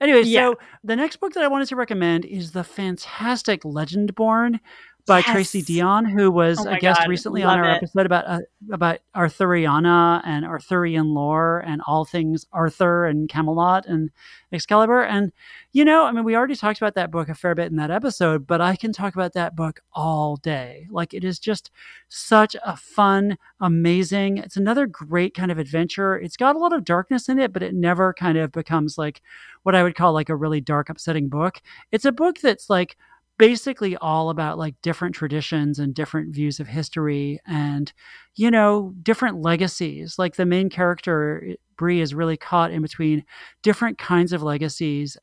Anyway, 0.00 0.22
yeah. 0.22 0.40
so 0.40 0.58
the 0.82 0.96
next 0.96 1.16
book 1.16 1.32
that 1.34 1.44
I 1.44 1.48
wanted 1.48 1.68
to 1.68 1.76
recommend 1.76 2.24
is 2.24 2.52
the 2.52 2.64
fantastic 2.64 3.62
Legendborn 3.62 4.60
by 5.06 5.18
yes. 5.18 5.30
Tracy 5.30 5.62
Deonn, 5.62 6.10
who 6.10 6.30
was 6.30 6.64
oh 6.64 6.70
a 6.70 6.78
guest 6.78 7.00
God, 7.00 7.08
recently 7.08 7.42
on 7.42 7.58
our 7.58 7.68
it. 7.68 7.74
episode 7.74 8.06
about 8.06 8.26
uh, 8.26 8.40
about 8.72 9.00
Arthuriana 9.14 10.22
and 10.24 10.44
Arthurian 10.46 11.12
lore 11.12 11.60
and 11.66 11.82
all 11.86 12.04
things 12.04 12.46
Arthur 12.52 13.04
and 13.04 13.28
Camelot 13.28 13.86
and 13.86 14.10
Excalibur. 14.50 15.02
And 15.02 15.30
you 15.72 15.84
know, 15.84 16.04
I 16.04 16.12
mean, 16.12 16.24
we 16.24 16.36
already 16.36 16.56
talked 16.56 16.78
about 16.78 16.94
that 16.94 17.10
book 17.10 17.28
a 17.28 17.34
fair 17.34 17.54
bit 17.54 17.70
in 17.70 17.76
that 17.76 17.90
episode, 17.90 18.46
but 18.46 18.60
I 18.60 18.76
can 18.76 18.92
talk 18.92 19.14
about 19.14 19.34
that 19.34 19.54
book 19.54 19.80
all 19.92 20.36
day. 20.36 20.86
Like 20.90 21.12
it 21.12 21.24
is 21.24 21.38
just 21.38 21.70
such 22.08 22.56
a 22.64 22.76
fun, 22.76 23.36
amazing. 23.60 24.38
It's 24.38 24.56
another 24.56 24.86
great 24.86 25.34
kind 25.34 25.50
of 25.50 25.58
adventure. 25.58 26.16
It's 26.16 26.36
got 26.36 26.56
a 26.56 26.58
lot 26.58 26.72
of 26.72 26.84
darkness 26.84 27.28
in 27.28 27.38
it, 27.38 27.52
but 27.52 27.62
it 27.62 27.74
never 27.74 28.14
kind 28.14 28.38
of 28.38 28.52
becomes 28.52 28.96
like 28.96 29.20
what 29.64 29.74
I 29.74 29.82
would 29.82 29.96
call 29.96 30.12
like 30.12 30.28
a 30.28 30.36
really 30.36 30.60
dark, 30.60 30.88
upsetting 30.88 31.28
book. 31.28 31.60
It's 31.92 32.04
a 32.04 32.12
book 32.12 32.38
that's 32.40 32.70
like 32.70 32.96
basically 33.38 33.96
all 33.96 34.30
about 34.30 34.58
like 34.58 34.74
different 34.82 35.14
traditions 35.14 35.78
and 35.78 35.94
different 35.94 36.34
views 36.34 36.60
of 36.60 36.68
history 36.68 37.40
and 37.46 37.92
you 38.36 38.50
know 38.50 38.94
different 39.02 39.40
legacies. 39.42 40.18
Like 40.18 40.36
the 40.36 40.46
main 40.46 40.70
character 40.70 41.44
eh, 41.50 41.54
Bree 41.76 42.00
is 42.00 42.14
really 42.14 42.36
caught 42.36 42.70
in 42.70 42.82
between 42.82 43.24
different 43.62 43.98
kinds 43.98 44.32
of 44.32 44.42
legacies 44.42 45.16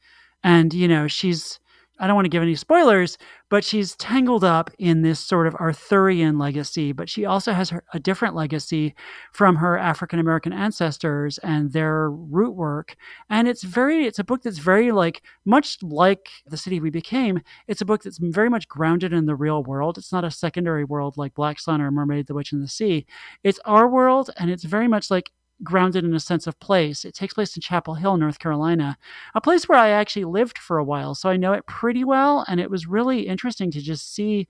and 0.44 0.74
you 0.74 0.88
know 0.88 1.08
she's 1.08 1.60
I 2.02 2.08
don't 2.08 2.16
want 2.16 2.26
to 2.26 2.30
give 2.30 2.42
any 2.42 2.56
spoilers, 2.56 3.20
but 3.50 3.64
she's 3.64 3.96
tangled 3.96 4.44
up 4.44 4.72
in 4.80 5.04
this 5.04 5.20
sort 5.20 5.46
of 5.46 5.54
Arthurian 5.56 6.40
legacy, 6.40 6.94
but 6.94 7.08
she 7.08 7.26
also 7.26 7.54
has 7.54 7.70
her, 7.70 7.84
a 7.94 8.00
different 8.00 8.34
legacy 8.34 8.96
from 9.34 9.58
her 9.58 9.78
African 9.78 10.18
American 10.18 10.52
ancestors 10.52 11.38
and 11.38 11.72
their 11.72 12.10
root 12.10 12.56
work. 12.56 12.96
And 13.30 13.48
it's 13.48 13.62
very, 13.62 14.08
it's 14.08 14.18
a 14.18 14.24
book 14.24 14.42
that's 14.42 14.58
very 14.58 14.92
like, 14.92 15.22
much 15.46 15.78
like 15.84 16.30
The 16.48 16.58
City 16.58 16.80
We 16.80 16.90
Became, 16.90 17.42
it's 17.68 17.82
a 17.82 17.86
book 17.86 18.02
that's 18.02 18.18
very 18.18 18.50
much 18.50 18.68
grounded 18.68 19.14
in 19.14 19.28
the 19.28 19.36
real 19.36 19.64
world. 19.64 20.00
It's 20.00 20.12
not 20.12 20.24
a 20.24 20.32
secondary 20.32 20.84
world 20.84 21.18
like 21.18 21.36
Black 21.36 21.60
Sun 21.60 21.82
or 21.82 21.92
Mermaid, 21.92 22.26
the 22.26 22.34
Witch 22.34 22.52
in 22.52 22.62
the 22.62 22.68
Sea. 22.68 23.06
It's 23.44 23.60
our 23.66 23.88
world, 23.88 24.32
and 24.38 24.50
it's 24.50 24.64
very 24.64 24.88
much 24.88 25.12
like 25.12 25.32
grounded 25.64 26.04
in 26.04 26.14
a 26.14 26.20
sense 26.20 26.48
of 26.48 26.60
place. 26.60 27.06
It 27.06 27.14
takes 27.14 27.34
place 27.34 27.56
in 27.56 27.62
Chapel 27.62 27.96
Hill, 27.96 28.18
North 28.18 28.40
Carolina, 28.40 28.98
a 29.36 29.42
place 29.42 29.68
where 29.68 29.78
I 29.78 29.90
actually 29.90 30.26
lived 30.26 30.58
for 30.58 30.78
a 30.78 30.84
while. 30.84 31.16
So 31.16 31.30
I 31.30 31.38
know 31.38 31.54
it 31.54 31.66
pretty 31.66 32.04
well. 32.04 32.46
And 32.48 32.60
it 32.60 32.70
was 32.70 32.88
really 32.88 33.28
interesting 33.28 33.72
to 33.72 33.82
just 33.82 34.14
see 34.14 34.48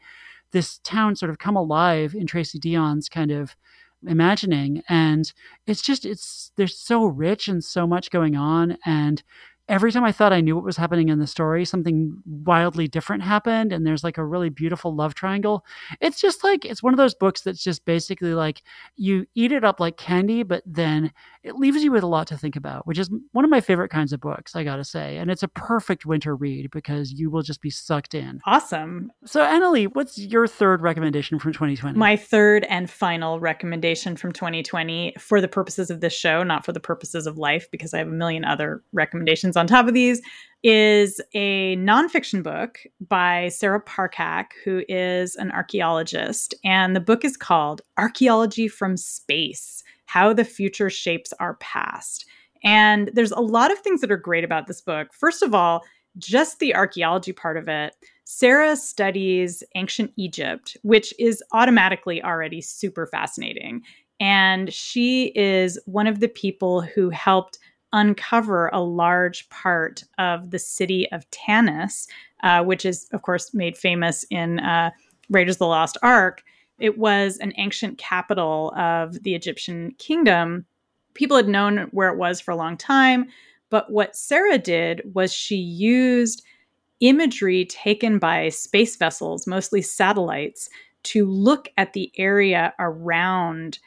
this 0.51 0.79
town 0.79 1.15
sort 1.15 1.29
of 1.29 1.39
come 1.39 1.55
alive 1.55 2.13
in 2.13 2.27
Tracy 2.27 2.59
Deonn's 2.59 3.09
kind 3.09 3.31
of 3.31 3.55
imagining. 4.07 4.83
And 4.89 5.31
it's 5.67 5.81
just, 5.81 6.05
it's, 6.05 6.51
they're 6.55 6.67
so 6.67 7.05
rich 7.05 7.47
and 7.47 7.63
so 7.63 7.85
much 7.85 8.11
going 8.11 8.35
on. 8.35 8.77
And 8.85 9.23
every 9.69 9.91
time 9.91 10.03
I 10.03 10.11
thought 10.11 10.33
I 10.33 10.41
knew 10.41 10.55
what 10.55 10.65
was 10.65 10.77
happening 10.77 11.09
in 11.09 11.19
the 11.19 11.27
story, 11.27 11.65
something 11.65 12.21
wildly 12.25 12.87
different 12.87 13.23
happened. 13.23 13.71
And 13.71 13.85
there's 13.85 14.03
like 14.03 14.17
a 14.17 14.25
really 14.25 14.49
beautiful 14.49 14.95
love 14.95 15.13
triangle. 15.13 15.65
It's 15.99 16.19
just 16.19 16.43
like, 16.43 16.65
it's 16.65 16.83
one 16.83 16.93
of 16.93 16.97
those 16.97 17.13
books 17.13 17.41
that's 17.41 17.63
just 17.63 17.85
basically 17.85 18.33
like 18.33 18.63
you 18.95 19.25
eat 19.35 19.51
it 19.51 19.63
up 19.63 19.79
like 19.79 19.97
candy, 19.97 20.43
but 20.43 20.63
then 20.65 21.11
it 21.43 21.55
leaves 21.55 21.83
you 21.83 21.91
with 21.91 22.03
a 22.03 22.07
lot 22.07 22.27
to 22.27 22.37
think 22.37 22.55
about, 22.55 22.85
which 22.85 22.99
is 22.99 23.09
one 23.31 23.45
of 23.45 23.51
my 23.51 23.61
favorite 23.61 23.89
kinds 23.89 24.13
of 24.13 24.19
books, 24.19 24.55
I 24.55 24.63
gotta 24.63 24.83
say. 24.83 25.17
And 25.17 25.31
it's 25.31 25.43
a 25.43 25.47
perfect 25.47 26.05
winter 26.05 26.35
read 26.35 26.69
because 26.71 27.11
you 27.11 27.29
will 27.29 27.41
just 27.41 27.61
be 27.61 27.69
sucked 27.69 28.13
in. 28.13 28.41
Awesome. 28.45 29.11
So, 29.25 29.41
Annalee, 29.41 29.89
what's 29.93 30.17
your 30.17 30.47
third 30.47 30.81
recommendation 30.81 31.39
from 31.39 31.53
2020? 31.53 31.97
My 31.97 32.15
third 32.15 32.65
and 32.65 32.89
final 32.89 33.39
recommendation 33.39 34.15
from 34.15 34.31
2020 34.33 35.15
for 35.17 35.41
the 35.41 35.47
purposes 35.47 35.89
of 35.89 36.01
this 36.01 36.13
show, 36.13 36.43
not 36.43 36.65
for 36.65 36.73
the 36.73 36.79
purposes 36.79 37.25
of 37.25 37.37
life, 37.37 37.69
because 37.71 37.93
I 37.93 37.99
have 37.99 38.07
a 38.07 38.11
million 38.11 38.45
other 38.45 38.83
recommendations 38.91 39.50
on 39.55 39.67
top 39.67 39.87
of 39.87 39.93
these 39.93 40.21
is 40.63 41.19
a 41.33 41.75
nonfiction 41.77 42.43
book 42.43 42.79
by 43.07 43.49
Sarah 43.49 43.81
Parcak, 43.81 44.51
who 44.63 44.83
is 44.87 45.35
an 45.35 45.51
archaeologist. 45.51 46.53
And 46.63 46.95
the 46.95 46.99
book 46.99 47.25
is 47.25 47.35
called 47.35 47.81
Archaeology 47.97 48.67
from 48.67 48.95
Space 48.95 49.83
How 50.05 50.33
the 50.33 50.45
Future 50.45 50.89
Shapes 50.89 51.33
Our 51.39 51.55
Past. 51.55 52.25
And 52.63 53.09
there's 53.13 53.31
a 53.31 53.39
lot 53.39 53.71
of 53.71 53.79
things 53.79 54.01
that 54.01 54.11
are 54.11 54.17
great 54.17 54.43
about 54.43 54.67
this 54.67 54.81
book. 54.81 55.13
First 55.13 55.41
of 55.41 55.55
all, 55.55 55.83
just 56.17 56.59
the 56.59 56.75
archaeology 56.75 57.33
part 57.33 57.57
of 57.57 57.67
it. 57.67 57.95
Sarah 58.25 58.75
studies 58.75 59.63
ancient 59.75 60.11
Egypt, 60.15 60.77
which 60.83 61.13
is 61.17 61.43
automatically 61.53 62.23
already 62.23 62.61
super 62.61 63.07
fascinating. 63.07 63.81
And 64.19 64.71
she 64.71 65.27
is 65.35 65.79
one 65.85 66.05
of 66.05 66.19
the 66.19 66.27
people 66.27 66.81
who 66.81 67.09
helped 67.09 67.57
uncover 67.93 68.69
a 68.69 68.79
large 68.79 69.49
part 69.49 70.03
of 70.17 70.51
the 70.51 70.59
city 70.59 71.11
of 71.11 71.29
Tanis, 71.31 72.07
uh, 72.43 72.63
which 72.63 72.85
is, 72.85 73.07
of 73.13 73.21
course, 73.21 73.53
made 73.53 73.77
famous 73.77 74.25
in 74.29 74.59
uh, 74.59 74.91
Raiders 75.29 75.55
of 75.55 75.59
the 75.59 75.67
Lost 75.67 75.97
Ark. 76.01 76.43
It 76.79 76.97
was 76.97 77.37
an 77.37 77.53
ancient 77.57 77.97
capital 77.97 78.73
of 78.75 79.21
the 79.23 79.35
Egyptian 79.35 79.93
kingdom. 79.97 80.65
People 81.13 81.37
had 81.37 81.47
known 81.47 81.89
where 81.91 82.09
it 82.09 82.17
was 82.17 82.41
for 82.41 82.51
a 82.51 82.55
long 82.55 82.77
time, 82.77 83.27
but 83.69 83.91
what 83.91 84.15
Sarah 84.15 84.57
did 84.57 85.01
was 85.13 85.33
she 85.33 85.55
used 85.55 86.43
imagery 87.01 87.65
taken 87.65 88.19
by 88.19 88.49
space 88.49 88.95
vessels, 88.95 89.47
mostly 89.47 89.81
satellites, 89.81 90.69
to 91.03 91.25
look 91.25 91.69
at 91.77 91.93
the 91.93 92.11
area 92.17 92.73
around 92.79 93.79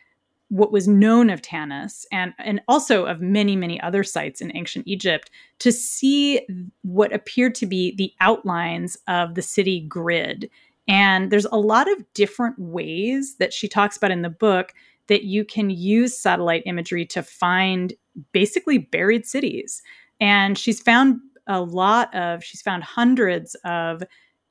what 0.48 0.72
was 0.72 0.87
known 0.87 1.30
of 1.30 1.42
Tanis 1.42 2.04
and, 2.12 2.35
and 2.38 2.61
also 2.68 3.07
of 3.07 3.20
many, 3.20 3.57
many 3.57 3.80
other 3.80 4.04
sites 4.04 4.40
in 4.40 4.57
ancient 4.57 4.87
Egypt 4.87 5.30
to 5.59 5.72
see 5.72 6.46
what 6.83 7.12
appeared 7.12 7.54
to 7.57 7.66
be 7.66 7.94
the 7.96 8.12
outlines 8.20 8.96
of 9.09 9.35
the 9.35 9.42
city 9.42 9.80
grid. 9.80 10.50
And 10.87 11.30
there's 11.30 11.46
a 11.46 11.57
lot 11.57 11.90
of 11.90 12.04
different 12.12 12.59
ways 12.59 13.37
that 13.37 13.52
she 13.52 13.68
talks 13.68 13.96
about 13.96 14.11
in 14.11 14.22
the 14.22 14.30
book 14.30 14.74
that 15.07 15.24
you 15.24 15.44
can 15.44 15.70
use 15.70 16.16
satellite 16.16 16.62
imagery 16.66 17.07
to 17.07 17.22
find 17.22 17.92
basically 18.33 18.78
buried 18.78 19.26
cities. 19.26 19.83
And 20.20 20.57
she's 20.59 20.80
found 20.80 21.20
a 21.46 21.61
lot 21.61 22.14
of, 22.14 22.44
she's 22.44 22.62
found 22.62 22.85
hundreds 22.85 23.54
of 23.64 24.02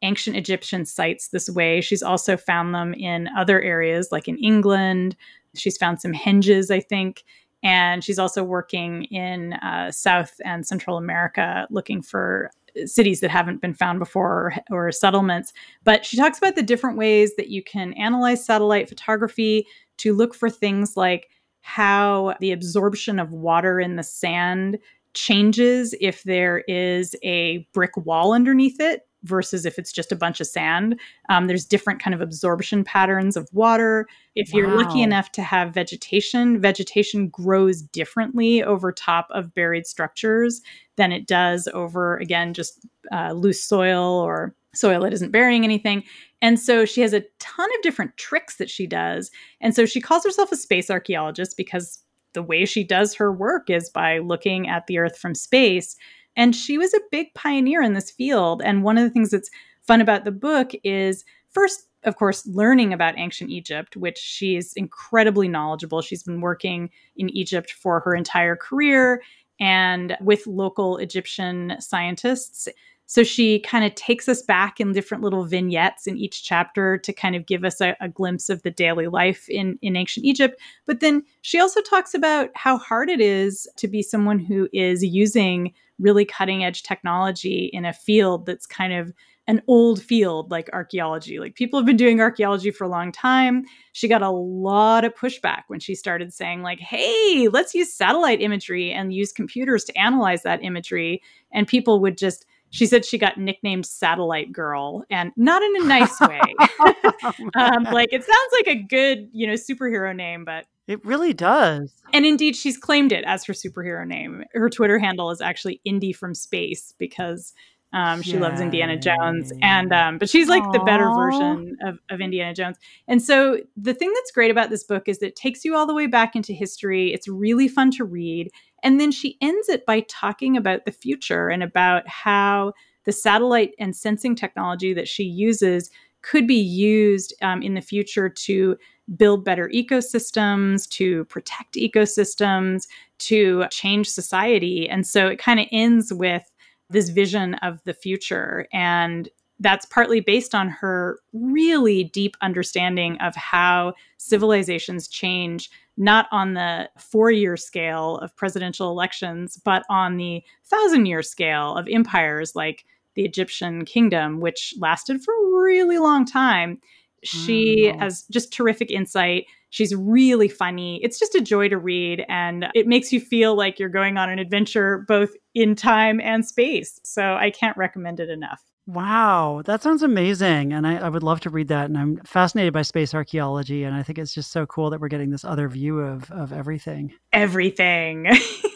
ancient 0.04 0.36
Egyptian 0.36 0.86
sites 0.86 1.30
this 1.30 1.50
way. 1.50 1.82
She's 1.82 2.04
also 2.04 2.38
found 2.38 2.76
them 2.76 2.94
in 2.94 3.30
other 3.36 3.62
areas, 3.62 4.10
like 4.12 4.28
in 4.28 4.38
England, 4.38 5.16
She's 5.56 5.78
found 5.78 6.02
some 6.02 6.14
henges, 6.14 6.72
I 6.72 6.80
think. 6.80 7.24
And 7.62 8.04
she's 8.04 8.20
also 8.20 8.44
working 8.44 9.06
in 9.06 9.54
uh, 9.54 9.92
South 9.92 10.40
and 10.44 10.66
Central 10.66 10.98
America 10.98 11.66
looking 11.70 12.02
for 12.02 12.52
cities 12.86 13.20
that 13.20 13.30
haven't 13.30 13.62
been 13.62 13.74
found 13.74 14.00
before 14.00 14.54
or, 14.70 14.88
or 14.88 14.92
settlements. 14.92 15.54
But 15.84 16.06
she 16.06 16.18
talks 16.18 16.40
about 16.40 16.56
the 16.56 16.64
different 16.64 16.98
ways 16.98 17.36
that 17.38 17.50
you 17.50 17.64
can 17.64 17.94
analyze 17.94 18.44
satellite 18.44 18.90
photography 18.90 19.68
to 19.98 20.14
look 20.14 20.34
for 20.34 20.50
things 20.50 20.98
like 20.98 21.30
how 21.62 22.36
the 22.42 22.52
absorption 22.52 23.20
of 23.20 23.32
water 23.32 23.80
in 23.80 23.96
the 23.96 24.04
sand 24.04 24.80
changes 25.14 25.94
if 26.02 26.24
there 26.24 26.64
is 26.68 27.16
a 27.24 27.66
brick 27.74 27.96
wall 27.96 28.34
underneath 28.34 28.80
it 28.80 29.08
versus 29.24 29.66
if 29.66 29.80
it's 29.80 29.92
just 29.92 30.12
a 30.12 30.16
bunch 30.16 30.40
of 30.40 30.48
sand. 30.48 31.00
Um, 31.30 31.48
there's 31.48 31.66
different 31.66 32.02
kind 32.02 32.14
of 32.14 32.22
absorption 32.22 32.84
patterns 32.84 33.36
of 33.36 33.48
water. 33.54 34.08
If 34.36 34.54
you're 34.54 34.76
lucky 34.76 35.02
enough 35.02 35.32
to 35.34 35.44
have 35.44 35.74
vegetation, 35.74 36.60
vegetation 36.60 37.30
grows 37.30 37.82
differently 37.82 38.64
over 38.64 38.92
top 38.92 39.28
of 39.32 39.54
buried 39.54 39.88
structures 39.88 40.62
than 40.96 41.12
it 41.12 41.28
does 41.28 41.68
over, 41.74 42.18
again, 42.18 42.54
just 42.54 42.86
uh, 43.12 43.32
loose 43.34 43.64
soil 43.64 44.20
or 44.20 44.56
soil 44.76 45.02
that 45.02 45.14
isn't 45.14 45.32
burying 45.32 45.64
anything. 45.64 46.04
And 46.42 46.60
so 46.60 46.84
she 46.84 47.02
has 47.02 47.14
a 47.14 47.24
ton 47.40 47.70
of 47.76 47.82
different 47.82 48.18
tricks 48.18 48.58
that 48.58 48.70
she 48.70 48.88
does. 48.88 49.32
And 49.62 49.76
so 49.76 49.86
she 49.86 50.02
calls 50.02 50.24
herself 50.24 50.52
a 50.52 50.58
space 50.58 50.90
archaeologist 50.90 51.56
because 51.56 52.00
the 52.34 52.44
way 52.44 52.66
she 52.66 52.84
does 52.84 53.14
her 53.16 53.32
work 53.32 53.70
is 53.70 53.90
by 53.90 54.18
looking 54.18 54.68
at 54.68 54.88
the 54.88 54.98
earth 54.98 55.18
from 55.18 55.36
space. 55.36 55.96
And 56.36 56.56
she 56.56 56.78
was 56.78 56.94
a 56.94 57.02
big 57.12 57.34
pioneer 57.34 57.82
in 57.82 57.94
this 57.94 58.12
field. 58.12 58.62
And 58.64 58.84
one 58.84 58.98
of 58.98 59.04
the 59.04 59.10
things 59.10 59.32
that's 59.32 59.50
fun 59.82 60.02
about 60.02 60.26
the 60.26 60.32
book 60.32 60.72
is 60.84 61.24
first, 61.50 61.88
of 62.04 62.16
course, 62.16 62.46
learning 62.48 62.94
about 62.94 63.18
ancient 63.18 63.50
Egypt, 63.50 63.96
which 63.96 64.18
she's 64.18 64.74
incredibly 64.74 65.48
knowledgeable. 65.48 66.02
She's 66.02 66.24
been 66.24 66.42
working 66.42 66.90
in 67.16 67.30
Egypt 67.30 67.72
for 67.72 68.00
her 68.02 68.16
entire 68.16 68.56
career 68.56 69.22
and 69.60 70.18
with 70.20 70.48
local 70.48 70.98
Egyptian 70.98 71.76
scientists. 71.80 72.68
So 73.06 73.24
she 73.24 73.60
kind 73.60 73.86
of 73.86 73.94
takes 73.96 74.30
us 74.30 74.42
back 74.42 74.80
in 74.80 74.92
different 74.92 75.24
little 75.24 75.44
vignettes 75.44 76.08
in 76.08 76.18
each 76.18 76.44
chapter 76.44 76.98
to 76.98 77.14
kind 77.14 77.36
of 77.36 77.46
give 77.46 77.64
us 77.64 77.82
a, 77.82 77.96
a, 78.00 78.10
glimpse 78.10 78.50
of 78.50 78.64
the 78.64 78.72
daily 78.72 79.08
life 79.08 79.48
in, 79.50 79.78
in 79.82 79.96
ancient 79.96 80.26
Egypt. 80.26 80.60
But 80.86 81.00
then 81.00 81.24
she 81.42 81.60
also 81.60 81.82
talks 81.82 82.14
about 82.14 82.50
how 82.56 82.78
hard 82.78 83.10
it 83.10 83.20
is 83.20 83.68
to 83.78 83.88
be 83.88 84.02
someone 84.02 84.40
who 84.40 84.70
is 84.72 85.04
using 85.04 85.74
really 86.00 86.26
cutting 86.26 86.64
edge 86.64 86.84
technology 86.84 87.70
in 87.74 87.86
a 87.86 87.94
field 87.94 88.46
that's 88.46 88.66
kind 88.66 88.94
of 88.94 89.14
an 89.48 89.62
old 89.68 90.02
field 90.02 90.50
like 90.52 90.70
archaeology. 90.72 91.40
Like 91.40 91.56
people 91.56 91.78
have 91.78 91.86
been 91.86 91.98
doing 91.98 92.22
archaeology 92.22 92.72
for 92.72 92.86
a 92.86 92.90
long 92.90 93.12
time. 93.12 93.66
She 93.92 94.08
got 94.08 94.22
a 94.22 94.30
lot 94.30 95.04
of 95.04 95.16
pushback 95.16 95.64
when 95.68 95.82
she 95.82 95.96
started 95.96 96.34
saying, 96.34 96.62
like, 96.62 96.80
hey, 96.80 97.50
let's 97.52 97.76
use 97.76 97.94
satellite 97.94 98.42
imagery 98.42 98.92
and 98.92 99.14
use 99.14 99.34
computers 99.34 99.84
to 99.86 99.98
analyze 100.00 100.44
that 100.44 100.64
imagery. 100.64 101.22
And 101.52 101.68
people 101.68 102.00
would 102.00 102.18
just 102.18 102.46
she 102.74 102.88
said 102.88 103.06
she 103.06 103.20
got 103.20 103.38
nicknamed 103.38 103.86
Satellite 103.86 104.52
Girl, 104.52 105.06
and 105.12 105.32
not 105.38 105.62
in 105.62 105.84
a 105.84 105.86
nice 105.86 106.20
way. 106.20 106.42
um, 107.56 107.84
like 107.84 108.12
it 108.12 108.24
sounds 108.24 108.52
like 108.52 108.68
a 108.68 108.82
good, 108.82 109.30
you 109.32 109.46
know, 109.46 109.54
superhero 109.54 110.16
name, 110.16 110.44
but 110.44 110.66
it 110.88 111.06
really 111.06 111.34
does. 111.34 111.94
And 112.14 112.26
indeed, 112.26 112.56
she's 112.56 112.76
claimed 112.76 113.12
it 113.12 113.24
as 113.26 113.46
her 113.46 113.54
superhero 113.54 114.08
name. 114.08 114.44
Her 114.54 114.72
Twitter 114.72 114.98
handle 114.98 115.30
is 115.30 115.40
actually 115.40 115.82
Indy 115.86 116.14
from 116.14 116.34
Space 116.34 116.96
because 116.98 117.54
um, 117.94 118.24
she 118.24 118.40
loves 118.40 118.60
Indiana 118.60 118.98
Jones, 118.98 119.54
and 119.62 119.94
um, 119.94 120.18
but 120.18 120.28
she's 120.28 120.50
like 120.50 120.64
Aww. 120.64 120.74
the 120.74 120.80
better 120.80 121.12
version 121.14 121.78
of, 121.86 122.00
of 122.10 122.22
Indiana 122.22 122.56
Jones. 122.56 122.78
And 123.08 123.22
so 123.22 123.60
the 123.78 123.94
thing 123.94 124.12
that's 124.16 124.32
great 124.32 124.50
about 124.50 124.72
this 124.72 124.84
book 124.84 125.04
is 125.08 125.20
that 125.20 125.28
it 125.28 125.36
takes 125.36 125.64
you 125.64 125.76
all 125.76 125.86
the 125.86 125.94
way 125.94 126.08
back 126.08 126.36
into 126.36 126.54
history. 126.54 127.14
It's 127.14 127.28
really 127.28 127.68
fun 127.68 127.92
to 127.92 128.04
read, 128.04 128.50
and 128.84 129.00
then 129.00 129.12
she 129.12 129.38
ends 129.42 129.70
it 129.70 129.86
by 129.86 130.02
talking 130.02 130.58
about 130.58 130.86
the 130.86 130.92
future 130.92 131.50
and 131.50 131.64
about 131.64 132.08
how 132.08 132.74
the 133.06 133.12
satellite 133.12 133.74
and 133.80 133.96
sensing 133.96 134.36
technology 134.36 134.94
that 134.94 135.08
she 135.08 135.24
uses 135.24 135.90
could 136.22 136.48
be 136.48 136.56
used 136.56 137.34
um, 137.42 137.62
in 137.62 137.74
the 137.74 137.82
future 137.82 138.30
to 138.30 138.78
build 139.18 139.44
better 139.44 139.70
ecosystems, 139.74 140.88
to 140.90 141.26
protect 141.26 141.76
ecosystems, 141.76 142.88
to 143.20 143.66
change 143.70 144.10
society. 144.10 144.90
And 144.90 145.06
so 145.06 145.28
it 145.28 145.40
kind 145.40 145.60
of 145.60 145.68
ends 145.72 146.14
with 146.14 146.50
this 146.90 147.10
vision 147.10 147.56
of 147.56 147.84
the 147.84 147.94
future. 147.94 148.68
And 148.72 149.28
that's 149.60 149.86
partly 149.86 150.20
based 150.20 150.54
on 150.54 150.70
her 150.70 151.20
really 151.32 152.04
deep 152.04 152.36
understanding 152.42 153.18
of 153.22 153.36
how 153.36 153.94
civilizations 154.18 155.08
change, 155.08 155.70
not 155.98 156.28
on 156.32 156.54
the 156.54 156.90
four 156.98 157.32
year 157.32 157.56
scale 157.56 158.18
of 158.18 158.36
presidential 158.36 158.90
elections, 158.90 159.58
but 159.64 159.84
on 159.90 160.18
the 160.18 160.44
thousand 160.66 161.06
year 161.06 161.22
scale 161.22 161.76
of 161.76 161.88
empires 161.90 162.56
like 162.56 162.86
the 163.16 163.24
Egyptian 163.24 163.86
kingdom, 163.86 164.40
which 164.40 164.74
lasted 164.80 165.24
for 165.24 165.34
a 165.34 165.62
really 165.62 165.98
long 165.98 166.26
time. 166.26 166.80
She 167.24 167.92
oh. 167.94 168.00
has 168.00 168.26
just 168.32 168.52
terrific 168.52 168.92
insight. 168.92 169.46
She's 169.70 169.96
really 169.96 170.50
funny. 170.50 171.00
It's 171.04 171.18
just 171.18 171.36
a 171.36 171.42
joy 171.42 171.70
to 171.70 171.78
read, 171.78 172.26
and 172.28 172.68
it 172.76 172.86
makes 172.86 173.12
you 173.12 173.20
feel 173.20 173.56
like 173.56 173.80
you're 173.80 173.90
going 173.90 174.18
on 174.18 174.30
an 174.30 174.40
adventure 174.40 175.06
both 175.08 175.32
in 175.56 175.76
time 175.76 176.20
and 176.22 176.46
space. 176.46 177.00
So 177.04 177.36
I 177.36 177.50
can't 177.50 177.78
recommend 177.78 178.20
it 178.20 178.30
enough. 178.30 178.73
Wow, 178.86 179.62
that 179.66 179.82
sounds 179.82 180.04
amazing. 180.04 180.74
And 180.74 180.86
I, 180.86 180.98
I, 180.98 181.10
would 181.10 181.24
love 181.24 181.40
to 181.42 181.50
read 181.50 181.70
that. 181.70 181.86
And 181.86 181.98
I'm 181.98 182.18
fascinated 182.26 182.74
by 182.74 182.82
space 182.82 183.14
archaeology. 183.14 183.86
And 183.86 183.96
I 183.96 184.04
think 184.04 184.20
it's 184.20 184.34
just 184.34 184.52
so 184.52 184.66
cool 184.66 184.90
that 184.90 185.00
we're 185.00 185.08
getting 185.08 185.30
this 185.30 185.46
other 185.46 185.70
view 185.70 186.00
of, 186.00 186.30
of 186.32 186.52
everything. 186.52 187.14
Everything. 187.32 188.28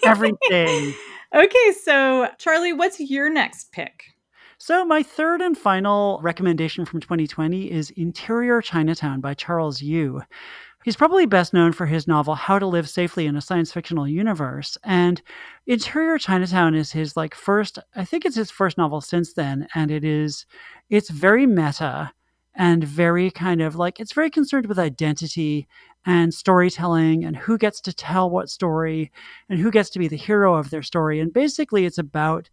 everything. 0.06 0.94
okay, 1.36 1.74
so 1.84 2.30
Charlie, 2.38 2.72
what's 2.72 3.02
your 3.02 3.30
next 3.30 3.74
pick? 3.74 4.04
So, 4.60 4.84
my 4.84 5.04
third 5.04 5.42
and 5.42 5.56
final 5.56 6.20
recommendation 6.24 6.84
from 6.84 7.00
2020 7.00 7.70
is 7.70 7.92
Interior 7.92 8.60
Chinatown 8.60 9.22
by 9.22 9.36
Charles 9.36 9.84
Yu. 9.84 10.22
He's 10.88 10.96
probably 10.96 11.26
best 11.26 11.54
known 11.54 11.74
for 11.74 11.86
his 11.86 12.08
novel 12.08 12.34
How 12.34 12.60
to 12.60 12.66
Live 12.66 12.88
Safely 12.88 13.26
in 13.26 13.36
a 13.36 13.42
Science 13.42 13.74
Fictional 13.74 14.08
Universe. 14.08 14.78
And 14.86 15.22
Interior 15.66 16.18
Chinatown 16.18 16.76
is 16.76 16.94
his 16.94 17.18
like 17.18 17.36
first 17.36 17.78
I 17.98 18.06
think 18.06 18.24
it's 18.26 18.38
his 18.38 18.50
first 18.50 18.78
novel 18.78 19.02
since 19.02 19.34
then 19.34 19.68
and 19.76 19.92
it 19.92 20.06
is 20.06 20.46
it's 20.90 21.10
very 21.10 21.46
meta 21.46 22.14
and 22.56 22.86
very 22.86 23.30
kind 23.32 23.62
of 23.62 23.76
like 23.76 24.00
it's 24.00 24.14
very 24.14 24.30
concerned 24.30 24.68
with 24.68 24.80
identity 24.80 25.68
and 26.06 26.34
storytelling 26.34 27.26
and 27.26 27.36
who 27.36 27.58
gets 27.58 27.82
to 27.82 27.92
tell 27.92 28.30
what 28.30 28.50
story 28.50 29.12
and 29.50 29.60
who 29.60 29.72
gets 29.72 29.90
to 29.90 30.00
be 30.00 30.08
the 30.08 30.16
hero 30.16 30.56
of 30.56 30.70
their 30.70 30.84
story 30.84 31.20
and 31.20 31.34
basically 31.34 31.86
it's 31.86 31.98
about 31.98 32.50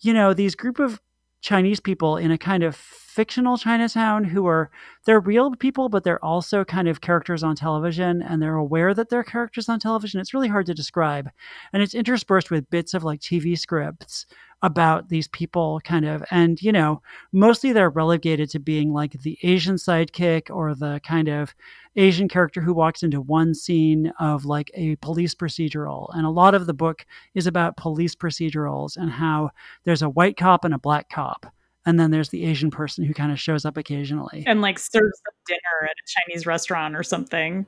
you 0.00 0.12
know 0.12 0.34
these 0.34 0.54
group 0.54 0.78
of 0.78 1.00
Chinese 1.40 1.80
people 1.80 2.16
in 2.16 2.30
a 2.30 2.38
kind 2.38 2.62
of 2.62 2.76
fictional 2.76 3.58
Chinatown 3.58 4.24
who 4.24 4.46
are 4.46 4.70
they're 5.04 5.20
real 5.20 5.54
people, 5.56 5.88
but 5.88 6.04
they're 6.04 6.24
also 6.24 6.64
kind 6.64 6.88
of 6.88 7.00
characters 7.00 7.42
on 7.42 7.56
television 7.56 8.22
and 8.22 8.40
they're 8.40 8.54
aware 8.54 8.94
that 8.94 9.08
they're 9.08 9.24
characters 9.24 9.68
on 9.68 9.80
television. 9.80 10.20
It's 10.20 10.34
really 10.34 10.48
hard 10.48 10.66
to 10.66 10.74
describe. 10.74 11.28
And 11.72 11.82
it's 11.82 11.94
interspersed 11.94 12.50
with 12.50 12.70
bits 12.70 12.94
of 12.94 13.02
like 13.02 13.20
TV 13.20 13.58
scripts 13.58 14.26
about 14.62 15.08
these 15.08 15.28
people 15.28 15.80
kind 15.84 16.04
of 16.04 16.22
and 16.30 16.60
you 16.60 16.70
know 16.70 17.00
mostly 17.32 17.72
they're 17.72 17.88
relegated 17.88 18.50
to 18.50 18.58
being 18.58 18.92
like 18.92 19.12
the 19.22 19.38
asian 19.42 19.76
sidekick 19.76 20.50
or 20.50 20.74
the 20.74 21.00
kind 21.02 21.28
of 21.28 21.54
asian 21.96 22.28
character 22.28 22.60
who 22.60 22.74
walks 22.74 23.02
into 23.02 23.20
one 23.20 23.54
scene 23.54 24.12
of 24.20 24.44
like 24.44 24.70
a 24.74 24.96
police 24.96 25.34
procedural. 25.34 26.08
And 26.14 26.26
a 26.26 26.30
lot 26.30 26.54
of 26.54 26.66
the 26.66 26.74
book 26.74 27.04
is 27.34 27.46
about 27.46 27.76
police 27.76 28.14
procedurals 28.14 28.96
and 28.96 29.10
how 29.10 29.50
there's 29.84 30.02
a 30.02 30.08
white 30.08 30.36
cop 30.36 30.64
and 30.64 30.74
a 30.74 30.78
black 30.78 31.08
cop 31.08 31.46
and 31.86 31.98
then 31.98 32.10
there's 32.10 32.28
the 32.28 32.44
asian 32.44 32.70
person 32.70 33.04
who 33.04 33.14
kind 33.14 33.32
of 33.32 33.40
shows 33.40 33.64
up 33.64 33.76
occasionally. 33.76 34.44
And 34.46 34.60
like 34.60 34.78
serves 34.78 34.92
them 34.94 35.34
dinner 35.46 35.84
at 35.84 35.90
a 35.90 36.06
chinese 36.06 36.46
restaurant 36.46 36.94
or 36.94 37.02
something 37.02 37.66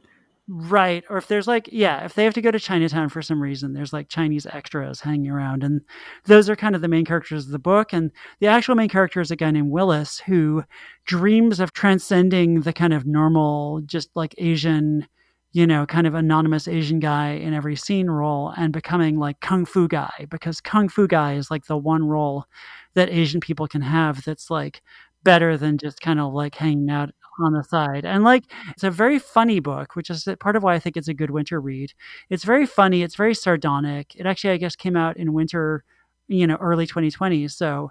Right. 0.49 1.05
Or 1.09 1.17
if 1.19 1.29
there's 1.29 1.47
like, 1.47 1.69
yeah, 1.73 2.05
if 2.05 2.15
they 2.15 2.25
have 2.25 2.35
to 2.35 2.43
go 2.43 2.51
to 2.51 2.59
Chinatown 2.59 3.09
for 3.09 3.23
some 3.23 3.41
reason, 3.41 3.73
there's 3.73 3.93
like 3.93 4.09
Chinese 4.09 4.45
extras 4.45 5.01
hanging 5.01 5.31
around. 5.31 5.63
And 5.63 5.83
those 6.27 6.51
are 6.51 6.57
kind 6.57 6.75
of 6.75 6.83
the 6.83 6.89
main 6.89 7.05
characters 7.05 7.47
of 7.47 7.53
the 7.53 7.59
book. 7.61 7.93
And 7.93 8.11
the 8.41 8.49
actual 8.49 8.75
main 8.75 8.89
character 8.89 9.21
is 9.21 9.31
a 9.31 9.37
guy 9.37 9.53
named 9.53 9.71
Willis 9.71 10.19
who 10.19 10.65
dreams 11.07 11.61
of 11.61 11.73
transcending 11.73 12.63
the 12.63 12.73
kind 12.73 12.93
of 12.93 13.07
normal, 13.07 13.83
just 13.87 14.11
like 14.17 14.35
Asian, 14.39 15.07
you 15.53 15.65
know, 15.67 15.87
kind 15.87 16.09
of 16.09 16.15
anonymous 16.15 16.67
Asian 16.67 16.99
guy 16.99 17.31
in 17.31 17.55
every 17.55 17.77
scene 17.77 18.11
role 18.11 18.53
and 18.57 18.73
becoming 18.73 19.19
like 19.19 19.41
Kung 19.41 19.65
Fu 19.65 19.87
guy 19.87 20.27
because 20.29 20.61
Kung 20.61 20.89
Fu 20.89 21.07
guy 21.07 21.35
is 21.35 21.53
like 21.53 21.67
the 21.67 21.77
one 21.77 22.05
role 22.05 22.47
that 22.95 23.11
Asian 23.11 23.41
people 23.41 23.69
can 23.69 23.83
have 23.83 24.25
that's 24.25 24.51
like 24.51 24.83
better 25.23 25.57
than 25.57 25.79
just 25.79 26.01
kind 26.01 26.19
of 26.19 26.33
like 26.33 26.57
hanging 26.57 26.91
out 26.91 27.11
on 27.41 27.53
the 27.53 27.63
side. 27.65 28.05
And 28.05 28.25
like 28.25 28.45
it's 28.71 28.85
a 28.85 28.91
very 28.91 29.19
funny 29.19 29.61
book, 29.61 29.97
which 29.97 30.11
is 30.11 30.29
part 30.41 30.57
of 30.57 30.63
why 30.63 30.75
I 30.75 30.79
think 30.79 30.97
it's 30.97 31.09
a 31.09 31.15
good 31.15 31.31
winter 31.31 31.61
read. 31.61 31.93
It's 32.31 32.45
very 32.45 32.67
funny, 32.67 33.03
it's 33.03 33.17
very 33.17 33.35
sardonic. 33.35 34.15
It 34.17 34.27
actually 34.27 34.51
I 34.51 34.57
guess 34.59 34.77
came 34.77 34.97
out 34.97 35.17
in 35.17 35.33
winter, 35.33 35.85
you 36.29 36.47
know, 36.47 36.57
early 36.57 36.87
2020. 36.87 37.49
So 37.49 37.91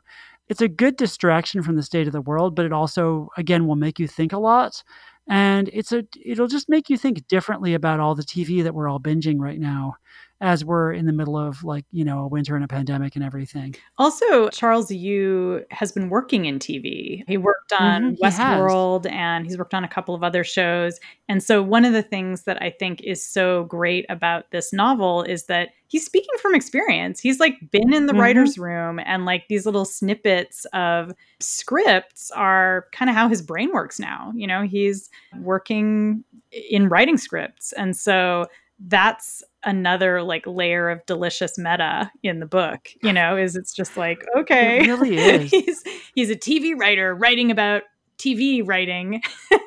it's 0.49 0.61
a 0.61 0.67
good 0.67 0.97
distraction 0.97 1.63
from 1.63 1.75
the 1.75 1.83
state 1.83 2.07
of 2.07 2.13
the 2.13 2.21
world, 2.21 2.55
but 2.55 2.65
it 2.65 2.73
also 2.73 3.29
again 3.37 3.67
will 3.67 3.75
make 3.75 3.99
you 3.99 4.07
think 4.07 4.33
a 4.33 4.39
lot. 4.39 4.83
And 5.27 5.69
it's 5.73 5.91
a 5.91 6.03
it'll 6.25 6.47
just 6.47 6.69
make 6.69 6.89
you 6.89 6.97
think 6.97 7.27
differently 7.27 7.73
about 7.73 7.99
all 7.99 8.15
the 8.15 8.23
TV 8.23 8.61
that 8.63 8.73
we're 8.73 8.89
all 8.89 8.99
binging 8.99 9.39
right 9.39 9.59
now. 9.59 9.95
As 10.41 10.65
we're 10.65 10.91
in 10.91 11.05
the 11.05 11.13
middle 11.13 11.37
of 11.37 11.63
like, 11.63 11.85
you 11.91 12.03
know, 12.03 12.23
a 12.23 12.27
winter 12.27 12.55
and 12.55 12.65
a 12.65 12.67
pandemic 12.67 13.15
and 13.15 13.23
everything. 13.23 13.75
Also, 13.99 14.49
Charles 14.49 14.91
Yu 14.91 15.63
has 15.69 15.91
been 15.91 16.09
working 16.09 16.45
in 16.45 16.57
TV. 16.57 17.23
He 17.27 17.37
worked 17.37 17.71
on 17.73 18.15
mm-hmm, 18.15 18.23
Westworld 18.23 19.09
and 19.09 19.45
he's 19.45 19.57
worked 19.57 19.75
on 19.75 19.83
a 19.83 19.87
couple 19.87 20.15
of 20.15 20.23
other 20.23 20.43
shows. 20.43 20.99
And 21.29 21.43
so, 21.43 21.61
one 21.61 21.85
of 21.85 21.93
the 21.93 22.01
things 22.01 22.43
that 22.43 22.61
I 22.61 22.71
think 22.71 23.01
is 23.01 23.23
so 23.23 23.65
great 23.65 24.07
about 24.09 24.49
this 24.49 24.73
novel 24.73 25.21
is 25.21 25.45
that 25.45 25.69
he's 25.87 26.05
speaking 26.05 26.35
from 26.41 26.55
experience. 26.55 27.19
He's 27.19 27.39
like 27.39 27.53
been 27.69 27.93
in 27.93 28.07
the 28.07 28.13
mm-hmm. 28.13 28.21
writer's 28.21 28.57
room, 28.57 28.99
and 29.05 29.25
like 29.25 29.47
these 29.47 29.67
little 29.67 29.85
snippets 29.85 30.65
of 30.73 31.13
scripts 31.39 32.31
are 32.31 32.87
kind 32.91 33.09
of 33.09 33.15
how 33.15 33.29
his 33.29 33.43
brain 33.43 33.71
works 33.71 33.99
now. 33.99 34.33
You 34.35 34.47
know, 34.47 34.63
he's 34.63 35.09
working 35.39 36.23
in 36.51 36.89
writing 36.89 37.17
scripts. 37.17 37.73
And 37.73 37.95
so, 37.95 38.47
that's 38.87 39.43
another 39.63 40.23
like 40.23 40.45
layer 40.47 40.89
of 40.89 41.05
delicious 41.05 41.57
meta 41.57 42.11
in 42.23 42.39
the 42.39 42.45
book 42.45 42.89
you 43.03 43.13
know 43.13 43.37
is 43.37 43.55
it's 43.55 43.73
just 43.73 43.95
like 43.95 44.25
okay. 44.37 44.79
it 44.79 44.87
really 44.87 45.15
is. 45.17 45.51
He's 45.51 45.83
he's 46.15 46.29
a 46.29 46.35
tv 46.35 46.77
writer 46.77 47.13
writing 47.15 47.51
about 47.51 47.83
tv 48.17 48.65
writing. 48.65 49.21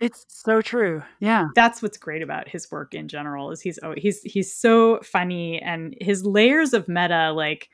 It's 0.00 0.24
so 0.28 0.62
true. 0.62 1.02
Yeah. 1.20 1.48
That's 1.54 1.82
what's 1.82 1.98
great 1.98 2.22
about 2.22 2.48
his 2.48 2.70
work 2.70 2.94
in 2.94 3.06
general 3.06 3.50
is 3.50 3.60
he's 3.60 3.78
oh 3.82 3.94
he's 3.96 4.22
he's 4.22 4.52
so 4.52 4.98
funny 5.02 5.60
and 5.60 5.94
his 6.00 6.24
layers 6.24 6.72
of 6.72 6.88
meta 6.88 7.32
like 7.32 7.68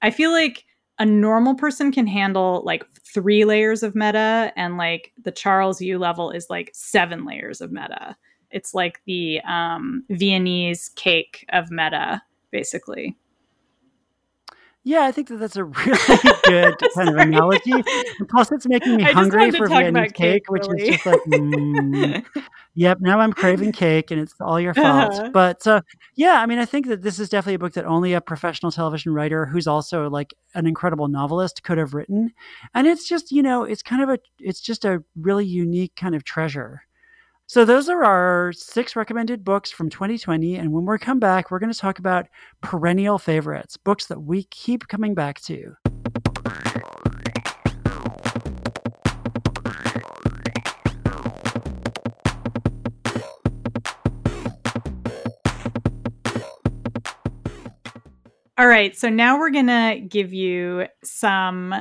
i 0.00 0.10
feel 0.10 0.30
like 0.30 0.64
a 1.00 1.04
normal 1.04 1.56
person 1.56 1.90
can 1.90 2.06
handle 2.06 2.62
like 2.64 2.84
three 3.12 3.44
layers 3.44 3.82
of 3.82 3.96
meta 3.96 4.52
and 4.56 4.76
like 4.76 5.12
the 5.22 5.32
charles 5.32 5.80
yu 5.80 5.98
level 5.98 6.30
is 6.30 6.48
like 6.48 6.70
seven 6.72 7.24
layers 7.24 7.60
of 7.60 7.72
meta 7.72 8.16
it's 8.54 8.72
like 8.72 9.02
the 9.04 9.40
um, 9.40 10.04
Viennese 10.08 10.90
cake 10.90 11.44
of 11.52 11.70
meta, 11.70 12.22
basically. 12.52 13.16
Yeah, 14.86 15.04
I 15.04 15.12
think 15.12 15.28
that 15.28 15.36
that's 15.36 15.56
a 15.56 15.64
really 15.64 15.98
good 16.44 16.76
kind 16.94 17.08
of 17.08 17.16
analogy. 17.16 17.72
And 17.72 18.28
plus, 18.28 18.52
it's 18.52 18.68
making 18.68 18.96
me 18.96 19.02
hungry 19.02 19.50
for 19.50 19.66
Viennese 19.66 20.12
cake, 20.12 20.44
cake 20.44 20.50
which 20.50 20.66
is 20.68 20.88
just 20.88 21.06
like, 21.06 21.20
mm. 21.22 22.24
yep. 22.74 22.98
Now 23.00 23.18
I'm 23.18 23.32
craving 23.32 23.72
cake, 23.72 24.10
and 24.10 24.20
it's 24.20 24.34
all 24.40 24.60
your 24.60 24.74
fault. 24.74 25.14
Uh-huh. 25.14 25.30
But 25.32 25.66
uh, 25.66 25.80
yeah, 26.14 26.34
I 26.40 26.46
mean, 26.46 26.58
I 26.58 26.66
think 26.66 26.86
that 26.88 27.00
this 27.02 27.18
is 27.18 27.30
definitely 27.30 27.54
a 27.54 27.58
book 27.58 27.72
that 27.72 27.86
only 27.86 28.12
a 28.12 28.20
professional 28.20 28.70
television 28.70 29.14
writer 29.14 29.46
who's 29.46 29.66
also 29.66 30.08
like 30.10 30.34
an 30.54 30.66
incredible 30.66 31.08
novelist 31.08 31.62
could 31.62 31.78
have 31.78 31.94
written, 31.94 32.32
and 32.74 32.86
it's 32.86 33.08
just 33.08 33.32
you 33.32 33.42
know, 33.42 33.64
it's 33.64 33.82
kind 33.82 34.02
of 34.02 34.10
a, 34.10 34.18
it's 34.38 34.60
just 34.60 34.84
a 34.84 35.02
really 35.16 35.46
unique 35.46 35.96
kind 35.96 36.14
of 36.14 36.24
treasure. 36.24 36.82
So, 37.46 37.66
those 37.66 37.90
are 37.90 38.02
our 38.02 38.52
six 38.54 38.96
recommended 38.96 39.44
books 39.44 39.70
from 39.70 39.90
2020. 39.90 40.56
And 40.56 40.72
when 40.72 40.86
we 40.86 40.98
come 40.98 41.20
back, 41.20 41.50
we're 41.50 41.58
going 41.58 41.72
to 41.72 41.78
talk 41.78 41.98
about 41.98 42.26
perennial 42.62 43.18
favorites, 43.18 43.76
books 43.76 44.06
that 44.06 44.22
we 44.22 44.44
keep 44.44 44.88
coming 44.88 45.14
back 45.14 45.40
to. 45.42 45.76
All 58.56 58.68
right, 58.68 58.96
so 58.96 59.10
now 59.10 59.38
we're 59.38 59.50
going 59.50 59.66
to 59.66 60.00
give 60.08 60.32
you 60.32 60.86
some 61.02 61.74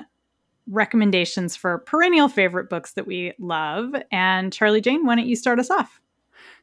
recommendations 0.67 1.55
for 1.55 1.79
perennial 1.79 2.29
favorite 2.29 2.69
books 2.69 2.93
that 2.93 3.07
we 3.07 3.33
love. 3.39 3.93
And 4.11 4.53
Charlie 4.53 4.81
Jane, 4.81 5.05
why 5.05 5.15
don't 5.15 5.27
you 5.27 5.35
start 5.35 5.59
us 5.59 5.69
off? 5.69 5.99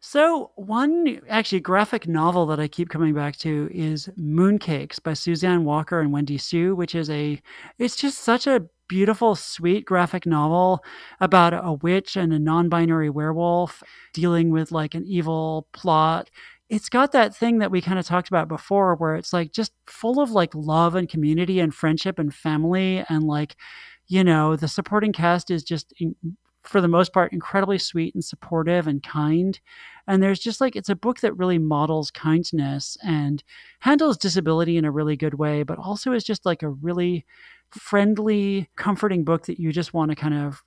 So, 0.02 0.50
one 0.56 1.20
actually 1.28 1.60
graphic 1.60 2.08
novel 2.08 2.46
that 2.46 2.58
I 2.58 2.68
keep 2.68 2.88
coming 2.88 3.12
back 3.12 3.36
to 3.38 3.68
is 3.70 4.08
Mooncakes 4.18 5.02
by 5.02 5.12
Suzanne 5.12 5.64
Walker 5.64 6.00
and 6.00 6.10
Wendy 6.10 6.38
Xu, 6.38 6.74
which 6.74 6.94
is 6.94 7.10
a, 7.10 7.40
it's 7.78 7.96
just 7.96 8.18
such 8.18 8.46
a 8.46 8.66
beautiful, 8.88 9.34
sweet 9.34 9.84
graphic 9.84 10.24
novel 10.24 10.82
about 11.20 11.52
a 11.52 11.74
witch 11.74 12.16
and 12.16 12.32
a 12.32 12.38
non 12.38 12.70
binary 12.70 13.10
werewolf 13.10 13.82
dealing 14.14 14.50
with 14.50 14.72
like 14.72 14.94
an 14.94 15.06
evil 15.06 15.68
plot. 15.72 16.30
It's 16.70 16.88
got 16.88 17.12
that 17.12 17.36
thing 17.36 17.58
that 17.58 17.70
we 17.70 17.80
kind 17.80 17.98
of 17.98 18.06
talked 18.06 18.28
about 18.28 18.48
before 18.48 18.94
where 18.94 19.16
it's 19.16 19.32
like 19.32 19.52
just 19.52 19.72
full 19.86 20.20
of 20.20 20.30
like 20.30 20.54
love 20.54 20.94
and 20.94 21.08
community 21.08 21.60
and 21.60 21.74
friendship 21.74 22.18
and 22.18 22.34
family 22.34 23.04
and 23.08 23.24
like 23.24 23.54
you 24.10 24.24
know, 24.24 24.56
the 24.56 24.66
supporting 24.66 25.12
cast 25.12 25.52
is 25.52 25.62
just, 25.62 25.94
in, 25.98 26.16
for 26.64 26.80
the 26.80 26.88
most 26.88 27.12
part, 27.12 27.32
incredibly 27.32 27.78
sweet 27.78 28.12
and 28.12 28.24
supportive 28.24 28.88
and 28.88 29.04
kind. 29.04 29.60
And 30.08 30.20
there's 30.20 30.40
just 30.40 30.60
like, 30.60 30.74
it's 30.74 30.88
a 30.88 30.96
book 30.96 31.20
that 31.20 31.36
really 31.38 31.58
models 31.58 32.10
kindness 32.10 32.96
and 33.04 33.44
handles 33.78 34.18
disability 34.18 34.76
in 34.76 34.84
a 34.84 34.90
really 34.90 35.16
good 35.16 35.34
way, 35.34 35.62
but 35.62 35.78
also 35.78 36.12
is 36.12 36.24
just 36.24 36.44
like 36.44 36.64
a 36.64 36.70
really 36.70 37.24
friendly, 37.70 38.68
comforting 38.74 39.22
book 39.24 39.46
that 39.46 39.60
you 39.60 39.70
just 39.70 39.94
want 39.94 40.10
to 40.10 40.16
kind 40.16 40.34
of 40.34 40.60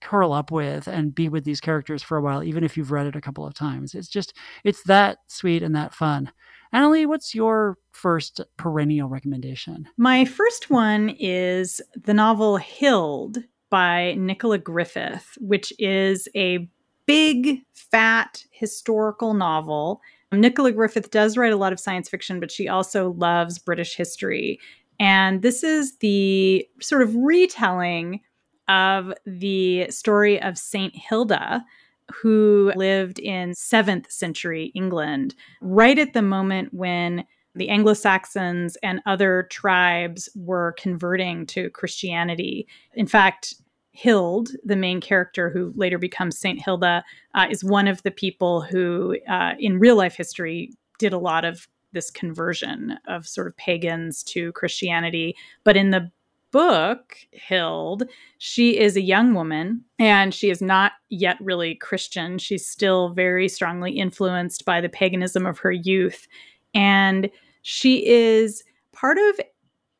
curl 0.00 0.32
up 0.32 0.52
with 0.52 0.86
and 0.86 1.16
be 1.16 1.28
with 1.28 1.42
these 1.42 1.60
characters 1.60 2.00
for 2.04 2.16
a 2.16 2.22
while, 2.22 2.44
even 2.44 2.62
if 2.62 2.76
you've 2.76 2.92
read 2.92 3.08
it 3.08 3.16
a 3.16 3.20
couple 3.20 3.44
of 3.44 3.54
times. 3.54 3.96
It's 3.96 4.08
just, 4.08 4.32
it's 4.62 4.84
that 4.84 5.18
sweet 5.26 5.64
and 5.64 5.74
that 5.74 5.92
fun. 5.92 6.30
Annalee, 6.74 7.06
what's 7.06 7.34
your 7.34 7.78
first 7.92 8.40
perennial 8.56 9.08
recommendation? 9.08 9.88
My 9.96 10.24
first 10.24 10.70
one 10.70 11.10
is 11.18 11.80
the 11.96 12.14
novel 12.14 12.58
Hild 12.58 13.38
by 13.70 14.14
Nicola 14.18 14.58
Griffith, 14.58 15.36
which 15.40 15.72
is 15.78 16.28
a 16.34 16.68
big, 17.06 17.62
fat 17.74 18.44
historical 18.50 19.34
novel. 19.34 20.00
Nicola 20.30 20.72
Griffith 20.72 21.10
does 21.10 21.36
write 21.36 21.52
a 21.52 21.56
lot 21.56 21.72
of 21.72 21.80
science 21.80 22.08
fiction, 22.08 22.38
but 22.38 22.50
she 22.50 22.68
also 22.68 23.12
loves 23.12 23.58
British 23.58 23.96
history. 23.96 24.60
And 25.00 25.42
this 25.42 25.62
is 25.62 25.96
the 25.98 26.66
sort 26.80 27.02
of 27.02 27.14
retelling 27.14 28.20
of 28.68 29.12
the 29.24 29.90
story 29.90 30.40
of 30.42 30.58
Saint 30.58 30.94
Hilda, 30.94 31.64
who 32.12 32.72
lived 32.76 33.18
in 33.18 33.50
7th 33.50 34.10
century 34.10 34.72
England, 34.74 35.34
right 35.60 35.98
at 35.98 36.12
the 36.12 36.22
moment 36.22 36.72
when 36.72 37.24
the 37.54 37.68
Anglo 37.68 37.94
Saxons 37.94 38.76
and 38.82 39.00
other 39.06 39.48
tribes 39.50 40.28
were 40.36 40.74
converting 40.78 41.46
to 41.46 41.70
Christianity. 41.70 42.66
In 42.94 43.06
fact, 43.06 43.54
Hild, 43.92 44.50
the 44.64 44.76
main 44.76 45.00
character 45.00 45.50
who 45.50 45.72
later 45.74 45.98
becomes 45.98 46.38
Saint 46.38 46.62
Hilda, 46.62 47.04
uh, 47.34 47.46
is 47.50 47.64
one 47.64 47.88
of 47.88 48.02
the 48.04 48.12
people 48.12 48.60
who, 48.60 49.16
uh, 49.28 49.54
in 49.58 49.80
real 49.80 49.96
life 49.96 50.14
history, 50.14 50.70
did 50.98 51.12
a 51.12 51.18
lot 51.18 51.44
of 51.44 51.66
this 51.92 52.10
conversion 52.10 52.98
of 53.08 53.26
sort 53.26 53.46
of 53.46 53.56
pagans 53.56 54.22
to 54.22 54.52
Christianity. 54.52 55.34
But 55.64 55.76
in 55.76 55.90
the 55.90 56.10
book, 56.50 57.16
Hild, 57.48 58.04
she 58.38 58.78
is 58.78 58.96
a 58.96 59.02
young 59.02 59.34
woman 59.34 59.84
and 59.98 60.34
she 60.34 60.50
is 60.50 60.62
not 60.62 60.92
yet 61.08 61.36
really 61.40 61.74
Christian. 61.74 62.38
She's 62.38 62.66
still 62.66 63.10
very 63.10 63.48
strongly 63.48 63.92
influenced 63.92 64.64
by 64.64 64.80
the 64.80 64.88
paganism 64.88 65.46
of 65.46 65.58
her 65.58 65.72
youth. 65.72 66.26
And 66.74 67.30
she 67.62 68.06
is 68.06 68.64
part 68.92 69.18
of 69.18 69.40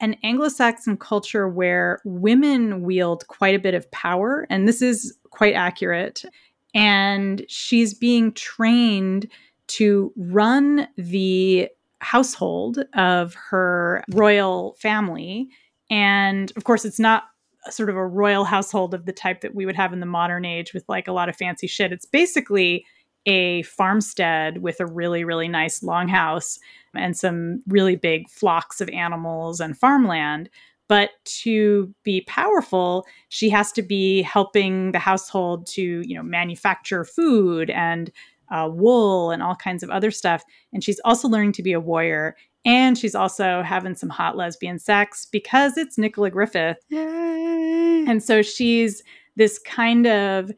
an 0.00 0.16
Anglo 0.22 0.48
Saxon 0.48 0.96
culture 0.96 1.48
where 1.48 2.00
women 2.04 2.82
wield 2.82 3.26
quite 3.26 3.54
a 3.54 3.58
bit 3.58 3.74
of 3.74 3.90
power. 3.90 4.46
And 4.48 4.68
this 4.68 4.80
is 4.80 5.16
quite 5.30 5.54
accurate. 5.54 6.24
And 6.74 7.44
she's 7.48 7.94
being 7.94 8.32
trained 8.32 9.28
to 9.68 10.12
run 10.16 10.88
the 10.96 11.68
household 12.00 12.78
of 12.94 13.34
her 13.34 14.04
royal 14.12 14.76
family 14.80 15.48
and 15.90 16.52
of 16.56 16.64
course, 16.64 16.84
it's 16.84 17.00
not 17.00 17.24
sort 17.70 17.90
of 17.90 17.96
a 17.96 18.06
royal 18.06 18.44
household 18.44 18.94
of 18.94 19.04
the 19.04 19.12
type 19.12 19.40
that 19.40 19.54
we 19.54 19.66
would 19.66 19.76
have 19.76 19.92
in 19.92 20.00
the 20.00 20.06
modern 20.06 20.44
age 20.44 20.72
with 20.72 20.84
like 20.88 21.08
a 21.08 21.12
lot 21.12 21.28
of 21.28 21.36
fancy 21.36 21.66
shit. 21.66 21.92
It's 21.92 22.06
basically 22.06 22.84
a 23.26 23.62
farmstead 23.62 24.62
with 24.62 24.80
a 24.80 24.86
really, 24.86 25.24
really 25.24 25.48
nice 25.48 25.80
longhouse 25.80 26.58
and 26.94 27.16
some 27.16 27.62
really 27.66 27.96
big 27.96 28.28
flocks 28.28 28.80
of 28.80 28.88
animals 28.90 29.60
and 29.60 29.76
farmland. 29.76 30.48
But 30.88 31.10
to 31.42 31.94
be 32.02 32.22
powerful, 32.22 33.06
she 33.28 33.50
has 33.50 33.72
to 33.72 33.82
be 33.82 34.22
helping 34.22 34.92
the 34.92 34.98
household 34.98 35.66
to, 35.68 35.82
you 35.82 36.16
know, 36.16 36.22
manufacture 36.22 37.04
food 37.04 37.68
and 37.68 38.10
uh, 38.50 38.70
wool 38.72 39.30
and 39.30 39.42
all 39.42 39.54
kinds 39.54 39.82
of 39.82 39.90
other 39.90 40.10
stuff. 40.10 40.42
And 40.72 40.82
she's 40.82 41.00
also 41.04 41.28
learning 41.28 41.52
to 41.52 41.62
be 41.62 41.72
a 41.72 41.80
warrior. 41.80 42.36
And 42.68 42.98
she's 42.98 43.14
also 43.14 43.62
having 43.62 43.94
some 43.94 44.10
hot 44.10 44.36
lesbian 44.36 44.78
sex 44.78 45.26
because 45.32 45.78
it's 45.78 45.96
Nicola 45.96 46.30
Griffith. 46.30 46.76
Yay. 46.90 48.04
And 48.06 48.22
so 48.22 48.42
she's 48.42 49.02
this 49.36 49.58
kind 49.60 50.06
of, 50.06 50.52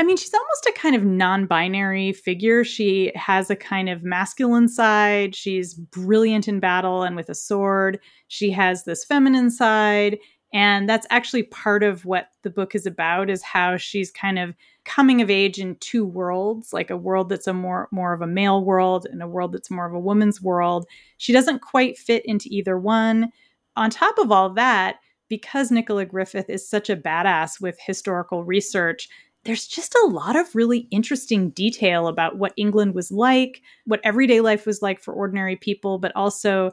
I 0.00 0.02
mean, 0.02 0.16
she's 0.16 0.34
almost 0.34 0.66
a 0.66 0.72
kind 0.72 0.96
of 0.96 1.04
non 1.04 1.46
binary 1.46 2.14
figure. 2.14 2.64
She 2.64 3.12
has 3.14 3.48
a 3.48 3.54
kind 3.54 3.88
of 3.88 4.02
masculine 4.02 4.66
side. 4.66 5.36
She's 5.36 5.74
brilliant 5.74 6.48
in 6.48 6.58
battle 6.58 7.04
and 7.04 7.14
with 7.14 7.28
a 7.28 7.34
sword. 7.34 8.00
She 8.26 8.50
has 8.50 8.82
this 8.82 9.04
feminine 9.04 9.48
side. 9.48 10.18
And 10.52 10.88
that's 10.88 11.06
actually 11.10 11.44
part 11.44 11.82
of 11.82 12.04
what 12.04 12.28
the 12.42 12.50
book 12.50 12.74
is 12.74 12.84
about 12.84 13.30
is 13.30 13.42
how 13.42 13.76
she's 13.78 14.10
kind 14.10 14.38
of 14.38 14.54
coming 14.84 15.22
of 15.22 15.30
age 15.30 15.58
in 15.58 15.76
two 15.76 16.04
worlds, 16.04 16.72
like 16.72 16.90
a 16.90 16.96
world 16.96 17.28
that's 17.30 17.46
a 17.46 17.54
more 17.54 17.88
more 17.90 18.12
of 18.12 18.20
a 18.20 18.26
male 18.26 18.62
world 18.62 19.06
and 19.10 19.22
a 19.22 19.28
world 19.28 19.52
that's 19.52 19.70
more 19.70 19.86
of 19.86 19.94
a 19.94 20.00
woman's 20.00 20.42
world. 20.42 20.86
She 21.16 21.32
doesn't 21.32 21.62
quite 21.62 21.96
fit 21.96 22.24
into 22.26 22.48
either 22.50 22.78
one. 22.78 23.30
On 23.76 23.88
top 23.88 24.18
of 24.18 24.30
all 24.30 24.50
that, 24.50 24.96
because 25.28 25.70
Nicola 25.70 26.04
Griffith 26.04 26.50
is 26.50 26.68
such 26.68 26.90
a 26.90 26.96
badass 26.96 27.60
with 27.60 27.78
historical 27.80 28.44
research, 28.44 29.08
there's 29.44 29.66
just 29.66 29.94
a 30.04 30.06
lot 30.06 30.36
of 30.36 30.54
really 30.54 30.86
interesting 30.90 31.50
detail 31.50 32.06
about 32.06 32.38
what 32.38 32.52
England 32.56 32.94
was 32.94 33.10
like, 33.10 33.62
what 33.86 34.00
everyday 34.04 34.40
life 34.40 34.66
was 34.66 34.82
like 34.82 35.00
for 35.00 35.14
ordinary 35.14 35.56
people, 35.56 35.98
but 35.98 36.12
also, 36.14 36.70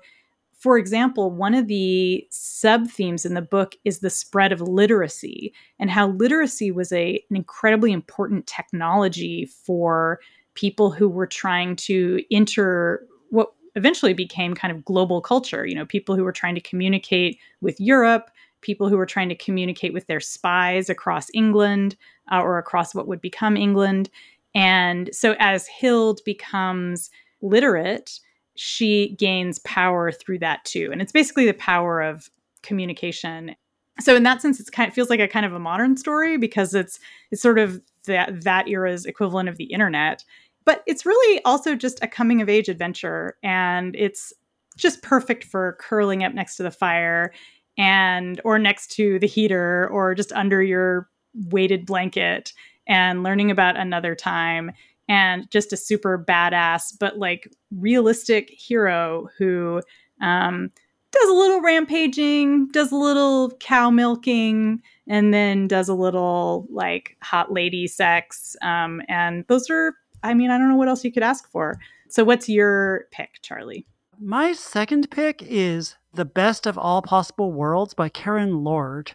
for 0.59 0.77
example, 0.77 1.31
one 1.31 1.55
of 1.55 1.67
the 1.67 2.27
sub 2.29 2.89
themes 2.89 3.25
in 3.25 3.33
the 3.33 3.41
book 3.41 3.75
is 3.85 3.99
the 3.99 4.09
spread 4.09 4.51
of 4.51 4.59
literacy 4.59 5.53
and 5.79 5.89
how 5.89 6.09
literacy 6.09 6.69
was 6.69 6.91
a, 6.91 7.23
an 7.29 7.37
incredibly 7.37 7.93
important 7.93 8.45
technology 8.45 9.45
for 9.45 10.19
people 10.55 10.91
who 10.91 11.07
were 11.07 11.25
trying 11.25 11.77
to 11.77 12.21
enter 12.29 13.07
what 13.29 13.53
eventually 13.75 14.13
became 14.13 14.53
kind 14.53 14.75
of 14.75 14.83
global 14.83 15.21
culture. 15.21 15.65
You 15.65 15.75
know, 15.75 15.85
people 15.85 16.17
who 16.17 16.25
were 16.25 16.33
trying 16.33 16.55
to 16.55 16.61
communicate 16.61 17.39
with 17.61 17.79
Europe, 17.79 18.29
people 18.59 18.89
who 18.89 18.97
were 18.97 19.05
trying 19.05 19.29
to 19.29 19.35
communicate 19.35 19.93
with 19.93 20.07
their 20.07 20.19
spies 20.19 20.89
across 20.89 21.29
England 21.33 21.95
uh, 22.29 22.41
or 22.41 22.57
across 22.57 22.93
what 22.93 23.07
would 23.07 23.21
become 23.21 23.55
England. 23.55 24.09
And 24.53 25.09
so 25.13 25.35
as 25.39 25.69
Hild 25.69 26.19
becomes 26.25 27.09
literate, 27.41 28.19
she 28.59 29.15
gains 29.17 29.59
power 29.59 30.11
through 30.11 30.37
that 30.37 30.65
too. 30.65 30.89
And 30.91 31.01
it's 31.01 31.13
basically 31.13 31.45
the 31.45 31.53
power 31.53 32.01
of 32.01 32.29
communication. 32.61 33.55
So 34.01 34.17
in 34.17 34.23
that 34.23 34.41
sense, 34.41 34.59
it's 34.59 34.69
kind 34.69 34.89
of 34.89 34.93
feels 34.93 35.09
like 35.09 35.21
a 35.21 35.29
kind 35.29 35.45
of 35.45 35.53
a 35.53 35.59
modern 35.59 35.95
story 35.95 36.37
because 36.37 36.73
it's 36.73 36.99
it's 37.31 37.41
sort 37.41 37.57
of 37.57 37.81
that 38.05 38.43
that 38.43 38.67
era's 38.67 39.05
equivalent 39.05 39.47
of 39.47 39.55
the 39.55 39.63
internet. 39.65 40.25
But 40.65 40.83
it's 40.87 41.05
really 41.05 41.41
also 41.45 41.73
just 41.73 42.03
a 42.03 42.07
coming 42.07 42.41
of 42.41 42.49
age 42.49 42.67
adventure, 42.67 43.37
and 43.43 43.95
it's 43.95 44.33
just 44.75 45.01
perfect 45.03 45.45
for 45.45 45.77
curling 45.79 46.25
up 46.25 46.33
next 46.33 46.57
to 46.57 46.63
the 46.63 46.71
fire 46.71 47.31
and 47.77 48.41
or 48.43 48.59
next 48.59 48.91
to 48.91 49.19
the 49.19 49.27
heater 49.27 49.87
or 49.89 50.15
just 50.15 50.33
under 50.33 50.61
your 50.61 51.07
weighted 51.33 51.85
blanket 51.85 52.51
and 52.87 53.23
learning 53.23 53.51
about 53.51 53.77
another 53.77 54.15
time 54.15 54.71
and 55.09 55.51
just 55.51 55.73
a 55.73 55.77
super 55.77 56.17
badass 56.17 56.93
but 56.97 57.17
like 57.17 57.51
realistic 57.75 58.49
hero 58.49 59.27
who 59.37 59.81
um, 60.21 60.71
does 61.11 61.29
a 61.29 61.33
little 61.33 61.61
rampaging 61.61 62.67
does 62.67 62.91
a 62.91 62.95
little 62.95 63.51
cow 63.59 63.89
milking 63.89 64.81
and 65.07 65.33
then 65.33 65.67
does 65.67 65.89
a 65.89 65.93
little 65.93 66.67
like 66.69 67.17
hot 67.21 67.51
lady 67.51 67.87
sex 67.87 68.55
um, 68.61 69.01
and 69.09 69.43
those 69.47 69.69
are 69.69 69.93
i 70.23 70.33
mean 70.33 70.51
i 70.51 70.57
don't 70.57 70.69
know 70.69 70.77
what 70.77 70.87
else 70.87 71.03
you 71.03 71.11
could 71.11 71.23
ask 71.23 71.49
for. 71.51 71.77
So 72.09 72.23
what's 72.23 72.49
your 72.49 73.05
pick 73.11 73.39
charlie? 73.41 73.85
My 74.19 74.51
second 74.51 75.11
pick 75.11 75.43
is 75.43 75.95
The 76.13 76.25
Best 76.25 76.65
of 76.65 76.77
All 76.77 77.01
Possible 77.01 77.53
Worlds 77.53 77.93
by 77.93 78.09
Karen 78.09 78.63
Lord, 78.63 79.13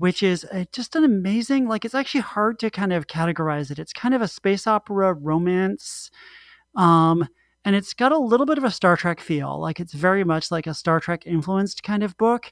which 0.00 0.22
is 0.22 0.44
a, 0.50 0.66
just 0.72 0.96
an 0.96 1.04
amazing, 1.04 1.68
like, 1.68 1.84
it's 1.84 1.94
actually 1.94 2.22
hard 2.22 2.58
to 2.58 2.70
kind 2.70 2.90
of 2.90 3.06
categorize 3.06 3.70
it. 3.70 3.78
It's 3.78 3.92
kind 3.92 4.14
of 4.14 4.22
a 4.22 4.28
space 4.28 4.66
opera 4.66 5.12
romance. 5.12 6.10
Um, 6.74 7.28
and 7.66 7.76
it's 7.76 7.92
got 7.92 8.10
a 8.10 8.18
little 8.18 8.46
bit 8.46 8.56
of 8.56 8.64
a 8.64 8.70
Star 8.70 8.96
Trek 8.96 9.20
feel. 9.20 9.60
Like, 9.60 9.78
it's 9.78 9.92
very 9.92 10.24
much 10.24 10.50
like 10.50 10.66
a 10.66 10.72
Star 10.72 11.00
Trek 11.00 11.26
influenced 11.26 11.82
kind 11.82 12.02
of 12.02 12.16
book. 12.16 12.50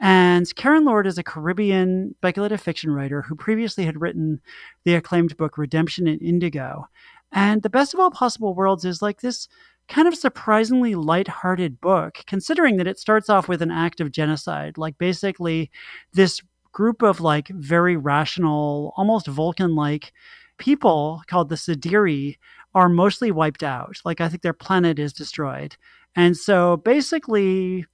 And 0.00 0.54
Karen 0.54 0.84
Lord 0.84 1.06
is 1.06 1.16
a 1.16 1.22
Caribbean 1.22 2.14
speculative 2.18 2.60
fiction 2.60 2.90
writer 2.90 3.22
who 3.22 3.36
previously 3.36 3.86
had 3.86 3.98
written 3.98 4.42
the 4.84 4.94
acclaimed 4.94 5.38
book 5.38 5.56
Redemption 5.56 6.06
in 6.06 6.18
Indigo. 6.18 6.88
And 7.32 7.62
The 7.62 7.70
Best 7.70 7.94
of 7.94 8.00
All 8.00 8.10
Possible 8.10 8.54
Worlds 8.54 8.84
is 8.84 9.00
like 9.00 9.22
this 9.22 9.48
kind 9.88 10.06
of 10.06 10.14
surprisingly 10.14 10.94
light-hearted 10.94 11.80
book, 11.80 12.18
considering 12.26 12.76
that 12.76 12.86
it 12.86 12.98
starts 12.98 13.30
off 13.30 13.48
with 13.48 13.62
an 13.62 13.70
act 13.70 14.02
of 14.02 14.12
genocide. 14.12 14.76
Like 14.76 14.98
basically, 14.98 15.70
this 16.12 16.42
group 16.72 17.02
of 17.02 17.20
like 17.20 17.48
very 17.48 17.96
rational, 17.96 18.92
almost 18.96 19.26
Vulcan-like 19.26 20.12
people 20.58 21.22
called 21.26 21.48
the 21.48 21.56
Sadiri 21.56 22.36
are 22.74 22.88
mostly 22.88 23.30
wiped 23.30 23.62
out. 23.62 23.96
Like 24.04 24.20
I 24.20 24.28
think 24.28 24.42
their 24.42 24.52
planet 24.52 24.98
is 24.98 25.12
destroyed, 25.12 25.76
and 26.16 26.36
so 26.36 26.76
basically, 26.78 27.86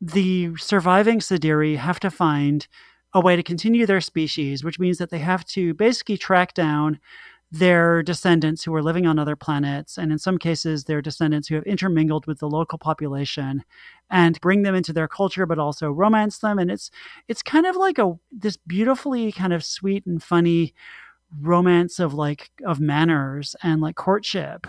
the 0.00 0.56
surviving 0.56 1.18
Sadiri 1.18 1.76
have 1.76 2.00
to 2.00 2.10
find 2.10 2.66
a 3.12 3.20
way 3.20 3.36
to 3.36 3.42
continue 3.42 3.86
their 3.86 4.00
species, 4.00 4.62
which 4.62 4.78
means 4.78 4.98
that 4.98 5.10
they 5.10 5.18
have 5.18 5.44
to 5.44 5.74
basically 5.74 6.16
track 6.16 6.54
down 6.54 7.00
their 7.52 8.02
descendants 8.02 8.62
who 8.62 8.74
are 8.74 8.82
living 8.82 9.06
on 9.06 9.18
other 9.18 9.36
planets, 9.36 9.98
and 9.98 10.12
in 10.12 10.18
some 10.18 10.38
cases, 10.38 10.84
their 10.84 11.02
descendants 11.02 11.48
who 11.48 11.56
have 11.56 11.64
intermingled 11.64 12.26
with 12.26 12.38
the 12.38 12.48
local 12.48 12.78
population, 12.78 13.64
and 14.10 14.40
bring 14.40 14.62
them 14.62 14.74
into 14.74 14.92
their 14.92 15.08
culture, 15.08 15.46
but 15.46 15.58
also 15.58 15.90
romance 15.90 16.38
them. 16.38 16.58
And 16.58 16.70
it's 16.70 16.90
it's 17.28 17.42
kind 17.42 17.66
of 17.66 17.76
like 17.76 17.98
a 17.98 18.12
this 18.30 18.56
beautifully 18.56 19.32
kind 19.32 19.52
of 19.52 19.64
sweet 19.64 20.06
and 20.06 20.22
funny 20.22 20.74
romance 21.40 21.98
of 22.00 22.14
like 22.14 22.50
of 22.66 22.80
manners 22.80 23.54
and 23.62 23.80
like 23.80 23.96
courtship 23.96 24.66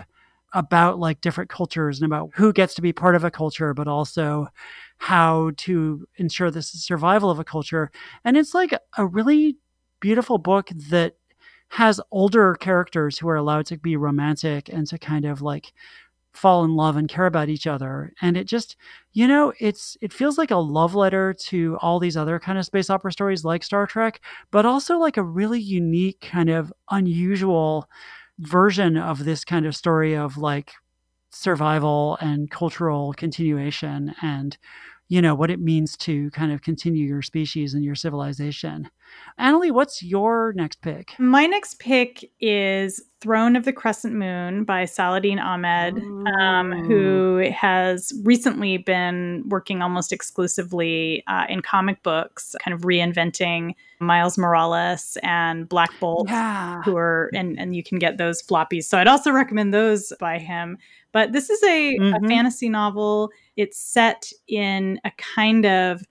about 0.54 0.98
like 0.98 1.20
different 1.20 1.50
cultures 1.50 1.98
and 2.00 2.06
about 2.06 2.30
who 2.34 2.52
gets 2.52 2.74
to 2.74 2.82
be 2.82 2.92
part 2.92 3.14
of 3.16 3.24
a 3.24 3.30
culture, 3.30 3.72
but 3.74 3.88
also 3.88 4.48
how 4.98 5.50
to 5.56 6.06
ensure 6.16 6.50
the 6.50 6.62
survival 6.62 7.30
of 7.30 7.38
a 7.38 7.44
culture. 7.44 7.90
And 8.24 8.36
it's 8.36 8.54
like 8.54 8.74
a 8.98 9.06
really 9.06 9.56
beautiful 10.00 10.38
book 10.38 10.68
that 10.90 11.14
has 11.72 12.00
older 12.10 12.54
characters 12.54 13.18
who 13.18 13.28
are 13.28 13.36
allowed 13.36 13.66
to 13.66 13.78
be 13.78 13.96
romantic 13.96 14.68
and 14.68 14.86
to 14.86 14.98
kind 14.98 15.24
of 15.24 15.40
like 15.42 15.72
fall 16.34 16.64
in 16.64 16.76
love 16.76 16.96
and 16.96 17.08
care 17.08 17.26
about 17.26 17.48
each 17.48 17.66
other. 17.66 18.12
And 18.22 18.36
it 18.36 18.46
just 18.46 18.76
you 19.12 19.28
know 19.28 19.52
it's 19.58 19.96
it 20.02 20.12
feels 20.12 20.38
like 20.38 20.50
a 20.50 20.56
love 20.56 20.94
letter 20.94 21.34
to 21.34 21.76
all 21.80 21.98
these 22.00 22.16
other 22.16 22.38
kind 22.38 22.58
of 22.58 22.66
space 22.66 22.90
opera 22.90 23.12
stories 23.12 23.44
like 23.44 23.64
star 23.64 23.86
trek 23.86 24.20
but 24.50 24.66
also 24.66 24.98
like 24.98 25.16
a 25.16 25.22
really 25.22 25.60
unique 25.60 26.20
kind 26.20 26.50
of 26.50 26.72
unusual 26.90 27.88
version 28.38 28.96
of 28.96 29.24
this 29.24 29.44
kind 29.44 29.66
of 29.66 29.76
story 29.76 30.16
of 30.16 30.38
like 30.38 30.72
survival 31.30 32.18
and 32.20 32.50
cultural 32.50 33.12
continuation 33.14 34.14
and 34.22 34.58
you 35.12 35.20
know 35.20 35.34
what 35.34 35.50
it 35.50 35.60
means 35.60 35.94
to 35.94 36.30
kind 36.30 36.50
of 36.52 36.62
continue 36.62 37.06
your 37.06 37.20
species 37.20 37.74
and 37.74 37.84
your 37.84 37.94
civilization. 37.94 38.88
Annalee, 39.38 39.70
what's 39.70 40.02
your 40.02 40.54
next 40.56 40.80
pick? 40.80 41.12
My 41.18 41.44
next 41.44 41.78
pick 41.78 42.30
is 42.40 43.02
Throne 43.22 43.54
of 43.54 43.64
the 43.64 43.72
Crescent 43.72 44.14
Moon 44.14 44.64
by 44.64 44.84
Saladin 44.84 45.38
Ahmed, 45.38 46.02
um, 46.40 46.72
who 46.72 47.48
has 47.54 48.12
recently 48.24 48.78
been 48.78 49.44
working 49.46 49.80
almost 49.80 50.12
exclusively 50.12 51.22
uh, 51.28 51.46
in 51.48 51.62
comic 51.62 52.02
books, 52.02 52.56
kind 52.60 52.74
of 52.74 52.80
reinventing 52.80 53.74
Miles 54.00 54.36
Morales 54.36 55.16
and 55.22 55.68
Black 55.68 55.90
Bolt, 56.00 56.28
yeah. 56.28 56.82
who 56.82 56.96
are, 56.96 57.30
and, 57.32 57.56
and 57.60 57.76
you 57.76 57.84
can 57.84 58.00
get 58.00 58.18
those 58.18 58.42
floppies. 58.42 58.84
So 58.84 58.98
I'd 58.98 59.06
also 59.06 59.30
recommend 59.30 59.72
those 59.72 60.12
by 60.18 60.38
him. 60.38 60.76
But 61.12 61.30
this 61.30 61.48
is 61.48 61.62
a, 61.62 61.98
mm-hmm. 61.98 62.24
a 62.24 62.28
fantasy 62.28 62.68
novel. 62.68 63.30
It's 63.56 63.78
set 63.78 64.32
in 64.48 65.00
a 65.04 65.12
kind 65.16 65.64
of 65.64 66.02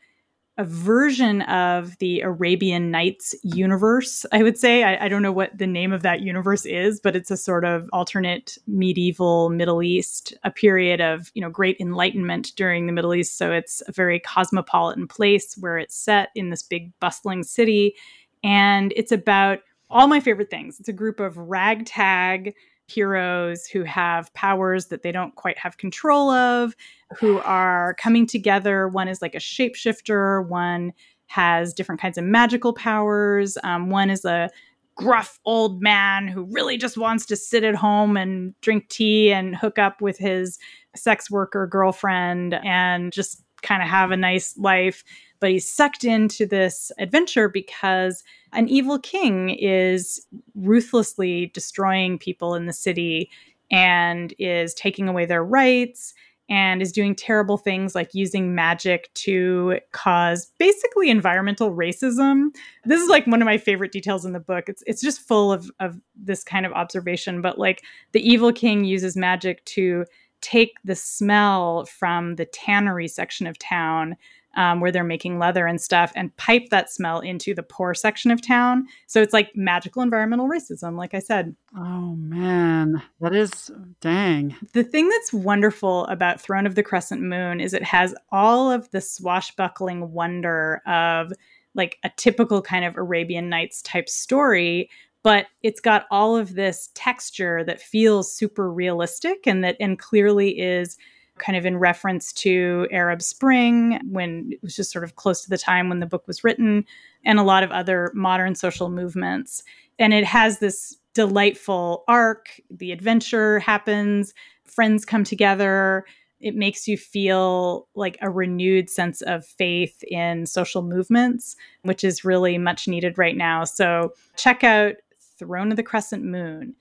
a 0.61 0.63
version 0.63 1.41
of 1.43 1.97
the 1.97 2.21
Arabian 2.21 2.91
Nights 2.91 3.33
universe, 3.41 4.27
I 4.31 4.43
would 4.43 4.59
say. 4.59 4.83
I, 4.83 5.05
I, 5.05 5.07
don't 5.07 5.23
know 5.23 5.31
what 5.31 5.57
the 5.57 5.65
name 5.65 5.91
of 5.91 6.03
that 6.03 6.21
universe 6.21 6.67
is, 6.67 6.99
but 6.99 7.15
it's 7.15 7.31
a 7.31 7.35
sort 7.35 7.65
of 7.65 7.89
alternate 7.91 8.59
medieval 8.67 9.49
Middle 9.49 9.81
East, 9.81 10.35
a 10.43 10.51
period 10.51 11.01
of, 11.01 11.31
you 11.33 11.41
know, 11.41 11.49
great 11.49 11.77
enlightenment 11.79 12.51
during 12.55 12.85
the 12.85 12.93
Middle 12.93 13.15
East. 13.15 13.39
So 13.39 13.51
it's 13.51 13.81
a 13.87 13.91
very 13.91 14.19
cosmopolitan 14.19 15.07
place 15.07 15.55
where 15.57 15.79
it's 15.79 15.95
set 15.95 16.29
in 16.35 16.51
this 16.51 16.61
big 16.61 16.91
bustling 16.99 17.41
city. 17.41 17.95
And 18.43 18.93
it's 18.95 19.11
about 19.11 19.61
all 19.89 20.05
my 20.05 20.19
favorite 20.19 20.51
things. 20.51 20.79
It's 20.79 20.89
a 20.89 20.93
group 20.93 21.19
of 21.19 21.37
ragtag 21.37 22.53
heroes 22.93 23.65
who 23.65 23.83
have 23.83 24.33
powers 24.33 24.87
that 24.87 25.01
they 25.01 25.11
don't 25.11 25.35
quite 25.35 25.57
have 25.57 25.77
control 25.77 26.29
of, 26.29 26.75
who 27.17 27.39
are 27.39 27.95
coming 27.95 28.25
together. 28.25 28.87
One 28.87 29.07
is 29.07 29.21
like 29.21 29.35
a 29.35 29.39
shapeshifter, 29.39 30.47
one 30.47 30.93
has 31.27 31.73
different 31.73 32.01
kinds 32.01 32.17
of 32.17 32.23
magical 32.23 32.73
powers, 32.73 33.57
um, 33.63 33.89
one 33.89 34.09
is 34.09 34.25
a 34.25 34.49
gruff 34.95 35.39
old 35.45 35.81
man 35.81 36.27
who 36.27 36.43
really 36.51 36.77
just 36.77 36.97
wants 36.97 37.25
to 37.25 37.35
sit 37.35 37.63
at 37.63 37.75
home 37.75 38.17
and 38.17 38.53
drink 38.61 38.89
tea 38.89 39.31
and 39.31 39.55
hook 39.55 39.79
up 39.79 40.01
with 40.01 40.17
his 40.17 40.59
sex 40.95 41.31
worker 41.31 41.65
girlfriend 41.65 42.53
and 42.63 43.13
just 43.13 43.43
kind 43.61 43.81
of 43.81 43.87
have 43.87 44.11
a 44.11 44.17
nice 44.17 44.57
life 44.57 45.03
but 45.41 45.49
he's 45.49 45.69
sucked 45.69 46.05
into 46.05 46.45
this 46.45 46.91
adventure 46.97 47.49
because 47.49 48.23
an 48.53 48.69
evil 48.69 48.97
king 48.97 49.49
is 49.49 50.25
ruthlessly 50.55 51.47
destroying 51.47 52.17
people 52.17 52.55
in 52.55 52.67
the 52.67 52.73
city 52.73 53.29
and 53.69 54.33
is 54.39 54.73
taking 54.73 55.09
away 55.09 55.25
their 55.25 55.43
rights 55.43 56.13
and 56.47 56.81
is 56.81 56.91
doing 56.91 57.15
terrible 57.15 57.57
things 57.57 57.95
like 57.95 58.13
using 58.13 58.53
magic 58.53 59.11
to 59.13 59.79
cause 59.93 60.51
basically 60.57 61.09
environmental 61.09 61.73
racism. 61.73 62.49
This 62.83 63.01
is 63.01 63.09
like 63.09 63.25
one 63.25 63.41
of 63.41 63.45
my 63.45 63.57
favorite 63.57 63.93
details 63.93 64.25
in 64.25 64.33
the 64.33 64.39
book. 64.39 64.67
It's 64.67 64.83
it's 64.85 65.01
just 65.01 65.21
full 65.21 65.51
of 65.51 65.71
of 65.79 65.99
this 66.15 66.43
kind 66.43 66.65
of 66.65 66.73
observation, 66.73 67.41
but 67.41 67.57
like 67.57 67.83
the 68.11 68.19
evil 68.19 68.51
king 68.51 68.83
uses 68.83 69.15
magic 69.15 69.63
to 69.65 70.05
take 70.41 70.73
the 70.83 70.95
smell 70.95 71.85
from 71.85 72.35
the 72.35 72.45
tannery 72.45 73.07
section 73.07 73.47
of 73.47 73.57
town 73.57 74.17
um, 74.55 74.79
where 74.79 74.91
they're 74.91 75.03
making 75.03 75.39
leather 75.39 75.65
and 75.65 75.79
stuff 75.79 76.11
and 76.15 76.35
pipe 76.37 76.69
that 76.69 76.91
smell 76.91 77.19
into 77.19 77.53
the 77.53 77.63
poor 77.63 77.93
section 77.93 78.31
of 78.31 78.41
town. 78.41 78.85
So 79.07 79.21
it's 79.21 79.33
like 79.33 79.55
magical 79.55 80.01
environmental 80.01 80.47
racism, 80.47 80.97
like 80.97 81.13
I 81.13 81.19
said. 81.19 81.55
Oh 81.75 82.15
man, 82.15 83.01
that 83.21 83.33
is 83.33 83.71
dang. 84.01 84.55
The 84.73 84.83
thing 84.83 85.09
that's 85.09 85.33
wonderful 85.33 86.05
about 86.07 86.41
Throne 86.41 86.65
of 86.65 86.75
the 86.75 86.83
Crescent 86.83 87.21
Moon 87.21 87.59
is 87.59 87.73
it 87.73 87.83
has 87.83 88.13
all 88.31 88.71
of 88.71 88.89
the 88.91 89.01
swashbuckling 89.01 90.11
wonder 90.11 90.81
of 90.85 91.31
like 91.73 91.97
a 92.03 92.11
typical 92.17 92.61
kind 92.61 92.83
of 92.83 92.97
Arabian 92.97 93.47
Nights 93.47 93.81
type 93.81 94.09
story, 94.09 94.89
but 95.23 95.45
it's 95.63 95.79
got 95.79 96.05
all 96.11 96.35
of 96.35 96.55
this 96.55 96.89
texture 96.95 97.63
that 97.63 97.81
feels 97.81 98.33
super 98.33 98.71
realistic 98.71 99.47
and 99.47 99.63
that 99.63 99.77
and 99.79 99.97
clearly 99.97 100.59
is 100.59 100.97
kind 101.37 101.57
of 101.57 101.65
in 101.65 101.77
reference 101.77 102.31
to 102.33 102.87
Arab 102.91 103.21
Spring, 103.21 103.99
when 104.09 104.49
it 104.51 104.61
was 104.61 104.75
just 104.75 104.91
sort 104.91 105.03
of 105.03 105.15
close 105.15 105.41
to 105.43 105.49
the 105.49 105.57
time 105.57 105.89
when 105.89 105.99
the 105.99 106.05
book 106.05 106.27
was 106.27 106.43
written, 106.43 106.85
and 107.25 107.39
a 107.39 107.43
lot 107.43 107.63
of 107.63 107.71
other 107.71 108.11
modern 108.13 108.55
social 108.55 108.89
movements. 108.89 109.63
And 109.97 110.13
it 110.13 110.25
has 110.25 110.59
this 110.59 110.97
delightful 111.13 112.03
arc. 112.07 112.61
The 112.69 112.91
adventure 112.91 113.59
happens, 113.59 114.33
friends 114.65 115.03
come 115.03 115.23
together. 115.23 116.05
It 116.39 116.55
makes 116.55 116.87
you 116.87 116.97
feel 116.97 117.87
like 117.93 118.17
a 118.21 118.29
renewed 118.29 118.89
sense 118.89 119.21
of 119.21 119.45
faith 119.45 120.03
in 120.03 120.45
social 120.45 120.81
movements, 120.81 121.55
which 121.83 122.03
is 122.03 122.25
really 122.25 122.57
much 122.57 122.87
needed 122.87 123.17
right 123.17 123.37
now. 123.37 123.63
So 123.63 124.13
check 124.37 124.63
out 124.63 124.95
Throne 125.37 125.69
of 125.71 125.77
the 125.77 125.83
Crescent 125.83 126.23
Moon 126.23 126.75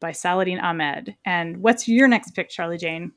by 0.00 0.12
Saladin 0.12 0.60
Ahmed. 0.60 1.16
And 1.24 1.58
what's 1.58 1.88
your 1.88 2.08
next 2.08 2.32
pick, 2.32 2.50
Charlie 2.50 2.76
Jane? 2.76 3.12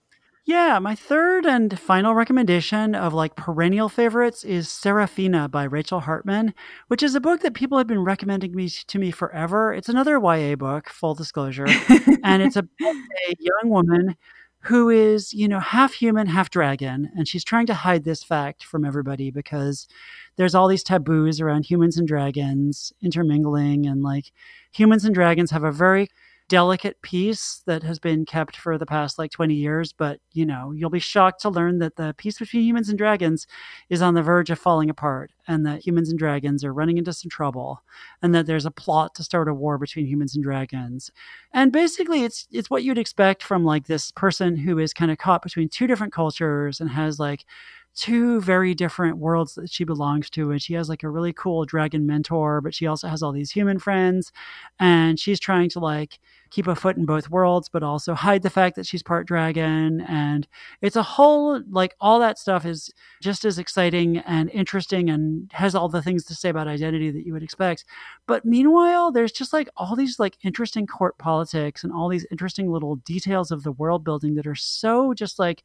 Yeah, 0.50 0.80
my 0.80 0.96
third 0.96 1.46
and 1.46 1.80
final 1.80 2.16
recommendation 2.16 2.96
of 2.96 3.14
like 3.14 3.36
perennial 3.36 3.88
favorites 3.88 4.44
is 4.44 4.68
Seraphina 4.68 5.48
by 5.48 5.66
Rachel 5.66 6.00
Hartman, 6.00 6.56
which 6.88 7.04
is 7.04 7.14
a 7.14 7.22
book 7.22 7.42
that 7.42 7.54
people 7.54 7.78
have 7.78 7.86
been 7.86 8.04
recommending 8.04 8.56
me 8.56 8.68
to 8.68 8.98
me 8.98 9.12
forever. 9.12 9.76
It's 9.76 9.90
another 9.90 10.18
YA 10.20 10.56
book, 10.56 10.90
full 10.90 11.14
disclosure, 11.14 11.68
and 12.24 12.42
it's 12.42 12.56
about 12.56 12.66
a 12.82 13.36
young 13.38 13.70
woman 13.70 14.16
who 14.62 14.90
is, 14.90 15.34
you 15.36 15.48
know, 15.48 15.60
half 15.60 15.94
human, 15.94 16.26
half 16.26 16.50
dragon, 16.50 17.12
and 17.16 17.28
she's 17.28 17.44
trying 17.44 17.68
to 17.68 17.76
hide 17.76 18.04
this 18.04 18.24
fact 18.24 18.64
from 18.64 18.84
everybody 18.84 19.30
because 19.30 19.88
there's 20.36 20.56
all 20.56 20.68
these 20.68 20.84
taboos 20.84 21.40
around 21.40 21.68
humans 21.68 21.96
and 21.96 22.08
dragons 22.08 22.92
intermingling 23.04 23.86
and 23.86 24.02
like 24.02 24.32
humans 24.72 25.06
and 25.06 25.14
dragons 25.14 25.52
have 25.52 25.64
a 25.64 25.72
very 25.72 26.10
delicate 26.50 27.02
peace 27.02 27.62
that 27.66 27.84
has 27.84 28.00
been 28.00 28.26
kept 28.26 28.58
for 28.58 28.78
the 28.78 28.86
past 28.86 29.18
like 29.18 29.32
20 29.32 29.54
years 29.54 29.94
but 29.94 30.20
you 30.34 30.46
know 30.46 30.72
you'll 30.72 30.90
be 30.90 31.00
shocked 31.00 31.42
to 31.42 31.50
learn 31.50 31.80
that 31.80 31.96
the 31.96 32.14
peace 32.18 32.40
between 32.40 32.64
humans 32.64 32.90
and 32.90 32.98
dragons 32.98 33.48
is 33.90 34.02
on 34.02 34.16
the 34.16 34.22
verge 34.24 34.50
of 34.50 34.60
falling 34.60 34.90
apart 34.90 35.32
and 35.50 35.66
that 35.66 35.86
humans 35.86 36.10
and 36.10 36.20
dragons 36.20 36.64
are 36.64 36.72
running 36.72 37.00
into 37.00 37.12
some 37.12 37.30
trouble 37.30 37.82
and 38.22 38.36
that 38.36 38.46
there's 38.46 38.68
a 38.68 38.72
plot 38.72 39.16
to 39.16 39.24
start 39.24 39.48
a 39.48 39.54
war 39.54 39.80
between 39.80 40.06
humans 40.06 40.36
and 40.36 40.44
dragons. 40.44 41.12
And 41.54 41.72
basically 41.72 42.24
it's 42.24 42.48
it's 42.52 42.70
what 42.70 42.84
you'd 42.84 43.00
expect 43.00 43.42
from 43.42 43.66
like 43.66 43.88
this 43.88 44.12
person 44.12 44.56
who 44.56 44.78
is 44.78 44.94
kind 44.94 45.10
of 45.10 45.18
caught 45.18 45.42
between 45.42 45.68
two 45.68 45.88
different 45.88 46.14
cultures 46.14 46.80
and 46.80 46.92
has 46.92 47.20
like 47.20 47.46
two 47.96 48.40
very 48.42 48.74
different 48.74 49.18
worlds 49.18 49.56
that 49.56 49.70
she 49.70 49.84
belongs 49.84 50.30
to. 50.30 50.52
And 50.52 50.62
she 50.62 50.74
has 50.76 50.88
like 50.88 51.04
a 51.04 51.10
really 51.10 51.34
cool 51.34 51.66
dragon 51.66 52.06
mentor, 52.06 52.62
but 52.62 52.74
she 52.74 52.88
also 52.88 53.08
has 53.08 53.22
all 53.22 53.32
these 53.32 53.52
human 53.52 53.80
friends. 53.80 54.32
And 54.80 55.20
she's 55.20 55.40
trying 55.40 55.70
to 55.72 55.80
like 55.80 56.20
keep 56.50 56.66
a 56.68 56.76
foot 56.76 56.98
in 56.98 57.06
both 57.06 57.30
worlds, 57.30 57.70
but 57.70 57.84
also 57.84 58.14
hide 58.14 58.42
the 58.42 58.50
fact 58.50 58.76
that 58.76 58.88
she's 58.88 59.04
part 59.04 59.28
dragon. 59.28 60.02
And 60.02 60.48
it's 60.82 60.96
a 60.96 61.04
whole, 61.04 61.62
like, 61.70 61.96
all 62.00 62.20
that 62.20 62.40
stuff 62.40 62.66
is 62.66 62.92
just 63.22 63.46
as 63.46 63.60
exciting 63.60 64.18
and 64.20 64.50
interesting 64.50 65.10
and 65.10 65.52
has 65.54 65.76
all 65.76 65.90
the 65.90 66.02
things 66.02 66.24
to 66.26 66.36
say 66.36 66.50
about 66.50 66.68
identity 66.68 67.12
that 67.12 67.26
you 67.26 67.34
would 67.34 67.44
expect. 67.44 67.86
But 68.28 68.46
meanwhile, 68.46 69.12
there's 69.12 69.32
just 69.32 69.54
like 69.54 69.70
all 69.78 69.96
these 69.96 70.20
like 70.20 70.38
interesting 70.44 70.88
court 70.88 71.18
politics 71.18 71.84
and 71.84 71.94
all 71.94 72.10
these 72.10 72.26
interesting 72.32 72.72
little 72.72 72.96
details 72.98 73.52
of 73.52 73.64
the 73.64 73.72
world 73.72 74.04
building 74.04 74.36
that 74.36 74.48
are 74.48 74.56
so 74.56 75.14
just 75.14 75.38
like, 75.38 75.64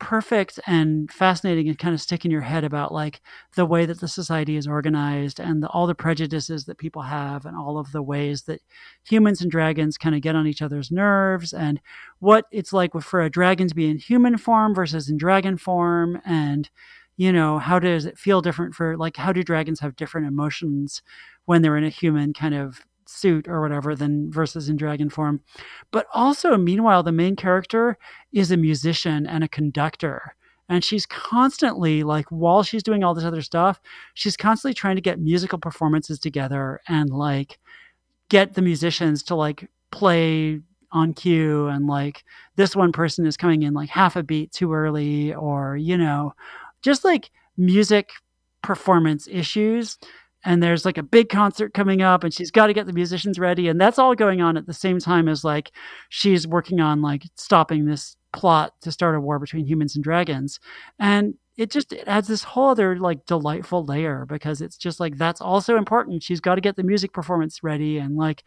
perfect 0.00 0.58
and 0.66 1.12
fascinating 1.12 1.68
and 1.68 1.78
kind 1.78 1.94
of 1.94 2.00
stick 2.00 2.24
in 2.24 2.30
your 2.30 2.40
head 2.40 2.64
about 2.64 2.92
like 2.92 3.20
the 3.54 3.66
way 3.66 3.86
that 3.86 4.00
the 4.00 4.08
society 4.08 4.56
is 4.56 4.66
organized 4.66 5.38
and 5.38 5.62
the, 5.62 5.68
all 5.68 5.86
the 5.86 5.94
prejudices 5.94 6.64
that 6.64 6.78
people 6.78 7.02
have 7.02 7.44
and 7.44 7.56
all 7.56 7.78
of 7.78 7.92
the 7.92 8.02
ways 8.02 8.42
that 8.42 8.60
humans 9.04 9.40
and 9.40 9.50
dragons 9.50 9.98
kind 9.98 10.14
of 10.14 10.22
get 10.22 10.34
on 10.34 10.46
each 10.46 10.62
other's 10.62 10.90
nerves 10.90 11.52
and 11.52 11.80
what 12.18 12.46
it's 12.50 12.72
like 12.72 12.92
for 13.00 13.20
a 13.22 13.30
dragon 13.30 13.68
to 13.68 13.74
be 13.74 13.88
in 13.88 13.98
human 13.98 14.36
form 14.36 14.74
versus 14.74 15.08
in 15.08 15.18
dragon 15.18 15.56
form 15.56 16.20
and 16.24 16.70
you 17.16 17.30
know 17.30 17.58
how 17.58 17.78
does 17.78 18.06
it 18.06 18.18
feel 18.18 18.40
different 18.40 18.74
for 18.74 18.96
like 18.96 19.16
how 19.16 19.32
do 19.32 19.42
dragons 19.42 19.80
have 19.80 19.94
different 19.96 20.26
emotions 20.26 21.02
when 21.44 21.60
they're 21.60 21.76
in 21.76 21.84
a 21.84 21.90
human 21.90 22.32
kind 22.32 22.54
of 22.54 22.80
suit 23.10 23.48
or 23.48 23.60
whatever 23.60 23.94
than 23.94 24.30
versus 24.30 24.68
in 24.68 24.76
dragon 24.76 25.10
form. 25.10 25.40
But 25.90 26.06
also, 26.14 26.56
meanwhile, 26.56 27.02
the 27.02 27.12
main 27.12 27.36
character 27.36 27.98
is 28.32 28.50
a 28.50 28.56
musician 28.56 29.26
and 29.26 29.44
a 29.44 29.48
conductor. 29.48 30.34
And 30.68 30.84
she's 30.84 31.04
constantly, 31.06 32.04
like, 32.04 32.26
while 32.28 32.62
she's 32.62 32.84
doing 32.84 33.02
all 33.02 33.12
this 33.12 33.24
other 33.24 33.42
stuff, 33.42 33.80
she's 34.14 34.36
constantly 34.36 34.74
trying 34.74 34.94
to 34.94 35.02
get 35.02 35.18
musical 35.18 35.58
performances 35.58 36.20
together 36.20 36.80
and, 36.86 37.10
like, 37.10 37.58
get 38.28 38.54
the 38.54 38.62
musicians 38.62 39.24
to, 39.24 39.34
like, 39.34 39.68
play 39.90 40.60
on 40.92 41.12
cue. 41.12 41.66
And, 41.66 41.88
like, 41.88 42.24
this 42.54 42.76
one 42.76 42.92
person 42.92 43.26
is 43.26 43.36
coming 43.36 43.62
in, 43.62 43.74
like, 43.74 43.88
half 43.88 44.14
a 44.14 44.22
beat 44.22 44.52
too 44.52 44.72
early, 44.72 45.34
or, 45.34 45.76
you 45.76 45.98
know, 45.98 46.34
just 46.82 47.04
like 47.04 47.30
music 47.56 48.10
performance 48.62 49.28
issues 49.30 49.98
and 50.44 50.62
there's 50.62 50.84
like 50.84 50.98
a 50.98 51.02
big 51.02 51.28
concert 51.28 51.74
coming 51.74 52.02
up 52.02 52.24
and 52.24 52.32
she's 52.32 52.50
got 52.50 52.68
to 52.68 52.72
get 52.72 52.86
the 52.86 52.92
musicians 52.92 53.38
ready 53.38 53.68
and 53.68 53.80
that's 53.80 53.98
all 53.98 54.14
going 54.14 54.40
on 54.40 54.56
at 54.56 54.66
the 54.66 54.72
same 54.72 54.98
time 54.98 55.28
as 55.28 55.44
like 55.44 55.72
she's 56.08 56.46
working 56.46 56.80
on 56.80 57.02
like 57.02 57.24
stopping 57.36 57.84
this 57.84 58.16
plot 58.32 58.72
to 58.82 58.92
start 58.92 59.14
a 59.14 59.20
war 59.20 59.38
between 59.38 59.66
humans 59.66 59.94
and 59.94 60.04
dragons. 60.04 60.60
And 60.98 61.34
it 61.56 61.70
just 61.70 61.92
it 61.92 62.06
adds 62.06 62.28
this 62.28 62.42
whole 62.42 62.70
other 62.70 62.98
like 62.98 63.26
delightful 63.26 63.84
layer 63.84 64.24
because 64.26 64.60
it's 64.60 64.76
just 64.76 65.00
like 65.00 65.16
that's 65.18 65.40
also 65.40 65.76
important. 65.76 66.22
She's 66.22 66.40
got 66.40 66.54
to 66.54 66.60
get 66.60 66.76
the 66.76 66.82
music 66.82 67.12
performance 67.12 67.62
ready 67.62 67.98
and 67.98 68.16
like 68.16 68.44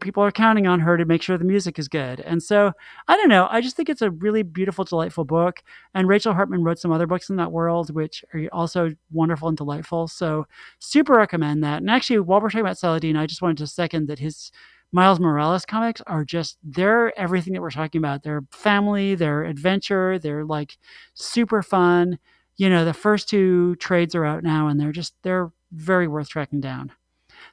people 0.00 0.22
are 0.22 0.32
counting 0.32 0.66
on 0.66 0.80
her 0.80 0.96
to 0.96 1.04
make 1.04 1.22
sure 1.22 1.36
the 1.38 1.44
music 1.44 1.78
is 1.78 1.88
good. 1.88 2.20
And 2.20 2.42
so 2.42 2.72
I 3.08 3.16
don't 3.16 3.28
know. 3.28 3.48
I 3.50 3.60
just 3.60 3.76
think 3.76 3.88
it's 3.88 4.02
a 4.02 4.10
really 4.10 4.42
beautiful, 4.42 4.84
delightful 4.84 5.24
book. 5.24 5.62
And 5.94 6.08
Rachel 6.08 6.34
Hartman 6.34 6.64
wrote 6.64 6.78
some 6.78 6.92
other 6.92 7.06
books 7.06 7.30
in 7.30 7.36
that 7.36 7.52
world, 7.52 7.94
which 7.94 8.24
are 8.34 8.46
also 8.52 8.94
wonderful 9.12 9.48
and 9.48 9.56
delightful. 9.56 10.08
So 10.08 10.46
super 10.78 11.14
recommend 11.14 11.62
that. 11.64 11.82
And 11.82 11.90
actually, 11.90 12.20
while 12.20 12.40
we're 12.40 12.50
talking 12.50 12.60
about 12.60 12.78
Saladin, 12.78 13.16
I 13.16 13.26
just 13.26 13.42
wanted 13.42 13.58
to 13.58 13.66
second 13.66 14.08
that 14.08 14.18
his 14.18 14.50
Miles 14.92 15.20
Morales 15.20 15.64
comics 15.64 16.02
are 16.06 16.24
just 16.24 16.58
they're 16.64 17.16
everything 17.18 17.52
that 17.52 17.62
we're 17.62 17.70
talking 17.70 18.00
about. 18.00 18.22
They're 18.22 18.42
family, 18.50 19.14
they're 19.14 19.44
adventure, 19.44 20.18
they're 20.18 20.44
like 20.44 20.78
super 21.14 21.62
fun. 21.62 22.18
You 22.56 22.68
know, 22.68 22.84
the 22.84 22.92
first 22.94 23.28
two 23.28 23.76
trades 23.76 24.14
are 24.14 24.24
out 24.24 24.42
now 24.42 24.68
and 24.68 24.80
they're 24.80 24.92
just 24.92 25.14
they're 25.22 25.52
very 25.72 26.08
worth 26.08 26.28
tracking 26.28 26.60
down. 26.60 26.92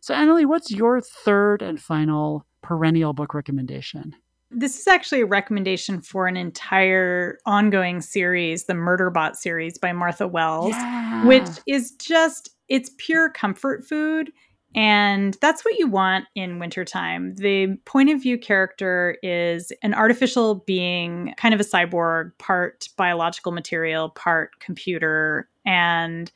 So, 0.01 0.13
Annalee, 0.13 0.45
what's 0.45 0.71
your 0.71 1.01
third 1.01 1.61
and 1.61 1.79
final 1.79 2.45
perennial 2.61 3.13
book 3.13 3.33
recommendation? 3.33 4.15
This 4.49 4.79
is 4.79 4.87
actually 4.87 5.21
a 5.21 5.25
recommendation 5.25 6.01
for 6.01 6.27
an 6.27 6.37
entire 6.37 7.37
ongoing 7.45 7.99
series, 7.99 8.65
the 8.65 8.73
Murderbot 8.73 9.35
series 9.35 9.77
by 9.77 9.91
Martha 9.91 10.27
Wells, 10.27 10.71
yeah. 10.71 11.25
which 11.25 11.49
is 11.67 11.91
just, 11.91 12.49
it's 12.69 12.91
pure 12.97 13.29
comfort 13.29 13.85
food. 13.85 14.31
And 14.73 15.35
that's 15.41 15.65
what 15.65 15.79
you 15.79 15.87
want 15.87 16.25
in 16.35 16.59
wintertime. 16.59 17.33
The 17.35 17.77
point 17.85 18.09
of 18.09 18.21
view 18.21 18.37
character 18.37 19.17
is 19.23 19.71
an 19.81 19.93
artificial 19.93 20.63
being, 20.67 21.33
kind 21.37 21.53
of 21.53 21.59
a 21.59 21.63
cyborg, 21.63 22.31
part 22.37 22.87
biological 22.95 23.51
material, 23.51 24.09
part 24.09 24.59
computer. 24.59 25.49
And 25.65 26.31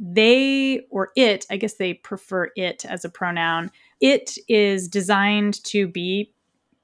they 0.00 0.86
or 0.90 1.10
it, 1.16 1.46
I 1.50 1.56
guess 1.56 1.74
they 1.74 1.94
prefer 1.94 2.50
it 2.56 2.84
as 2.84 3.04
a 3.04 3.08
pronoun. 3.08 3.70
It 4.00 4.36
is 4.48 4.88
designed 4.88 5.62
to 5.64 5.88
be 5.88 6.32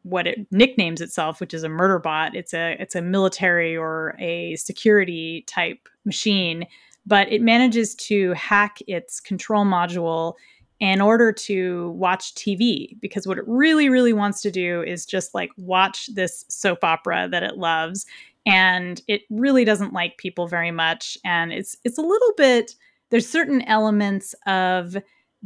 what 0.03 0.26
it 0.26 0.47
nicknames 0.51 1.01
itself, 1.01 1.41
which 1.41 1.55
is 1.55 1.64
a 1.64 1.68
murder 1.68 1.99
bot. 1.99 2.35
It's 2.35 2.55
a 2.55 2.76
it's 2.78 2.95
a 2.95 3.03
military 3.03 3.76
or 3.76 4.16
a 4.18 4.57
security 4.57 5.45
type 5.47 5.89
machine, 6.05 6.66
but 7.07 7.30
it 7.32 7.43
manages 7.43 7.95
to 7.97 8.32
hack 8.32 8.78
its 8.87 9.20
control 9.20 9.64
module 9.64 10.35
in 10.80 11.01
order 11.01 11.32
to 11.32 11.91
watch 11.91 12.35
TV 12.35 13.01
because 13.01 13.26
what 13.26 13.39
it 13.39 13.45
really 13.47 13.89
really 13.89 14.12
wants 14.12 14.43
to 14.43 14.51
do 14.51 14.82
is 14.82 15.07
just 15.07 15.32
like 15.35 15.51
watch 15.57 16.09
this 16.14 16.45
soap 16.49 16.82
opera 16.82 17.28
that 17.30 17.43
it 17.43 17.57
loves 17.57 18.07
and 18.47 19.01
it 19.09 19.22
really 19.30 19.64
doesn't 19.64 19.92
like 19.92 20.18
people 20.18 20.47
very 20.47 20.70
much. 20.70 21.16
And 21.24 21.53
it's 21.53 21.76
it's 21.84 21.99
a 21.99 22.03
little 22.03 22.32
bit 22.36 22.74
there's 23.11 23.28
certain 23.28 23.62
elements 23.62 24.34
of 24.47 24.97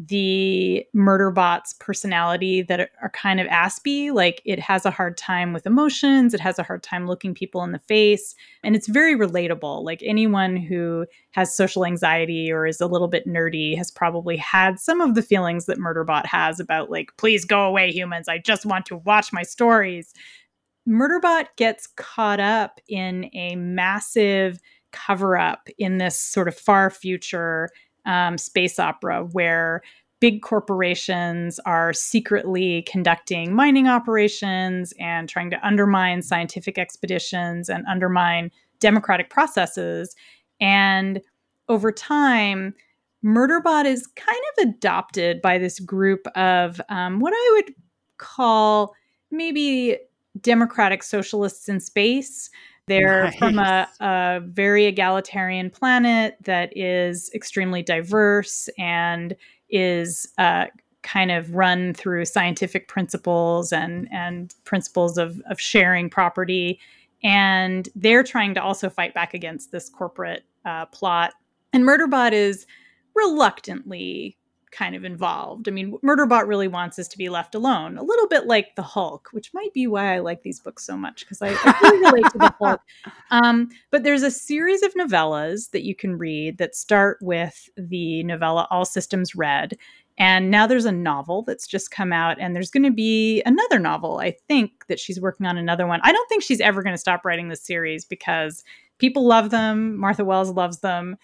the 0.07 0.87
murderbot's 0.95 1.73
personality 1.75 2.63
that 2.63 2.79
are, 2.79 2.89
are 3.03 3.11
kind 3.11 3.41
of 3.41 3.49
aspy 3.49 4.13
like 4.13 4.41
it 4.45 4.61
has 4.61 4.87
a 4.87 4.93
hard 4.93 5.17
time 5.17 5.53
with 5.53 5.67
emotions 5.67 6.33
it 6.33 6.39
has 6.39 6.57
a 6.57 6.63
hard 6.63 6.85
time 6.85 7.09
looking 7.09 7.35
people 7.35 7.65
in 7.65 7.73
the 7.73 7.81
face 7.81 8.37
and 8.63 8.77
it's 8.77 8.89
very 8.89 9.17
relatable. 9.17 9.85
Like 9.85 10.03
anyone 10.05 10.57
who 10.57 11.07
has 11.33 11.57
social 11.57 11.85
anxiety 11.85 12.51
or 12.51 12.67
is 12.67 12.81
a 12.81 12.87
little 12.87 13.09
bit 13.09 13.27
nerdy 13.27 13.77
has 13.77 13.91
probably 13.91 14.37
had 14.37 14.79
some 14.79 15.01
of 15.01 15.15
the 15.15 15.23
feelings 15.23 15.67
that 15.67 15.79
murderbot 15.79 16.27
has 16.27 16.61
about 16.61 16.91
like 16.91 17.11
please 17.17 17.45
go 17.45 17.65
away 17.65 17.91
humans 17.91 18.29
i 18.29 18.39
just 18.39 18.67
want 18.67 18.87
to 18.87 18.97
watch 18.99 19.33
my 19.33 19.43
stories 19.43 20.15
murderbot 20.89 21.47
gets 21.57 21.87
caught 21.97 22.41
up 22.41 22.81
in 22.89 23.31
a 23.35 23.57
massive 23.57 24.61
cover 24.93 25.37
up 25.37 25.69
in 25.79 25.99
this 25.99 26.19
sort 26.19 26.49
of 26.49 26.57
far 26.57 26.89
future 26.91 27.69
um, 28.07 28.39
space 28.39 28.79
opera 28.79 29.25
where 29.33 29.83
big 30.21 30.43
corporations 30.43 31.61
are 31.61 31.93
secretly 31.93 32.83
conducting 32.83 33.55
mining 33.55 33.87
operations 33.87 34.93
and 34.99 35.29
trying 35.29 35.51
to 35.51 35.67
undermine 35.67 36.23
scientific 36.23 36.79
expeditions 36.79 37.69
and 37.69 37.85
undermine 37.87 38.51
democratic 38.81 39.31
processes. 39.31 40.17
And 40.61 41.21
over 41.69 41.93
time, 41.93 42.75
Murderbot 43.25 43.85
is 43.85 44.07
kind 44.17 44.41
of 44.57 44.69
adopted 44.69 45.43
by 45.43 45.59
this 45.59 45.81
group 45.81 46.27
of 46.37 46.81
um, 46.89 47.21
what 47.21 47.33
I 47.35 47.53
would 47.55 47.75
call 48.17 48.95
maybe 49.31 49.99
democratic 50.43 51.03
socialists 51.03 51.69
in 51.69 51.81
space 51.81 52.51
they're 52.89 53.25
nice. 53.25 53.37
from 53.37 53.59
a, 53.59 53.89
a, 54.01 54.41
very 54.43 54.87
egalitarian 54.87 55.69
planet 55.69 56.37
that 56.45 56.75
is 56.77 57.31
extremely 57.35 57.83
diverse 57.83 58.69
and 58.79 59.37
is 59.69 60.27
uh, 60.39 60.67
kind 61.03 61.31
of 61.31 61.55
run 61.55 61.93
through 61.93 62.25
scientific 62.25 62.89
principles 62.89 63.73
and 63.73 64.09
and 64.11 64.55
principles 64.65 65.19
of 65.19 65.41
of 65.51 65.61
sharing 65.61 66.09
property. 66.09 66.81
And 67.23 67.89
they're 67.95 68.23
trying 68.23 68.55
to 68.55 68.63
also 68.63 68.89
fight 68.89 69.13
back 69.13 69.35
against 69.35 69.71
this 69.71 69.91
corporate 69.91 70.45
uh, 70.65 70.87
plot. 70.87 71.35
And 71.75 71.85
Murderbot 71.85 72.33
is 72.33 72.67
reluctantly 73.15 74.38
kind 74.71 74.95
of 74.95 75.05
involved. 75.05 75.69
I 75.69 75.71
mean, 75.71 75.99
Murderbot 76.05 76.47
really 76.47 76.69
wants 76.69 76.99
us 76.99 77.09
to 77.09 77.19
be 77.19 77.29
left 77.29 77.55
alone, 77.55 77.99
a 77.99 78.03
little 78.03 78.29
bit 78.29 78.47
like 78.47 78.75
the 78.77 78.83
Hulk, 78.83 79.29
which 79.33 79.53
might 79.55 79.73
be 79.73 79.87
why 79.87 80.15
I 80.15 80.19
like 80.19 80.43
these 80.43 80.61
books 80.61 80.85
so 80.85 80.97
much 80.97 81.21
because 81.21 81.43
I, 81.43 81.49
I, 81.49 81.79
really 81.83 81.99
relate 81.99 82.33
to 82.33 82.39
the 82.39 82.55
Hulk. 82.61 82.81
Um, 83.31 83.69
but 83.91 84.03
there's 84.03 84.23
a 84.23 84.31
series 84.31 84.83
of 84.83 84.95
novellas 84.95 85.71
that 85.71 85.85
you 85.85 85.95
can 85.95 86.19
read 86.19 86.59
that 86.59 86.75
start 86.75 87.19
with 87.21 87.69
the 87.77 88.23
novella 88.25 88.67
All 88.71 88.85
Systems 88.85 89.35
Red. 89.35 89.77
And 90.19 90.51
now 90.51 90.67
there's 90.67 90.85
a 90.85 90.93
novel 90.93 91.43
that's 91.43 91.67
just 91.67 91.93
come 91.93 92.13
out, 92.13 92.39
and 92.41 92.55
there's 92.55 92.73
going 92.73 92.83
to 92.83 92.91
be 92.91 93.41
another 93.47 93.79
novel, 93.79 94.19
I 94.19 94.33
think, 94.49 94.87
that 94.89 94.99
she's 94.99 95.21
working 95.21 95.47
on 95.47 95.57
another 95.57 95.87
one. 95.87 96.01
I 96.03 96.11
don't 96.11 96.29
think 96.29 96.43
she's 96.43 96.61
ever 96.61 96.83
going 96.83 96.95
to 96.95 96.99
stop 97.01 97.25
writing 97.25 97.49
this 97.49 97.63
series 97.63 98.05
because 98.05 98.65
people 98.99 99.25
love 99.25 99.51
them. 99.51 99.97
Martha 99.97 100.25
Wells 100.25 100.51
loves 100.51 100.81
them. 100.81 101.17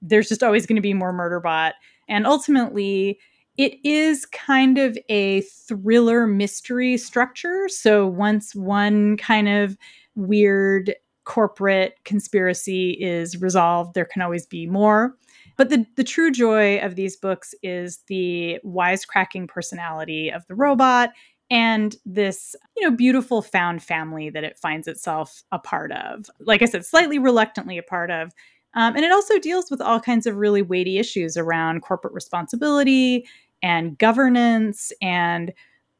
There's 0.00 0.28
just 0.28 0.42
always 0.42 0.66
going 0.66 0.76
to 0.76 0.82
be 0.82 0.94
more 0.94 1.12
Murderbot. 1.12 1.72
And 2.10 2.26
ultimately, 2.26 3.18
it 3.56 3.74
is 3.84 4.26
kind 4.26 4.78
of 4.78 4.98
a 5.08 5.42
thriller 5.42 6.26
mystery 6.26 6.96
structure. 6.96 7.68
So 7.68 8.06
once 8.06 8.54
one 8.54 9.16
kind 9.16 9.48
of 9.48 9.76
weird 10.14 10.94
corporate 11.24 11.94
conspiracy 12.04 12.92
is 13.00 13.40
resolved, 13.40 13.94
there 13.94 14.04
can 14.04 14.22
always 14.22 14.46
be 14.46 14.66
more. 14.66 15.14
But 15.56 15.68
the, 15.68 15.86
the 15.96 16.04
true 16.04 16.30
joy 16.30 16.78
of 16.78 16.96
these 16.96 17.16
books 17.16 17.54
is 17.62 18.00
the 18.08 18.58
wisecracking 18.64 19.48
personality 19.48 20.30
of 20.30 20.46
the 20.46 20.54
robot 20.54 21.10
and 21.50 21.96
this 22.06 22.54
you 22.76 22.88
know 22.88 22.96
beautiful 22.96 23.42
found 23.42 23.82
family 23.82 24.30
that 24.30 24.44
it 24.44 24.58
finds 24.58 24.86
itself 24.86 25.42
a 25.50 25.58
part 25.58 25.90
of 25.92 26.26
like 26.38 26.62
i 26.62 26.64
said 26.64 26.86
slightly 26.86 27.18
reluctantly 27.18 27.76
a 27.76 27.82
part 27.82 28.10
of 28.10 28.32
um, 28.74 28.94
and 28.96 29.04
it 29.04 29.12
also 29.12 29.38
deals 29.38 29.70
with 29.70 29.80
all 29.80 30.00
kinds 30.00 30.26
of 30.26 30.36
really 30.36 30.62
weighty 30.62 30.98
issues 30.98 31.36
around 31.36 31.82
corporate 31.82 32.14
responsibility 32.14 33.26
and 33.62 33.98
governance 33.98 34.92
and 35.02 35.52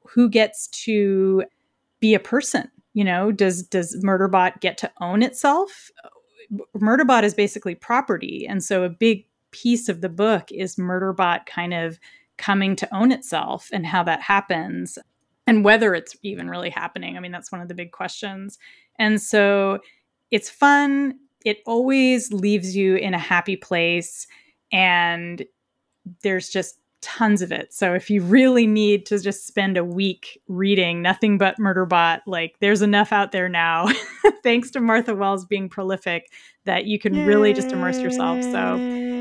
who 0.07 0.29
gets 0.29 0.68
to 0.68 1.45
be 2.01 2.14
a 2.14 2.21
person. 2.21 2.71
You 2.95 3.05
know, 3.05 3.31
does 3.31 3.62
does 3.62 3.97
Murderbot 4.03 4.61
get 4.61 4.79
to 4.79 4.91
own 5.01 5.23
itself? 5.23 5.91
Murderbot 6.77 7.23
is 7.23 7.35
basically 7.35 7.77
property, 7.77 8.47
and 8.49 8.64
so 8.64 8.83
a 8.83 8.89
big 8.89 9.27
piece 9.53 9.89
of 9.89 10.01
the 10.01 10.09
book 10.09 10.51
is 10.51 10.77
Murderbot 10.77 11.47
kind 11.47 11.75
of 11.75 11.99
coming 12.37 12.75
to 12.77 12.95
own 12.95 13.12
itself 13.12 13.68
and 13.73 13.87
how 13.87 14.03
that 14.03 14.23
happens 14.23 14.99
and 15.47 15.64
whether 15.64 15.95
it's 15.95 16.16
even 16.23 16.49
really 16.49 16.71
happening. 16.71 17.16
I 17.16 17.21
mean, 17.21 17.33
that's 17.33 17.53
one 17.53 17.61
of 17.61 17.68
the 17.68 17.75
big 17.75 17.93
questions. 17.93 18.59
And 18.99 19.21
so 19.21 19.81
it's 20.31 20.49
fun 20.49 21.18
it 21.45 21.59
always 21.66 22.32
leaves 22.32 22.76
you 22.76 22.97
in 22.97 23.14
a 23.14 23.18
happy 23.18 23.57
place 23.57 24.26
and 24.72 25.45
there's 26.22 26.49
just 26.49 26.76
tons 27.03 27.41
of 27.41 27.51
it. 27.51 27.72
So 27.72 27.95
if 27.95 28.11
you 28.11 28.22
really 28.22 28.66
need 28.66 29.07
to 29.07 29.18
just 29.18 29.47
spend 29.47 29.76
a 29.76 29.84
week 29.84 30.41
reading 30.49 31.01
nothing 31.03 31.38
but 31.38 31.57
Murderbot, 31.59 32.20
like 32.26 32.57
there's 32.61 32.82
enough 32.82 33.12
out 33.12 33.32
there 33.32 33.49
now, 33.49 33.88
thanks 34.43 34.70
to 34.72 34.80
Martha 34.80 35.14
Wells 35.14 35.47
being 35.47 35.68
prolific, 35.68 36.30
that 36.64 36.84
you 36.84 36.99
can 36.99 37.24
really 37.26 37.53
just 37.53 37.72
immerse 37.72 37.99
yourself. 37.99 38.43
So 38.43 38.76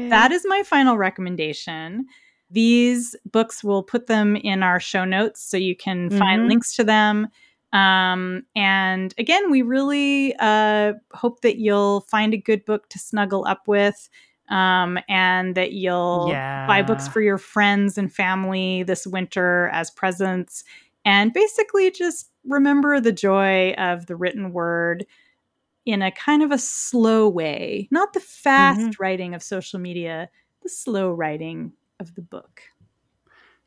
that 0.09 0.32
is 0.32 0.43
my 0.47 0.63
final 0.63 0.97
recommendation. 0.97 2.05
These 2.51 3.15
books, 3.32 3.63
we'll 3.63 3.84
put 3.84 4.07
them 4.07 4.36
in 4.36 4.63
our 4.63 4.80
show 4.80 5.05
notes 5.05 5.41
so 5.41 5.55
you 5.55 5.76
can 5.76 6.09
mm-hmm. 6.09 6.17
find 6.17 6.47
links 6.47 6.76
to 6.76 6.84
them. 6.84 7.28
Um, 7.72 8.43
and 8.55 9.13
again, 9.17 9.51
we 9.51 9.61
really 9.61 10.36
uh, 10.39 10.93
hope 11.13 11.41
that 11.41 11.57
you'll 11.57 12.01
find 12.01 12.34
a 12.34 12.38
good 12.38 12.65
book 12.65 12.89
to 12.89 12.99
snuggle 12.99 13.45
up 13.45 13.67
with. 13.67 14.09
Um, 14.49 14.97
and 15.07 15.53
that 15.53 15.74
you'll 15.74 16.30
yeah. 16.30 16.65
buy 16.65 16.82
books 16.82 17.07
for 17.07 17.22
your 17.22 17.38
friends 17.38 17.99
and 17.99 18.11
family 18.11 18.82
this 18.82 19.05
winter 19.05 19.70
as 19.72 19.91
presents. 19.91 20.63
And 21.05 21.32
basically, 21.32 21.91
just 21.91 22.32
remember 22.43 22.99
the 22.99 23.11
joy 23.11 23.74
of 23.74 24.07
the 24.07 24.15
written 24.15 24.51
word 24.51 25.05
in 25.86 26.01
a 26.01 26.11
kind 26.11 26.43
of 26.43 26.51
a 26.51 26.57
slow 26.57 27.30
way, 27.30 27.88
not 27.91 28.13
the 28.13 28.20
fast 28.20 28.80
mm-hmm. 28.80 29.01
writing 29.03 29.34
of 29.34 29.43
social 29.43 29.80
media, 29.80 30.30
the 30.61 30.70
slow 30.70 31.11
writing 31.11 31.74
of 31.99 32.15
the 32.15 32.22
book. 32.22 32.61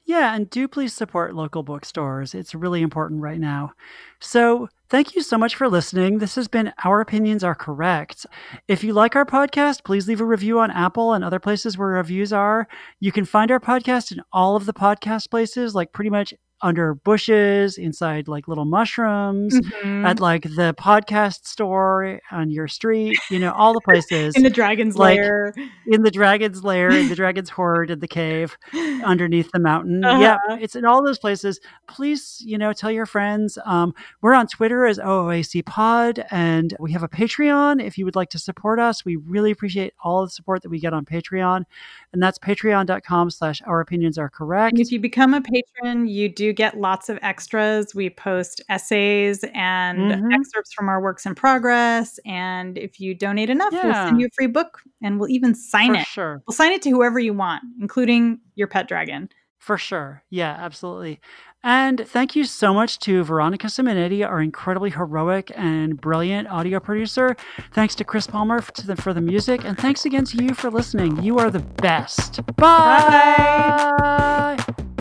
Yeah, 0.05 0.35
and 0.35 0.51
do 0.51 0.67
please 0.67 0.93
support 0.93 1.35
local 1.35 1.63
bookstores. 1.63 2.35
It's 2.35 2.55
really 2.57 2.83
important 2.83 3.23
right 3.23 3.39
now. 3.39 3.73
So, 4.21 4.69
thank 4.91 5.15
you 5.15 5.23
so 5.23 5.39
much 5.39 5.55
for 5.55 5.69
listening. 5.69 6.19
This 6.19 6.35
has 6.35 6.49
been 6.49 6.73
Our 6.85 7.01
Opinions 7.01 7.45
Are 7.45 7.55
Correct. 7.55 8.27
If 8.67 8.83
you 8.83 8.95
like 8.95 9.15
our 9.15 9.25
podcast, 9.25 9.85
please 9.85 10.09
leave 10.09 10.21
a 10.21 10.25
review 10.25 10.59
on 10.59 10.73
Apple 10.73 11.13
and 11.13 11.23
other 11.25 11.39
places 11.39 11.79
where 11.79 11.89
reviews 11.89 12.33
are. 12.33 12.67
You 12.99 13.13
can 13.13 13.25
find 13.25 13.51
our 13.53 13.61
podcast 13.61 14.11
in 14.11 14.21
all 14.33 14.57
of 14.57 14.67
the 14.67 14.75
podcast 14.75 15.31
places, 15.31 15.75
like 15.75 15.93
pretty 15.93 16.11
much 16.11 16.35
under 16.63 16.95
bushes, 16.95 17.79
inside 17.79 18.29
like 18.29 18.49
little 18.49 18.65
mushrooms, 18.65 19.59
mm-hmm. 19.59 20.07
at 20.07 20.21
like 20.21 20.43
the 20.43 20.75
podcast 20.79 21.47
store 21.47 22.21
on 22.31 22.51
your 22.51 22.69
street, 22.69 23.19
you 23.31 23.39
know, 23.39 23.53
all 23.53 23.73
the 23.73 23.81
places. 23.81 24.35
in 24.37 24.43
the 24.43 24.51
dragon's 24.51 24.97
like, 24.97 25.19
lair. 25.19 25.55
In 25.87 26.03
the 26.03 26.11
dragon's 26.11 26.63
lair, 26.65 26.91
in 26.91 27.09
the 27.09 27.15
dragon's 27.23 27.51
hoard, 27.51 27.91
in 27.91 28.01
the 28.01 28.09
cave, 28.09 28.57
underneath 29.05 29.51
the 29.53 29.61
mountain. 29.61 30.05
Uh-huh. 30.05 30.21
Yeah, 30.21 30.39
it's 30.61 30.77
in 30.77 30.85
all 30.85 31.05
those 31.05 31.19
places. 31.19 31.61
Please, 31.89 32.43
you 32.45 32.59
know, 32.59 32.73
tell 32.73 32.91
your 32.91 33.07
friends. 33.07 33.59
Um, 33.65 33.95
we're 34.21 34.35
on 34.35 34.47
Twitter 34.47 34.87
as 34.87 34.99
OOAC 34.99 35.65
Pod, 35.67 36.25
and 36.31 36.75
we 36.79 36.93
have 36.93 37.03
a 37.03 37.09
Patreon 37.09 37.83
if 37.85 37.99
you 37.99 38.05
would 38.05 38.17
like 38.17 38.31
to 38.31 38.39
support 38.39 38.79
us. 38.79 39.05
We 39.05 39.17
really 39.17 39.51
appreciate 39.51 39.95
all 40.03 40.25
the 40.25 40.31
support 40.31 40.63
that 40.63 40.69
we 40.69 40.79
get 40.79 40.93
on 40.93 41.05
Patreon. 41.05 41.65
And 42.13 42.23
that's 42.23 42.39
patreon.com 42.39 43.31
slash 43.31 43.63
our 43.67 43.81
opinions 43.81 44.19
are 44.19 44.29
correct. 44.29 44.73
And 44.73 44.81
if 44.81 44.93
you 44.93 45.01
become 45.01 45.35
a 45.35 45.41
patron, 45.41 46.07
you 46.07 46.29
do 46.29 46.52
get 46.53 46.79
lots 46.79 47.09
of 47.09 47.19
extras. 47.23 47.95
We 47.95 48.11
post 48.11 48.63
essays 48.69 49.45
and 49.55 49.99
mm-hmm. 49.99 50.33
excerpts 50.33 50.73
from 50.73 50.89
our 50.89 51.01
works 51.01 51.27
in 51.27 51.35
progress. 51.35 52.19
And 52.25 52.79
if 52.79 53.01
you 53.01 53.15
donate 53.15 53.51
enough, 53.51 53.73
yeah. 53.73 53.85
we'll 53.85 54.09
send 54.09 54.21
you 54.21 54.27
a 54.27 54.35
free 54.35 54.47
book 54.47 54.81
and 55.03 55.19
we'll 55.19 55.31
even 55.31 55.55
sign 55.55 55.95
For 55.95 56.01
it. 56.01 56.07
Sure. 56.07 56.43
We'll 56.47 56.57
sign 56.57 56.73
it 56.73 56.83
to 56.83 56.91
whoever 56.91 57.19
you 57.19 57.35
want, 57.35 57.63
including 57.81 58.41
your 58.55 58.67
pet 58.67 58.89
dragon. 58.89 59.29
For 59.59 59.79
sure. 59.79 60.25
Yeah, 60.29 60.57
absolutely. 60.59 61.21
And 61.65 62.07
thank 62.09 62.35
you 62.35 62.45
so 62.45 62.75
much 62.75 62.99
to 63.01 63.23
Veronica 63.23 63.69
Simonetti, 63.69 64.27
our 64.27 64.41
incredibly 64.41 64.91
heroic 64.91 65.53
and 65.55 66.01
brilliant 66.01 66.49
audio 66.49 66.81
producer. 66.81 67.37
Thanks 67.73 67.95
to 67.97 68.05
Chris 68.05 68.27
Palmer 68.27 68.61
for 68.61 68.73
the, 68.83 68.97
for 68.97 69.15
the 69.15 69.21
music. 69.21 69.65
And 69.65 69.79
thanks 69.79 70.05
again 70.05 70.25
to 70.25 70.43
you 70.43 70.55
for 70.55 70.71
listening. 70.71 71.23
You 71.23 71.39
are 71.39 71.51
the 71.51 71.61
best. 71.61 72.45
Bye. 72.57 74.57
Bye. 74.67 74.92